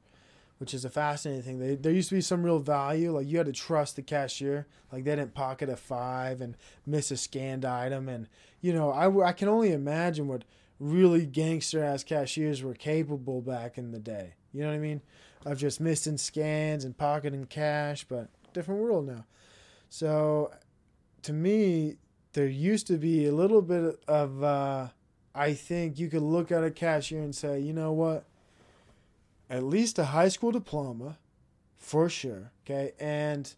which 0.58 0.74
is 0.74 0.86
a 0.86 0.90
fascinating 0.90 1.44
thing. 1.44 1.60
They, 1.60 1.76
there 1.76 1.92
used 1.92 2.10
to 2.10 2.16
be 2.16 2.22
some 2.22 2.44
real 2.44 2.60
value, 2.60 3.12
like 3.12 3.28
you 3.28 3.38
had 3.38 3.48
to 3.48 3.54
trust 3.54 3.98
the 3.98 4.02
cashier, 4.02 4.66
like 4.92 5.04
they 5.04 5.16
didn't 5.16 5.34
pocket 5.34 5.70
a 5.70 5.76
five 5.76 6.40
and 6.42 6.56
miss 6.86 7.12
a 7.12 7.18
scanned 7.18 7.66
item, 7.66 8.08
and 8.08 8.28
you 8.62 8.74
know 8.74 8.92
I, 8.92 9.28
I 9.28 9.34
can 9.34 9.50
only 9.50 9.74
imagine 9.74 10.28
what 10.28 10.46
really 10.80 11.26
gangster 11.26 11.84
ass 11.84 12.04
cashiers 12.04 12.64
were 12.64 12.74
capable 12.74 13.42
back 13.42 13.78
in 13.78 13.92
the 13.92 14.00
day. 14.00 14.36
You 14.54 14.62
know 14.62 14.68
what 14.68 14.76
I 14.76 14.80
mean? 14.80 15.02
I've 15.46 15.58
just 15.58 15.82
missed 15.82 16.08
in 16.08 16.18
scans 16.18 16.86
and 16.86 16.98
pocketing 16.98 17.46
cash, 17.46 18.06
but 18.06 18.30
different 18.54 18.82
world 18.82 19.08
now. 19.08 19.26
So 19.90 20.52
to 21.24 21.34
me, 21.34 21.98
there 22.34 22.48
used 22.48 22.88
to 22.88 22.98
be 22.98 23.28
a 23.28 23.32
little 23.32 23.62
bit 23.62 24.02
of, 24.08 24.44
uh, 24.44 24.88
I 25.36 25.54
think 25.54 26.00
you 26.00 26.10
could 26.10 26.22
look 26.22 26.52
at 26.52 26.64
a 26.64 26.72
cashier 26.72 27.22
and 27.22 27.36
say, 27.36 27.60
you 27.60 27.74
know 27.74 27.92
what? 27.92 28.26
At 29.50 29.64
least 29.64 30.00
a 30.00 30.06
high 30.06 30.30
school 30.30 30.52
diploma 30.52 31.18
for 31.78 32.10
sure. 32.10 32.52
Okay. 32.66 32.94
And 33.00 33.54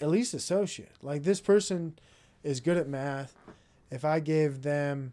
at 0.00 0.08
least 0.08 0.34
associate. 0.34 0.92
Like 1.02 1.22
this 1.22 1.40
person 1.40 1.98
is 2.42 2.60
good 2.60 2.76
at 2.76 2.88
math. 2.88 3.34
If 3.90 4.04
I 4.04 4.20
gave 4.20 4.62
them 4.62 5.12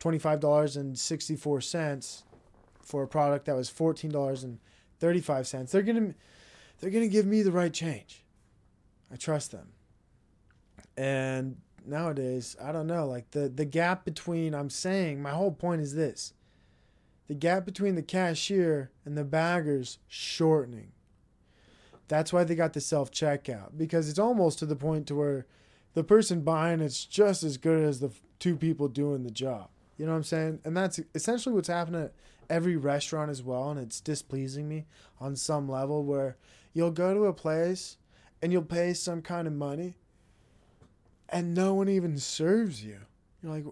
$25.64, 0.00 2.22
for 2.90 3.02
a 3.02 3.08
product 3.08 3.46
that 3.46 3.56
was 3.56 3.70
fourteen 3.70 4.10
dollars 4.10 4.42
and 4.42 4.58
thirty 4.98 5.20
five 5.20 5.46
cents, 5.46 5.72
they're 5.72 5.82
gonna 5.82 6.14
they're 6.80 6.90
gonna 6.90 7.08
give 7.08 7.26
me 7.26 7.42
the 7.42 7.52
right 7.52 7.72
change. 7.72 8.24
I 9.12 9.16
trust 9.16 9.52
them. 9.52 9.68
And 10.96 11.56
nowadays, 11.86 12.56
I 12.62 12.72
don't 12.72 12.86
know, 12.86 13.06
like 13.06 13.30
the 13.30 13.48
the 13.48 13.64
gap 13.64 14.04
between 14.04 14.54
I'm 14.54 14.70
saying 14.70 15.22
my 15.22 15.30
whole 15.30 15.52
point 15.52 15.80
is 15.80 15.94
this. 15.94 16.34
The 17.28 17.34
gap 17.34 17.64
between 17.64 17.94
the 17.94 18.02
cashier 18.02 18.90
and 19.04 19.16
the 19.16 19.24
baggers 19.24 19.98
shortening. 20.08 20.90
That's 22.08 22.32
why 22.32 22.42
they 22.42 22.56
got 22.56 22.72
the 22.72 22.80
self 22.80 23.12
checkout 23.12 23.78
because 23.78 24.08
it's 24.08 24.18
almost 24.18 24.58
to 24.58 24.66
the 24.66 24.74
point 24.74 25.06
to 25.06 25.14
where 25.14 25.46
the 25.94 26.02
person 26.02 26.40
buying 26.42 26.80
it's 26.80 27.04
just 27.04 27.44
as 27.44 27.56
good 27.56 27.84
as 27.84 28.00
the 28.00 28.10
two 28.40 28.56
people 28.56 28.88
doing 28.88 29.22
the 29.22 29.30
job. 29.30 29.68
You 29.96 30.06
know 30.06 30.12
what 30.12 30.18
I'm 30.18 30.24
saying? 30.24 30.60
And 30.64 30.76
that's 30.76 30.98
essentially 31.14 31.54
what's 31.54 31.68
happening 31.68 32.10
every 32.50 32.76
restaurant 32.76 33.30
as 33.30 33.42
well. 33.42 33.70
And 33.70 33.80
it's 33.80 34.00
displeasing 34.00 34.68
me 34.68 34.84
on 35.18 35.36
some 35.36 35.68
level 35.68 36.04
where 36.04 36.36
you'll 36.74 36.90
go 36.90 37.14
to 37.14 37.24
a 37.24 37.32
place 37.32 37.96
and 38.42 38.52
you'll 38.52 38.62
pay 38.62 38.92
some 38.92 39.22
kind 39.22 39.46
of 39.46 39.54
money 39.54 39.94
and 41.28 41.54
no 41.54 41.74
one 41.74 41.88
even 41.88 42.18
serves 42.18 42.84
you. 42.84 42.98
You're 43.42 43.52
like, 43.52 43.64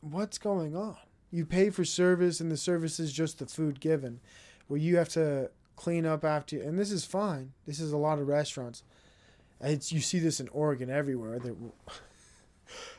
what's 0.00 0.38
going 0.38 0.76
on? 0.76 0.96
You 1.30 1.44
pay 1.44 1.70
for 1.70 1.84
service 1.84 2.40
and 2.40 2.52
the 2.52 2.56
service 2.56 3.00
is 3.00 3.12
just 3.12 3.38
the 3.38 3.46
food 3.46 3.80
given, 3.80 4.20
where 4.66 4.78
you 4.78 4.96
have 4.96 5.08
to 5.10 5.50
clean 5.76 6.06
up 6.06 6.24
after 6.24 6.56
you. 6.56 6.62
And 6.62 6.78
this 6.78 6.92
is 6.92 7.04
fine. 7.04 7.52
This 7.66 7.80
is 7.80 7.92
a 7.92 7.96
lot 7.96 8.18
of 8.18 8.28
restaurants. 8.28 8.82
It's, 9.60 9.92
you 9.92 10.00
see 10.00 10.18
this 10.18 10.40
in 10.40 10.48
Oregon 10.48 10.90
everywhere. 10.90 11.40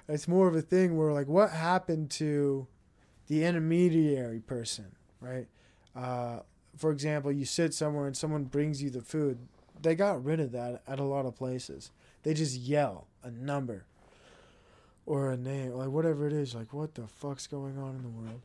It's 0.07 0.27
more 0.27 0.47
of 0.47 0.55
a 0.55 0.61
thing 0.63 0.97
where 0.97 1.13
like 1.13 1.27
what 1.27 1.51
happened 1.51 2.09
to 2.11 2.67
the 3.29 3.45
intermediary 3.45 4.39
person 4.39 4.95
right? 5.21 5.47
Uh, 5.95 6.39
for 6.77 6.91
example 6.91 7.31
you 7.31 7.45
sit 7.45 7.73
somewhere 7.73 8.07
and 8.07 8.17
someone 8.17 8.43
brings 8.43 8.83
you 8.83 8.89
the 8.89 9.01
food. 9.01 9.37
They 9.81 9.95
got 9.95 10.23
rid 10.23 10.39
of 10.39 10.51
that 10.51 10.81
at 10.87 10.99
a 10.99 11.03
lot 11.03 11.25
of 11.25 11.35
places. 11.35 11.91
They 12.23 12.33
just 12.33 12.57
yell 12.57 13.07
a 13.23 13.31
number 13.31 13.85
or 15.05 15.31
a 15.31 15.37
name 15.37 15.71
like 15.71 15.89
whatever 15.89 16.27
it 16.27 16.33
is 16.33 16.53
like 16.53 16.71
what 16.73 16.95
the 16.95 17.07
fuck's 17.07 17.47
going 17.47 17.77
on 17.77 17.95
in 17.95 18.03
the 18.03 18.09
world? 18.09 18.41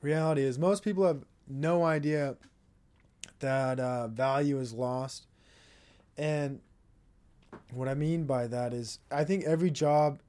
Reality 0.00 0.42
is 0.42 0.58
most 0.58 0.84
people 0.84 1.06
have 1.06 1.24
no 1.48 1.84
idea 1.84 2.36
that 3.40 3.80
uh, 3.80 4.08
value 4.08 4.58
is 4.58 4.72
lost. 4.72 5.26
And 6.16 6.60
what 7.72 7.88
I 7.88 7.94
mean 7.94 8.24
by 8.24 8.46
that 8.46 8.72
is, 8.72 8.98
I 9.10 9.24
think 9.24 9.44
every 9.44 9.70
job 9.70 10.20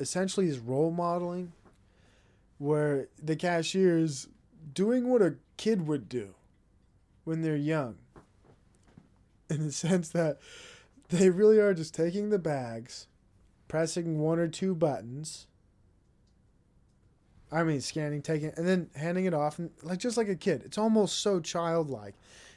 essentially 0.00 0.48
is 0.48 0.58
role 0.58 0.90
modeling, 0.90 1.52
where 2.58 3.08
the 3.22 3.36
cashier 3.36 3.98
is 3.98 4.28
doing 4.72 5.08
what 5.08 5.22
a 5.22 5.36
kid 5.56 5.86
would 5.86 6.08
do 6.08 6.34
when 7.24 7.42
they're 7.42 7.56
young. 7.56 7.96
In 9.48 9.66
the 9.66 9.72
sense 9.86 10.08
that 10.10 10.38
they 11.08 11.30
really 11.30 11.58
are 11.58 11.74
just 11.74 11.94
taking 11.94 12.30
the 12.30 12.38
bags, 12.38 13.06
pressing 13.68 14.18
one 14.18 14.38
or 14.38 14.48
two 14.48 14.74
buttons. 14.74 15.46
I 17.52 17.62
mean, 17.62 17.80
scanning, 17.80 18.22
taking, 18.22 18.52
and 18.56 18.66
then 18.66 18.90
handing 18.96 19.24
it 19.24 19.34
off, 19.34 19.60
and 19.60 19.70
like 19.82 20.00
just 20.00 20.16
like 20.16 20.28
a 20.28 20.34
kid. 20.34 20.62
It's 20.64 20.78
almost 20.78 21.20
so 21.20 21.38
childlike 21.38 22.14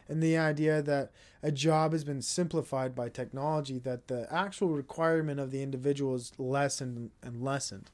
and 0.09 0.21
the 0.21 0.37
idea 0.37 0.81
that 0.81 1.11
a 1.41 1.51
job 1.51 1.93
has 1.93 2.03
been 2.03 2.21
simplified 2.21 2.95
by 2.95 3.07
technology 3.07 3.77
that 3.79 4.07
the 4.07 4.27
actual 4.33 4.69
requirement 4.69 5.39
of 5.39 5.51
the 5.51 5.61
individual 5.61 6.15
is 6.15 6.33
lessened 6.37 7.11
and 7.21 7.41
lessened. 7.41 7.91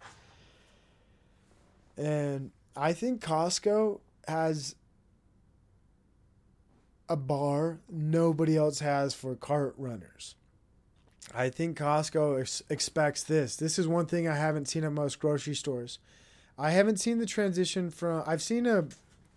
And 1.98 2.52
I 2.76 2.94
think 2.94 3.22
Costco 3.22 4.00
has 4.28 4.76
a 7.08 7.16
bar 7.16 7.80
nobody 7.90 8.58
else 8.58 8.80
has 8.80 9.14
for 9.14 9.36
cart 9.36 9.76
runners. 9.78 10.36
I 11.34 11.50
think 11.50 11.78
Costco 11.78 12.40
ex- 12.40 12.64
expects 12.70 13.24
this. 13.24 13.56
This 13.56 13.78
is 13.78 13.88
one 13.88 14.06
thing 14.06 14.28
I 14.28 14.36
haven't 14.36 14.68
seen 14.68 14.84
at 14.84 14.92
most 14.92 15.20
grocery 15.20 15.56
stores. 15.56 16.00
I 16.58 16.72
haven't 16.72 16.98
seen 16.98 17.20
the 17.20 17.26
transition 17.26 17.92
from 17.92 18.24
I've 18.26 18.42
seen 18.42 18.66
a 18.66 18.86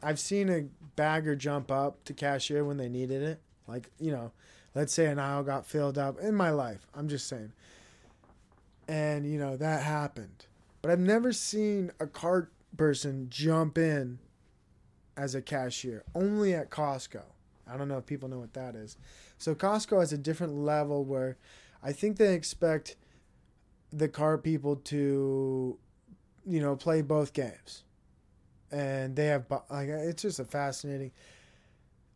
I've 0.03 0.19
seen 0.19 0.49
a 0.49 0.67
bagger 0.97 1.35
jump 1.35 1.71
up 1.71 2.05
to 2.05 2.15
cashier 2.15 2.65
when 2.65 2.77
they 2.77 2.89
needed 2.89 3.23
it. 3.23 3.41
Like, 3.67 3.91
you 3.99 4.13
know, 4.13 4.33
let's 4.75 4.93
say 4.93 5.07
an 5.07 5.19
aisle 5.19 5.43
got 5.43 5.67
filled 5.67 5.99
up 5.99 6.19
in 6.21 6.35
my 6.35 6.51
life. 6.51 6.87
I'm 6.95 7.09
just 7.09 7.29
saying. 7.29 7.53
And, 8.87 9.31
you 9.31 9.39
know, 9.39 9.57
that 9.57 9.83
happened. 9.83 10.47
But 10.81 10.91
I've 10.91 11.01
never 11.01 11.33
seen 11.33 11.91
a 12.01 12.07
cart 12.07 12.53
person 12.77 13.27
jump 13.29 13.77
in 13.77 14.19
as 15.17 15.35
a 15.35 15.43
cashier, 15.43 16.05
only 16.15 16.55
at 16.55 16.71
Costco. 16.71 17.23
I 17.71 17.77
don't 17.77 17.89
know 17.89 17.99
if 17.99 18.07
people 18.07 18.29
know 18.29 18.39
what 18.39 18.55
that 18.55 18.75
is. 18.75 18.97
So 19.37 19.55
Costco 19.55 20.01
has 20.01 20.13
a 20.13 20.19
different 20.19 20.55
level 20.55 21.05
where 21.05 21.37
I 21.83 21.93
think 21.93 22.17
they 22.17 22.35
expect 22.35 22.97
the 23.93 24.09
cart 24.09 24.43
people 24.43 24.77
to, 24.77 25.77
you 26.47 26.61
know, 26.61 26.77
play 26.77 27.03
both 27.03 27.33
games 27.33 27.83
and 28.71 29.17
they 29.17 29.27
have 29.27 29.47
like 29.71 29.89
it's 29.89 30.23
just 30.23 30.41
a 30.41 30.45
fascinating 30.45 31.13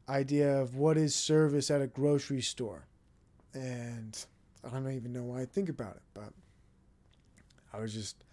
idea 0.09 0.61
of 0.61 0.77
what 0.77 0.97
is 0.97 1.15
service 1.15 1.71
at 1.71 1.81
a 1.81 1.87
grocery 1.87 2.43
store. 2.43 2.87
And 3.55 4.25
i 4.65 4.69
don't 4.69 4.93
even 4.93 5.13
know 5.13 5.25
why 5.25 5.41
i 5.43 5.45
think 5.45 5.69
about 5.69 5.97
it 5.97 6.03
but 6.15 6.33
i 7.73 7.81
was 7.81 7.93
just 7.93 8.25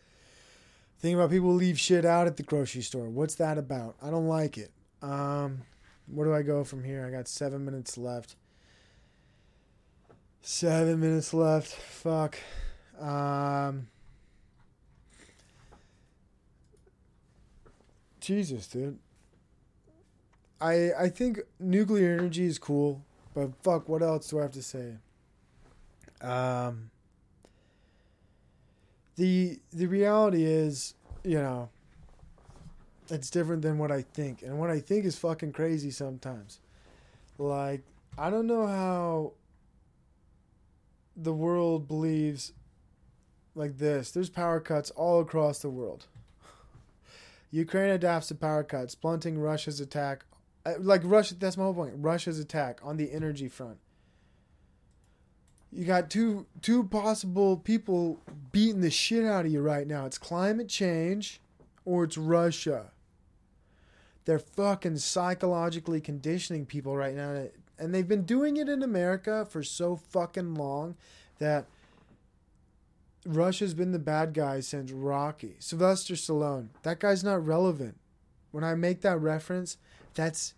thinking 1.00 1.16
about 1.16 1.32
people 1.32 1.54
leave 1.54 1.80
shit 1.80 2.06
out 2.06 2.28
at 2.28 2.38
the 2.38 2.44
grocery 2.44 2.82
store. 2.82 3.10
What's 3.10 3.36
that 3.36 3.58
about? 3.58 3.96
I 4.02 4.10
don't 4.10 4.28
like 4.28 4.58
it. 4.58 4.72
Um 5.02 5.62
where 6.08 6.26
do 6.28 6.34
i 6.34 6.42
go 6.42 6.64
from 6.64 6.84
here? 6.84 7.06
I 7.06 7.12
got 7.12 7.28
seven 7.28 7.66
minutes 7.66 7.98
left. 7.98 8.36
Seven 10.42 11.00
minutes 11.00 11.34
left. 11.34 11.68
Fuck. 11.72 12.38
Um 13.00 13.88
Jesus, 18.20 18.68
dude. 18.68 18.98
I 20.62 20.92
I 20.98 21.10
think 21.10 21.40
nuclear 21.60 22.14
energy 22.14 22.46
is 22.46 22.60
cool, 22.60 23.02
but 23.34 23.52
fuck, 23.64 23.88
what 23.88 24.02
else 24.02 24.30
do 24.30 24.40
I 24.40 24.44
have 24.44 24.52
to 24.54 24.64
say? 24.64 24.96
Um. 26.22 26.92
The 29.16 29.60
the 29.74 29.88
reality 29.88 30.46
is, 30.46 30.94
you 31.26 31.42
know, 31.42 31.70
it's 33.10 33.30
different 33.30 33.62
than 33.62 33.78
what 33.78 33.92
I 33.92 34.02
think, 34.02 34.44
and 34.44 34.58
what 34.58 34.70
I 34.70 34.80
think 34.80 35.04
is 35.04 35.18
fucking 35.18 35.52
crazy 35.52 35.92
sometimes. 35.92 36.60
Like 37.38 37.84
I 38.18 38.30
don't 38.30 38.48
know 38.48 38.66
how 38.66 39.34
the 41.18 41.34
world 41.34 41.88
believes 41.88 42.54
like 43.56 43.78
this. 43.78 44.12
There's 44.12 44.30
power 44.30 44.62
cuts 44.62 44.90
all 44.92 45.20
across 45.20 45.60
the 45.60 45.70
world. 45.70 46.08
Ukraine 47.52 47.90
adapts 47.90 48.28
to 48.28 48.36
power 48.36 48.64
cuts, 48.64 48.96
blunting 48.96 49.40
Russia's 49.40 49.80
attack. 49.80 50.26
Uh, 50.66 50.74
like 50.80 51.02
Russia, 51.04 51.36
that's 51.36 51.58
my 51.58 51.64
whole 51.64 51.74
point. 51.74 51.94
Russia's 51.98 52.40
attack 52.40 52.80
on 52.84 52.98
the 52.98 53.12
energy 53.12 53.48
front. 53.48 53.78
You 55.72 55.86
got 55.86 56.10
two 56.10 56.48
two 56.62 56.84
possible 56.84 57.58
people 57.58 58.20
beating 58.52 58.82
the 58.82 58.90
shit 58.90 59.26
out 59.26 59.46
of 59.46 59.52
you 59.52 59.62
right 59.62 59.88
now. 59.88 60.06
It's 60.06 60.18
climate 60.18 60.68
change, 60.68 61.42
or 61.86 62.04
it's 62.04 62.18
Russia. 62.18 62.92
They're 64.26 64.40
fucking 64.40 64.98
psychologically 64.98 66.02
conditioning 66.02 66.66
people 66.66 66.96
right 66.96 67.16
now. 67.16 67.48
And 67.78 67.96
they've 67.96 68.08
been 68.08 68.26
doing 68.26 68.58
it 68.58 68.68
in 68.68 68.84
America 68.84 69.46
for 69.46 69.64
so 69.64 69.96
fucking 69.96 70.56
long 70.56 70.96
that 71.40 71.66
Russia's 73.26 73.74
been 73.74 73.92
the 73.92 74.00
bad 74.00 74.34
guy 74.34 74.62
since 74.62 74.92
Rocky. 74.92 75.56
Sylvester 75.60 76.14
Stallone. 76.14 76.70
That 76.84 77.00
guy's 77.00 77.24
not 77.24 77.46
relevant. 77.46 77.98
When 78.52 78.64
I 78.64 78.76
make 78.76 79.02
that 79.02 79.20
reference, 79.20 79.78
that's 80.14 80.54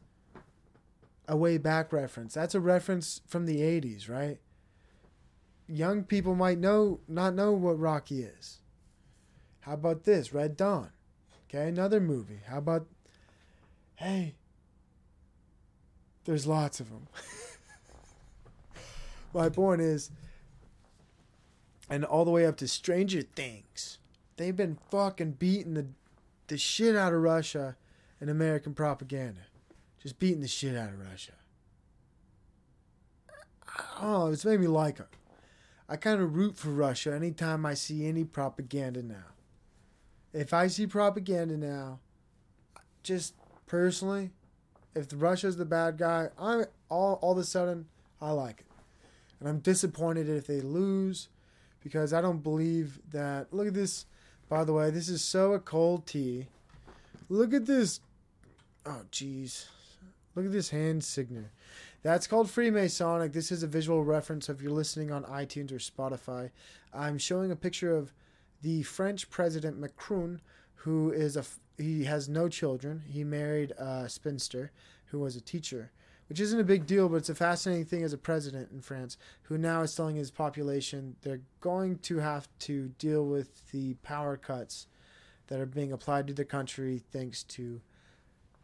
a 1.28 1.36
way 1.36 1.58
back 1.58 1.92
reference. 1.92 2.34
That's 2.34 2.56
a 2.56 2.60
reference 2.60 3.22
from 3.28 3.46
the 3.46 3.62
80s, 3.62 4.10
right? 4.10 4.40
Young 5.68 6.04
people 6.04 6.36
might 6.36 6.58
know 6.58 7.00
not 7.08 7.34
know 7.34 7.54
what 7.54 7.80
Rocky 7.80 8.24
is. 8.24 8.60
How 9.62 9.74
about 9.74 10.04
this? 10.04 10.34
Red 10.34 10.58
Dawn. 10.58 10.90
Okay, 11.48 11.68
another 11.68 12.00
movie. 12.00 12.42
How 12.48 12.58
about 12.58 12.88
hey, 13.96 14.36
there's 16.26 16.48
lots 16.48 16.80
of 16.80 16.90
them. 16.90 17.08
My 19.34 19.50
point 19.50 19.82
is 19.82 20.12
and 21.92 22.06
all 22.06 22.24
the 22.24 22.32
way 22.32 22.46
up 22.46 22.56
to 22.56 22.68
Stranger 22.70 23.22
Things. 23.22 24.00
They've 24.38 24.56
been 24.56 24.80
fucking 24.90 25.34
beating 25.34 25.76
the 25.76 25.88
the 26.48 26.58
shit 26.58 26.96
out 26.96 27.14
of 27.14 27.22
Russia 27.22 27.76
and 28.20 28.30
American 28.30 28.74
propaganda. 28.74 29.42
Just 30.02 30.18
beating 30.18 30.42
the 30.42 30.48
shit 30.48 30.76
out 30.76 30.90
of 30.90 31.00
Russia. 31.00 31.34
Oh, 34.02 34.32
it's 34.32 34.44
made 34.44 34.60
me 34.60 34.68
like 34.68 35.00
it. 35.00 35.08
I 35.88 35.96
kind 35.98 36.22
of 36.22 36.36
root 36.36 36.58
for 36.58 36.70
Russia 36.70 37.14
anytime 37.14 37.66
I 37.66 37.74
see 37.74 38.06
any 38.06 38.24
propaganda 38.24 39.04
now. 39.04 39.36
If 40.34 40.54
I 40.54 40.68
see 40.68 40.88
propaganda 40.88 41.58
now, 41.58 42.00
just 43.04 43.34
personally, 43.68 44.32
if 44.96 45.08
Russia's 45.14 45.58
the 45.58 45.66
bad 45.66 45.98
guy, 45.98 46.30
I 46.40 46.64
all 46.90 47.20
all 47.22 47.34
of 47.34 47.38
a 47.38 47.44
sudden 47.44 47.88
I 48.22 48.32
like 48.32 48.62
it, 48.62 48.68
and 49.40 49.48
I'm 49.48 49.60
disappointed 49.60 50.30
if 50.30 50.48
they 50.48 50.62
lose 50.62 51.30
because 51.84 52.14
I 52.14 52.22
don't 52.22 52.44
believe 52.44 53.00
that. 53.12 53.54
Look 53.54 53.68
at 53.68 53.74
this. 53.74 54.06
By 54.50 54.64
the 54.64 54.74
way, 54.74 54.90
this 54.90 55.10
is 55.10 55.24
so 55.24 55.54
a 55.54 55.60
cold 55.60 56.06
tea. 56.06 56.48
Look 57.30 57.54
at 57.54 57.66
this. 57.66 58.02
Oh, 58.86 59.04
jeez. 59.12 59.68
Look 60.36 60.46
at 60.46 60.52
this 60.52 60.70
hand 60.70 61.04
signature. 61.04 61.52
That's 62.04 62.26
called 62.26 62.48
Freemasonic. 62.48 63.32
This 63.34 63.52
is 63.52 63.64
a 63.64 63.68
visual 63.68 64.04
reference 64.04 64.50
if 64.50 64.62
you're 64.62 64.72
listening 64.72 65.12
on 65.12 65.24
iTunes 65.24 65.72
or 65.72 65.76
Spotify. 65.76 66.50
I'm 66.94 67.18
showing 67.18 67.52
a 67.52 67.56
picture 67.56 67.96
of 67.96 68.12
the 68.62 68.84
French 68.84 69.30
President 69.30 69.80
Macron, 69.80 70.42
who 70.76 71.12
is 71.12 71.38
a 71.38 71.44
he 71.78 72.06
has 72.06 72.28
no 72.28 72.48
children. 72.48 73.04
He 73.08 73.24
married 73.24 73.72
a 73.78 74.08
spinster 74.10 74.72
who 75.06 75.20
was 75.20 75.36
a 75.36 75.42
teacher 75.42 75.92
which 76.32 76.40
isn't 76.40 76.62
a 76.62 76.64
big 76.64 76.86
deal, 76.86 77.10
but 77.10 77.18
it's 77.18 77.28
a 77.28 77.36
fascinating 77.36 77.84
thing 77.84 78.04
as 78.04 78.14
a 78.14 78.18
president 78.18 78.72
in 78.72 78.80
France 78.80 79.18
who 79.42 79.58
now 79.58 79.82
is 79.82 79.94
telling 79.94 80.16
his 80.16 80.32
population 80.32 81.18
they're 81.24 81.42
going 81.60 81.98
to 81.98 82.20
have 82.20 82.48
to 82.60 82.88
deal 82.98 83.26
with 83.26 83.70
the 83.72 83.96
power 83.96 84.38
cuts 84.38 84.88
that 85.48 85.60
are 85.60 85.66
being 85.66 85.92
applied 85.92 86.28
to 86.28 86.34
the 86.34 86.46
country 86.46 87.04
thanks 87.12 87.44
to 87.44 87.82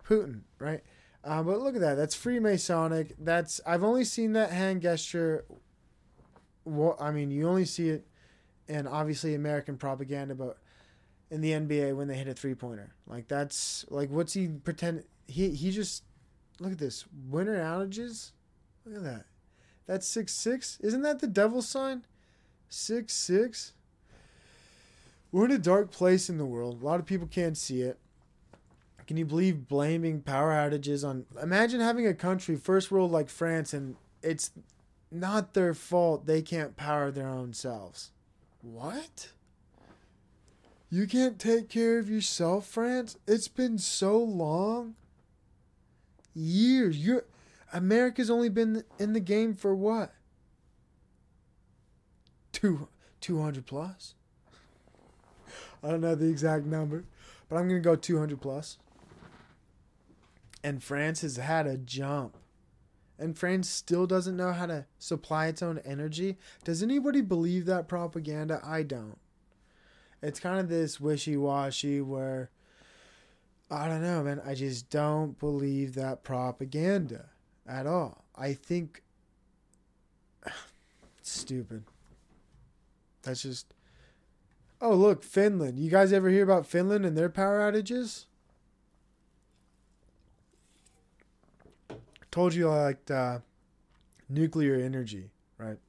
Putin, 0.08 0.44
right? 0.60 0.80
Um, 1.26 1.46
but 1.46 1.60
look 1.60 1.76
at 1.76 1.82
that. 1.82 1.96
That's 1.96 2.16
Freemasonic. 2.16 3.16
That's 3.20 3.60
I've 3.68 3.84
only 3.84 4.06
seen 4.06 4.32
that 4.32 4.52
hand 4.52 4.82
gesture. 4.82 5.44
What 6.64 6.96
I 7.02 7.12
mean, 7.12 7.32
you 7.32 7.50
only 7.50 7.66
see 7.66 7.90
it 7.90 8.08
in 8.70 8.88
obviously 8.88 9.36
American 9.36 9.76
propaganda, 9.76 10.36
but 10.36 10.58
in 11.30 11.42
the 11.42 11.52
NBA 11.52 11.98
when 11.98 12.08
they 12.08 12.16
hit 12.16 12.30
a 12.30 12.34
three 12.34 12.56
pointer, 12.56 12.96
like 13.08 13.28
that's 13.28 13.84
like 13.90 14.10
what's 14.10 14.32
he 14.32 14.48
pretend? 14.48 15.04
He 15.28 15.50
he 15.50 15.72
just 15.72 16.06
Look 16.60 16.72
at 16.74 16.78
this. 16.78 17.06
Winter 17.30 17.58
outages. 17.58 18.32
Look 18.86 18.98
at 18.98 19.04
that. 19.04 19.26
That's 19.86 20.08
six 20.08 20.34
six. 20.34 20.80
Isn't 20.82 21.02
that 21.04 21.20
the 21.20 21.28
devil 21.28 21.62
sign? 21.62 22.04
Six 22.70 23.14
six. 23.14 23.74
We're 25.32 25.46
in 25.46 25.52
a 25.52 25.58
dark 25.58 25.92
place 25.92 26.30
in 26.30 26.38
the 26.38 26.46
world. 26.46 26.82
A 26.82 26.86
lot 26.86 27.00
of 27.00 27.06
people 27.06 27.28
can't 27.28 27.58
see 27.58 27.82
it. 27.82 28.00
Can 29.06 29.18
you 29.18 29.26
believe 29.26 29.68
blaming 29.68 30.22
power 30.22 30.52
outages 30.52 31.08
on? 31.08 31.26
Imagine 31.42 31.80
having 31.80 32.06
a 32.06 32.14
country, 32.14 32.56
first 32.56 32.92
world 32.92 33.12
like 33.12 33.30
France, 33.30 33.74
and 33.74 33.96
it's 34.22 34.52
not 35.12 35.54
their 35.54 35.74
fault 35.74 36.26
they 36.26 36.42
can't 36.42 36.76
power 36.76 37.12
their 37.12 37.30
own 37.30 37.54
selves. 37.54 38.12
What? 38.62 39.32
You 40.90 41.08
can't 41.08 41.40
take 41.40 41.70
care 41.70 42.00
of 42.00 42.10
yourself, 42.10 42.66
France? 42.66 43.18
It's 43.28 43.48
been 43.48 43.78
so 43.78 44.18
long 44.18 44.96
years. 46.38 46.98
You're 46.98 47.26
America's 47.74 48.30
only 48.30 48.50
been 48.50 48.84
in 48.98 49.14
the 49.14 49.20
game 49.20 49.54
for 49.54 49.76
what? 49.76 50.14
Two, 52.52 52.88
200 53.22 53.66
plus? 53.66 54.16
I 55.84 55.90
don't 55.90 56.02
know 56.02 56.16
the 56.16 56.30
exact 56.30 56.66
number, 56.66 57.06
but 57.50 57.58
I'm 57.58 57.68
going 57.68 57.82
to 57.82 57.88
go 57.88 57.96
200 57.96 58.42
plus. 58.42 58.78
And 60.64 60.84
France 60.84 61.22
has 61.22 61.38
had 61.38 61.68
a 61.68 61.78
jump. 61.78 62.38
And 63.20 63.38
France 63.38 63.70
still 63.70 64.06
doesn't 64.06 64.38
know 64.38 64.54
how 64.54 64.68
to 64.68 64.86
supply 65.00 65.48
its 65.48 65.62
own 65.62 65.80
energy. 65.80 66.38
Does 66.64 66.84
anybody 66.84 67.22
believe 67.22 67.66
that 67.66 67.88
propaganda? 67.88 68.62
I 68.64 68.84
don't. 68.84 69.18
It's 70.22 70.40
kind 70.40 70.60
of 70.60 70.70
this 70.70 71.00
wishy 71.00 71.38
washy 71.38 72.02
where 72.02 72.50
I 73.70 73.88
don't 73.88 74.02
know, 74.02 74.24
man. 74.24 74.42
I 74.46 74.54
just 74.54 74.90
don't 74.90 75.38
believe 75.40 75.94
that 75.96 76.24
propaganda 76.24 77.26
at 77.68 77.86
all. 77.86 78.24
I 78.36 78.54
think 78.54 79.04
stupid. 81.22 81.84
That's 83.24 83.42
just. 83.42 83.74
Oh, 84.80 84.94
look, 84.94 85.24
Finland. 85.24 85.80
You 85.80 85.90
guys 85.90 86.14
ever 86.14 86.30
hear 86.30 86.44
about 86.44 86.66
Finland 86.66 87.06
and 87.06 87.18
their 87.18 87.30
power 87.30 87.60
outages? 87.60 88.26
Told 92.32 92.54
you 92.54 92.70
I 92.70 92.84
liked 92.84 93.10
uh, 93.10 93.40
nuclear 94.30 94.76
energy, 94.76 95.32
right? 95.58 95.80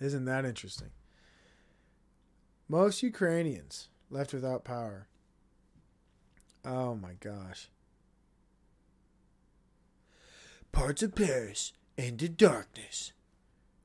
Isn't 0.00 0.24
that 0.24 0.44
interesting? 0.44 0.90
Most 2.68 3.02
Ukrainians 3.02 3.88
left 4.10 4.34
without 4.34 4.64
power 4.64 5.06
Oh 6.64 6.94
my 6.94 7.14
gosh. 7.20 7.68
Parts 10.70 11.02
of 11.02 11.14
Paris 11.14 11.72
into 11.96 12.28
darkness. 12.28 13.12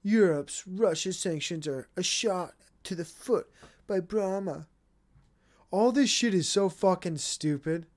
Europe's 0.04 0.66
Russia 0.66 1.12
sanctions 1.12 1.68
are 1.68 1.90
a 1.98 2.04
shot 2.04 2.54
to 2.84 2.96
the 2.96 3.04
foot 3.06 3.48
by 3.88 4.00
Brahma. 4.00 4.68
All 5.70 5.92
this 5.92 6.10
shit 6.10 6.34
is 6.34 6.48
so 6.48 6.70
fucking 6.70 7.18
stupid. 7.18 7.88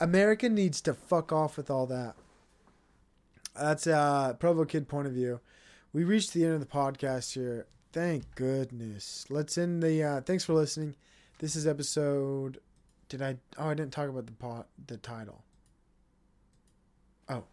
America 0.00 0.48
needs 0.48 0.80
to 0.82 0.94
fuck 0.94 1.30
off 1.30 1.58
with 1.58 1.70
all 1.70 1.86
that. 1.86 2.14
That's 3.54 3.86
uh 3.86 4.34
Provo 4.34 4.64
Kid 4.64 4.88
point 4.88 5.08
of 5.08 5.12
view. 5.12 5.40
We 5.92 6.04
reached 6.04 6.32
the 6.32 6.44
end 6.44 6.54
of 6.54 6.60
the 6.60 6.66
podcast 6.66 7.34
here. 7.34 7.66
Thank 7.92 8.34
goodness. 8.34 9.26
Let's 9.28 9.58
end 9.58 9.82
the 9.82 10.02
uh 10.02 10.20
thanks 10.22 10.44
for 10.44 10.54
listening. 10.54 10.96
This 11.40 11.54
is 11.54 11.66
episode 11.66 12.58
did 13.10 13.20
I? 13.20 13.36
Oh, 13.58 13.68
I 13.68 13.74
didn't 13.74 13.92
talk 13.92 14.08
about 14.08 14.24
the 14.24 14.32
pot, 14.32 14.68
the 14.86 14.96
title. 14.96 15.44
Oh. 17.28 17.44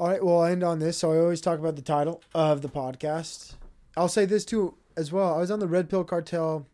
All 0.00 0.08
right. 0.08 0.24
Well, 0.24 0.40
I'll 0.40 0.50
end 0.50 0.64
on 0.64 0.80
this. 0.80 0.98
So 0.98 1.12
I 1.12 1.18
always 1.18 1.40
talk 1.40 1.60
about 1.60 1.76
the 1.76 1.82
title 1.82 2.20
of 2.34 2.62
the 2.62 2.68
podcast. 2.68 3.54
I'll 3.96 4.08
say 4.08 4.24
this 4.24 4.44
too 4.44 4.74
as 4.96 5.12
well. 5.12 5.34
I 5.34 5.38
was 5.38 5.52
on 5.52 5.60
the 5.60 5.68
Red 5.68 5.88
Pill 5.88 6.02
Cartel 6.02 6.66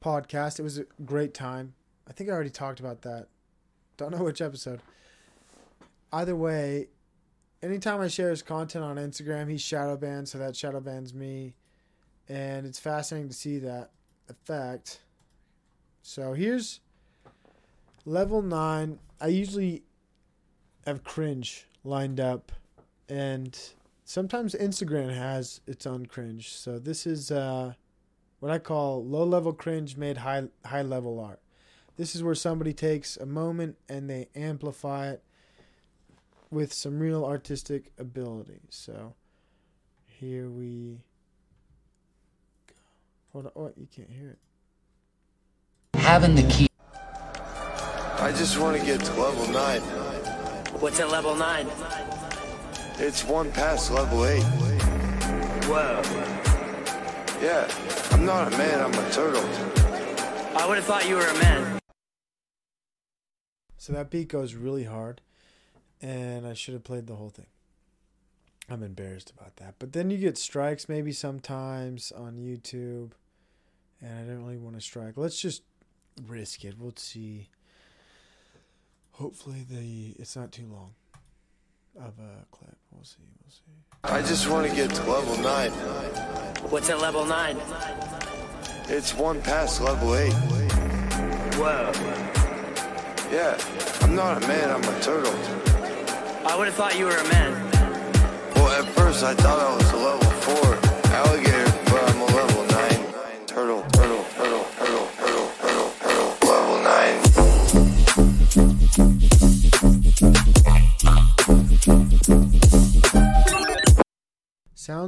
podcast. 0.00 0.60
It 0.60 0.62
was 0.62 0.78
a 0.78 0.84
great 1.04 1.34
time. 1.34 1.74
I 2.06 2.12
think 2.12 2.30
I 2.30 2.34
already 2.34 2.50
talked 2.50 2.78
about 2.78 3.02
that. 3.02 3.26
Don't 3.96 4.12
know 4.12 4.22
which 4.22 4.40
episode. 4.40 4.80
Either 6.12 6.36
way, 6.36 6.88
anytime 7.62 8.00
I 8.00 8.08
share 8.08 8.30
his 8.30 8.42
content 8.42 8.84
on 8.84 8.96
Instagram, 8.96 9.50
he's 9.50 9.62
shadow 9.62 9.96
banned, 9.96 10.28
so 10.28 10.38
that 10.38 10.56
shadow 10.56 10.80
bans 10.80 11.14
me. 11.14 11.54
And 12.28 12.66
it's 12.66 12.78
fascinating 12.78 13.28
to 13.28 13.34
see 13.34 13.58
that 13.58 13.90
effect. 14.28 15.00
So 16.12 16.32
here's 16.32 16.80
level 18.04 18.42
nine. 18.42 18.98
I 19.20 19.28
usually 19.28 19.84
have 20.84 21.04
cringe 21.04 21.68
lined 21.84 22.18
up, 22.18 22.50
and 23.08 23.56
sometimes 24.04 24.56
Instagram 24.56 25.14
has 25.14 25.60
its 25.68 25.86
own 25.86 26.06
cringe. 26.06 26.52
So 26.52 26.80
this 26.80 27.06
is 27.06 27.30
uh, 27.30 27.74
what 28.40 28.50
I 28.50 28.58
call 28.58 29.04
low 29.04 29.22
level 29.22 29.52
cringe 29.52 29.96
made 29.96 30.16
high 30.16 30.48
high 30.64 30.82
level 30.82 31.20
art. 31.20 31.38
This 31.96 32.16
is 32.16 32.24
where 32.24 32.34
somebody 32.34 32.72
takes 32.72 33.16
a 33.16 33.24
moment 33.24 33.76
and 33.88 34.10
they 34.10 34.30
amplify 34.34 35.10
it 35.10 35.22
with 36.50 36.72
some 36.72 36.98
real 36.98 37.24
artistic 37.24 37.92
ability. 37.98 38.62
So 38.68 39.14
here 40.06 40.50
we 40.50 41.02
go. 42.66 42.74
Hold 43.32 43.46
on. 43.46 43.52
Oh, 43.54 43.72
you 43.76 43.86
can't 43.94 44.10
hear 44.10 44.30
it. 44.30 44.38
Having 46.10 46.34
the 46.34 46.42
key. 46.48 46.66
I 48.18 48.32
just 48.32 48.58
want 48.58 48.76
to 48.76 48.84
get 48.84 48.98
to 48.98 49.12
level 49.14 49.46
9. 49.46 49.80
What's 50.80 50.98
at 50.98 51.08
level 51.08 51.36
9? 51.36 51.68
It's 52.98 53.22
one 53.22 53.52
past 53.52 53.92
level 53.92 54.26
8. 54.26 54.42
Whoa. 55.70 56.02
Yeah, 57.40 57.70
I'm 58.10 58.26
not 58.26 58.52
a 58.52 58.58
man, 58.58 58.80
I'm 58.80 58.92
a 58.92 59.10
turtle. 59.12 59.40
I 60.58 60.66
would 60.66 60.78
have 60.78 60.84
thought 60.84 61.08
you 61.08 61.14
were 61.14 61.28
a 61.28 61.34
man. 61.34 61.78
So 63.76 63.92
that 63.92 64.10
beat 64.10 64.26
goes 64.26 64.54
really 64.54 64.84
hard, 64.84 65.20
and 66.02 66.44
I 66.44 66.54
should 66.54 66.74
have 66.74 66.82
played 66.82 67.06
the 67.06 67.14
whole 67.14 67.30
thing. 67.30 67.46
I'm 68.68 68.82
embarrassed 68.82 69.30
about 69.30 69.58
that. 69.58 69.76
But 69.78 69.92
then 69.92 70.10
you 70.10 70.18
get 70.18 70.36
strikes 70.36 70.88
maybe 70.88 71.12
sometimes 71.12 72.10
on 72.10 72.34
YouTube, 72.34 73.12
and 74.02 74.18
I 74.18 74.24
don't 74.24 74.42
really 74.42 74.58
want 74.58 74.74
to 74.74 74.80
strike. 74.80 75.16
Let's 75.16 75.40
just 75.40 75.62
risk 76.26 76.64
it. 76.64 76.74
We'll 76.78 76.94
see. 76.96 77.48
Hopefully 79.12 79.64
the 79.68 80.14
it's 80.18 80.36
not 80.36 80.52
too 80.52 80.66
long 80.66 80.94
of 81.96 82.18
a 82.18 82.46
clip. 82.50 82.76
We'll 82.90 83.04
see. 83.04 83.22
We'll 83.42 83.50
see. 83.50 83.80
I 84.04 84.22
just 84.22 84.48
want 84.48 84.68
to 84.68 84.74
get 84.74 84.90
to 84.90 85.10
level 85.10 85.36
9. 85.36 85.70
What's 86.70 86.88
at 86.88 87.00
level 87.00 87.26
9? 87.26 87.56
It's 88.88 89.14
one 89.14 89.42
past 89.42 89.80
level 89.80 90.14
8. 90.14 90.32
Whoa. 91.60 91.92
Yeah, 93.30 93.58
I'm 94.00 94.14
not 94.16 94.42
a 94.42 94.48
man, 94.48 94.70
I'm 94.70 94.82
a 94.82 95.00
turtle. 95.00 95.32
I 96.46 96.56
would 96.56 96.66
have 96.66 96.74
thought 96.74 96.98
you 96.98 97.04
were 97.04 97.16
a 97.16 97.28
man. 97.28 97.52
Well, 98.54 98.70
at 98.70 98.88
first 98.94 99.22
I 99.22 99.34
thought 99.34 99.60
I 99.60 99.76
was 99.76 99.90
a 99.92 99.96
level 99.96 100.30
4 100.30 101.14
alligator, 101.14 101.59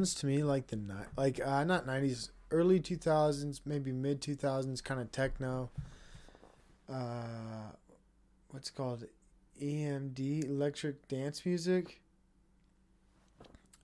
Sounds 0.02 0.14
to 0.14 0.26
me 0.26 0.42
like 0.42 0.66
the 0.66 0.74
ni- 0.74 1.12
like 1.16 1.40
uh, 1.46 1.62
not 1.62 1.86
nineties, 1.86 2.32
early 2.50 2.80
two 2.80 2.96
thousands, 2.96 3.60
maybe 3.64 3.92
mid 3.92 4.20
two 4.20 4.34
thousands, 4.34 4.80
kind 4.80 5.00
of 5.00 5.12
techno. 5.12 5.70
Uh, 6.92 7.70
what's 8.50 8.68
called 8.68 9.04
EMD, 9.62 10.44
electric 10.44 11.06
dance 11.06 11.46
music. 11.46 12.00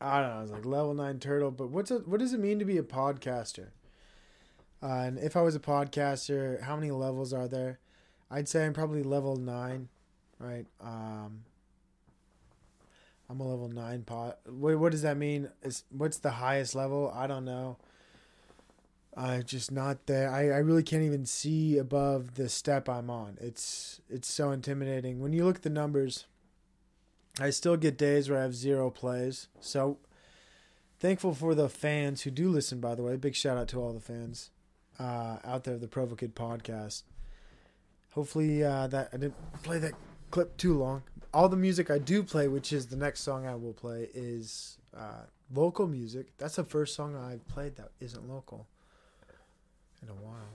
I 0.00 0.20
don't 0.20 0.34
know. 0.34 0.42
It's 0.42 0.50
like 0.50 0.66
level 0.66 0.92
nine 0.92 1.20
turtle, 1.20 1.52
but 1.52 1.68
what's 1.68 1.92
it? 1.92 2.08
What 2.08 2.18
does 2.18 2.32
it 2.34 2.40
mean 2.40 2.58
to 2.58 2.64
be 2.64 2.78
a 2.78 2.82
podcaster? 2.82 3.68
Uh, 4.82 4.86
and 4.86 5.18
if 5.20 5.36
I 5.36 5.42
was 5.42 5.54
a 5.54 5.60
podcaster, 5.60 6.60
how 6.62 6.74
many 6.74 6.90
levels 6.90 7.32
are 7.32 7.46
there? 7.46 7.78
I'd 8.28 8.48
say 8.48 8.66
I'm 8.66 8.72
probably 8.72 9.04
level 9.04 9.36
nine, 9.36 9.88
right? 10.40 10.66
Um, 10.80 11.44
I'm 13.30 13.40
a 13.40 13.48
level 13.48 13.68
nine 13.68 14.02
pot. 14.02 14.38
What 14.46 14.78
what 14.78 14.92
does 14.92 15.02
that 15.02 15.16
mean? 15.16 15.50
Is 15.62 15.84
what's 15.90 16.18
the 16.18 16.30
highest 16.30 16.74
level? 16.74 17.12
I 17.14 17.26
don't 17.26 17.44
know. 17.44 17.76
I 19.16 19.42
just 19.42 19.72
not 19.72 20.06
there. 20.06 20.30
I, 20.30 20.42
I 20.44 20.58
really 20.58 20.84
can't 20.84 21.02
even 21.02 21.26
see 21.26 21.76
above 21.76 22.36
the 22.36 22.48
step 22.48 22.88
I'm 22.88 23.10
on. 23.10 23.36
It's 23.40 24.00
it's 24.08 24.32
so 24.32 24.50
intimidating. 24.50 25.20
When 25.20 25.32
you 25.32 25.44
look 25.44 25.56
at 25.56 25.62
the 25.62 25.70
numbers, 25.70 26.26
I 27.40 27.50
still 27.50 27.76
get 27.76 27.98
days 27.98 28.30
where 28.30 28.38
I 28.38 28.42
have 28.42 28.54
zero 28.54 28.90
plays. 28.90 29.48
So 29.60 29.98
thankful 31.00 31.34
for 31.34 31.54
the 31.54 31.68
fans 31.68 32.22
who 32.22 32.30
do 32.30 32.48
listen. 32.48 32.80
By 32.80 32.94
the 32.94 33.02
way, 33.02 33.16
big 33.16 33.34
shout 33.34 33.58
out 33.58 33.68
to 33.68 33.80
all 33.80 33.92
the 33.92 34.00
fans 34.00 34.50
uh, 34.98 35.38
out 35.44 35.64
there 35.64 35.74
of 35.74 35.80
the 35.80 35.88
Provo 35.88 36.14
Kid 36.14 36.34
podcast. 36.34 37.02
Hopefully 38.12 38.64
uh, 38.64 38.86
that 38.86 39.10
I 39.12 39.16
didn't 39.16 39.62
play 39.62 39.78
that 39.78 39.92
clip 40.30 40.56
too 40.56 40.78
long. 40.78 41.02
All 41.32 41.48
the 41.48 41.56
music 41.56 41.90
I 41.90 41.98
do 41.98 42.22
play, 42.22 42.48
which 42.48 42.72
is 42.72 42.86
the 42.86 42.96
next 42.96 43.20
song 43.20 43.46
I 43.46 43.54
will 43.54 43.72
play, 43.72 44.08
is 44.14 44.78
uh, 44.96 45.24
local 45.54 45.86
music. 45.86 46.36
That's 46.38 46.56
the 46.56 46.64
first 46.64 46.94
song 46.94 47.16
I've 47.16 47.46
played 47.48 47.76
that 47.76 47.90
isn't 48.00 48.28
local 48.28 48.66
in 50.02 50.08
a 50.08 50.14
while. 50.14 50.54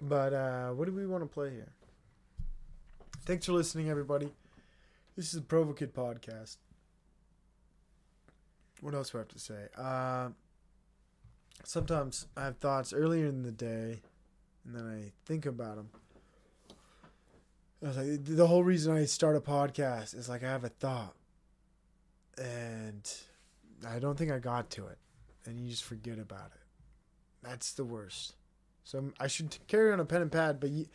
But 0.00 0.32
uh, 0.32 0.70
what 0.70 0.86
do 0.86 0.92
we 0.92 1.06
want 1.06 1.22
to 1.22 1.28
play 1.28 1.50
here? 1.50 1.72
Thanks 3.24 3.46
for 3.46 3.52
listening, 3.52 3.88
everybody. 3.88 4.28
This 5.16 5.26
is 5.26 5.32
the 5.32 5.42
Provo 5.42 5.72
podcast. 5.72 6.56
What 8.80 8.94
else 8.94 9.10
do 9.10 9.18
I 9.18 9.20
have 9.20 9.28
to 9.28 9.38
say? 9.38 9.68
Uh, 9.76 10.30
sometimes 11.64 12.26
I 12.36 12.44
have 12.44 12.58
thoughts 12.58 12.92
earlier 12.92 13.26
in 13.26 13.42
the 13.42 13.52
day, 13.52 14.02
and 14.64 14.74
then 14.74 14.86
I 14.86 15.12
think 15.24 15.46
about 15.46 15.76
them. 15.76 15.90
Was 17.82 17.96
like, 17.96 18.24
the 18.24 18.46
whole 18.46 18.62
reason 18.62 18.94
I 18.94 19.04
start 19.06 19.36
a 19.36 19.40
podcast 19.40 20.16
is 20.16 20.28
like 20.28 20.44
I 20.44 20.48
have 20.48 20.62
a 20.64 20.68
thought, 20.68 21.14
and 22.38 23.12
I 23.86 23.98
don't 23.98 24.16
think 24.16 24.30
I 24.30 24.38
got 24.38 24.70
to 24.70 24.86
it, 24.86 24.98
and 25.44 25.58
you 25.58 25.68
just 25.68 25.82
forget 25.82 26.18
about 26.18 26.52
it. 26.54 26.60
That's 27.42 27.72
the 27.72 27.84
worst. 27.84 28.36
So 28.84 29.10
I 29.18 29.26
should 29.26 29.58
carry 29.66 29.92
on 29.92 29.98
a 29.98 30.04
pen 30.04 30.22
and 30.22 30.30
pad, 30.30 30.60
but 30.60 30.70
you, 30.70 30.86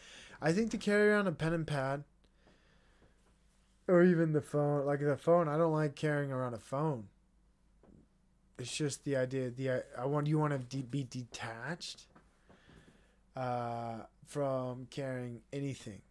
I 0.42 0.54
think 0.54 0.72
to 0.72 0.78
carry 0.78 1.14
on 1.14 1.28
a 1.28 1.32
pen 1.34 1.54
and 1.54 1.68
pad, 1.68 2.06
or 3.88 4.02
even 4.04 4.32
the 4.32 4.42
phone, 4.42 4.86
like 4.86 5.02
the 5.02 5.18
phone, 5.18 5.50
I 5.50 5.58
don't 5.58 5.74
like 5.74 5.96
carrying 5.96 6.32
around 6.32 6.54
a 6.54 6.60
phone. 6.60 7.08
It's 8.58 8.76
just 8.76 9.04
the 9.04 9.18
idea. 9.18 9.50
The 9.50 9.84
I 9.98 10.06
want 10.06 10.28
you 10.28 10.40
want 10.40 10.54
to 10.54 10.60
de- 10.60 10.84
be 10.84 11.04
detached 11.04 12.06
uh, 13.36 13.98
from 14.26 14.88
carrying 14.90 15.42
anything, 15.54 16.02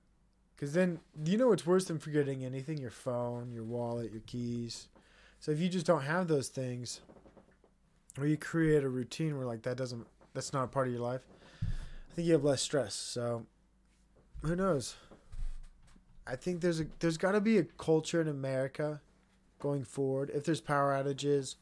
because 0.57 0.73
then 0.73 1.01
you 1.25 1.37
know 1.37 1.49
what's 1.49 1.67
worse 1.67 1.85
than 1.85 1.99
forgetting 1.99 2.45
anything? 2.45 2.79
Your 2.79 2.91
phone, 2.91 3.53
your 3.53 3.65
wallet, 3.65 4.11
your 4.11 4.23
keys. 4.27 4.89
So 5.39 5.53
if 5.53 5.61
you 5.61 5.69
just 5.69 5.85
don't 5.85 6.03
have 6.03 6.29
those 6.29 6.49
things, 6.49 7.03
or 8.19 8.27
you 8.27 8.39
create 8.39 8.83
a 8.83 8.89
routine 8.89 9.37
where 9.37 9.47
like 9.47 9.63
that 9.63 9.77
doesn't 9.77 10.07
that's 10.33 10.53
not 10.53 10.65
a 10.65 10.69
part 10.69 10.87
of 10.87 10.95
your 10.95 11.03
life, 11.03 11.21
I 11.63 12.15
think 12.15 12.27
you 12.27 12.33
have 12.33 12.45
less 12.45 12.63
stress. 12.63 12.95
So 12.95 13.45
who 14.43 14.57
knows? 14.57 14.97
I 16.27 16.37
think 16.37 16.63
there's 16.63 16.81
a 16.81 16.87
there's 17.01 17.19
got 17.19 17.33
to 17.33 17.41
be 17.41 17.59
a 17.59 17.65
culture 17.65 18.21
in 18.23 18.29
America 18.29 19.03
going 19.59 19.85
forward. 19.85 20.31
If 20.33 20.45
there's 20.45 20.63
power 20.63 20.93
outages, 20.93 21.57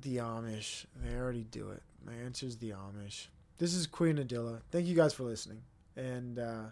the 0.00 0.18
Amish 0.18 0.86
they 1.02 1.16
already 1.16 1.42
do 1.42 1.70
it. 1.70 1.82
My 2.06 2.14
answer 2.14 2.46
is 2.46 2.58
the 2.58 2.70
Amish. 2.70 3.26
This 3.58 3.74
is 3.74 3.88
Queendilla. 3.88 4.60
Thank 4.70 4.86
you 4.86 4.94
guys 4.94 5.12
for 5.12 5.24
listening 5.24 5.62
and 5.98 6.38
uh, 6.38 6.70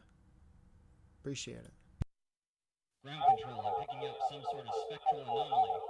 appreciate 1.20 1.58
it. 1.58 1.72
ground 3.02 3.22
control. 3.36 3.60
I'm 3.66 3.74
picking 3.82 4.08
up 4.08 4.16
some 4.30 4.42
sort 4.52 4.64
of 4.66 4.72
spectral 4.86 5.20
anomaly. 5.22 5.80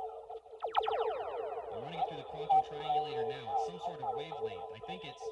I'm 1.77 1.83
running 1.85 2.01
through 2.09 2.17
the 2.17 2.25
quantum 2.25 2.65
triangulator 2.65 3.29
now. 3.29 3.45
It's 3.45 3.67
some 3.69 3.81
sort 3.85 4.01
of 4.01 4.09
wavelength. 4.17 4.73
I 4.75 4.81
think 4.89 5.03
it's 5.05 5.23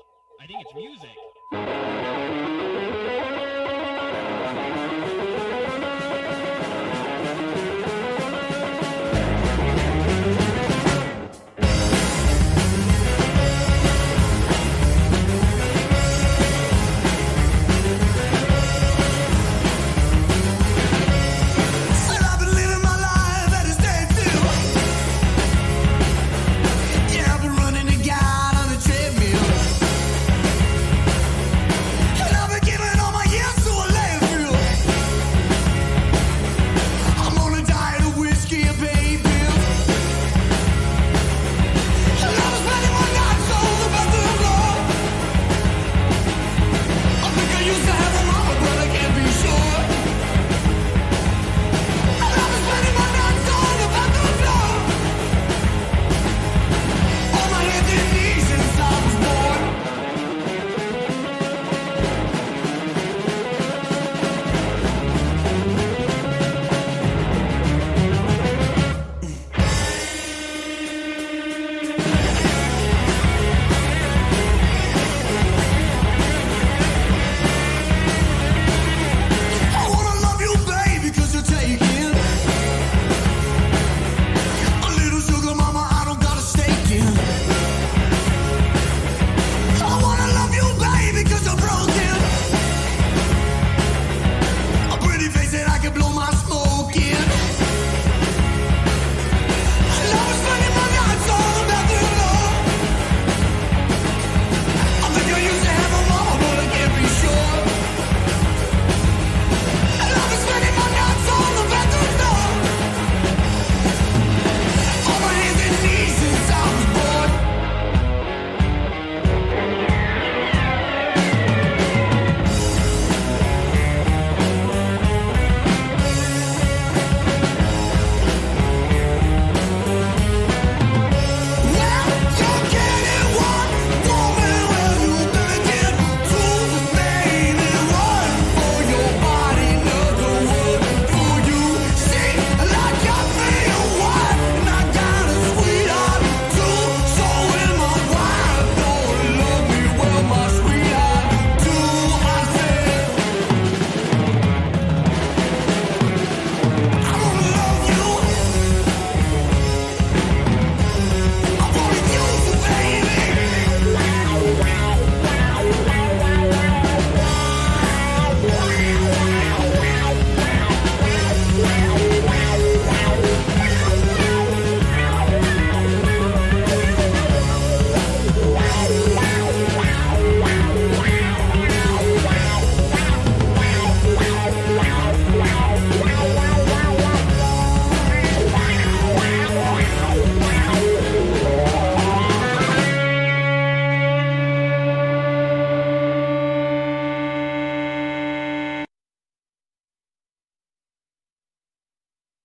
I 0.41 0.47
think 0.47 0.61
it's 0.61 0.75
music. 0.77 1.17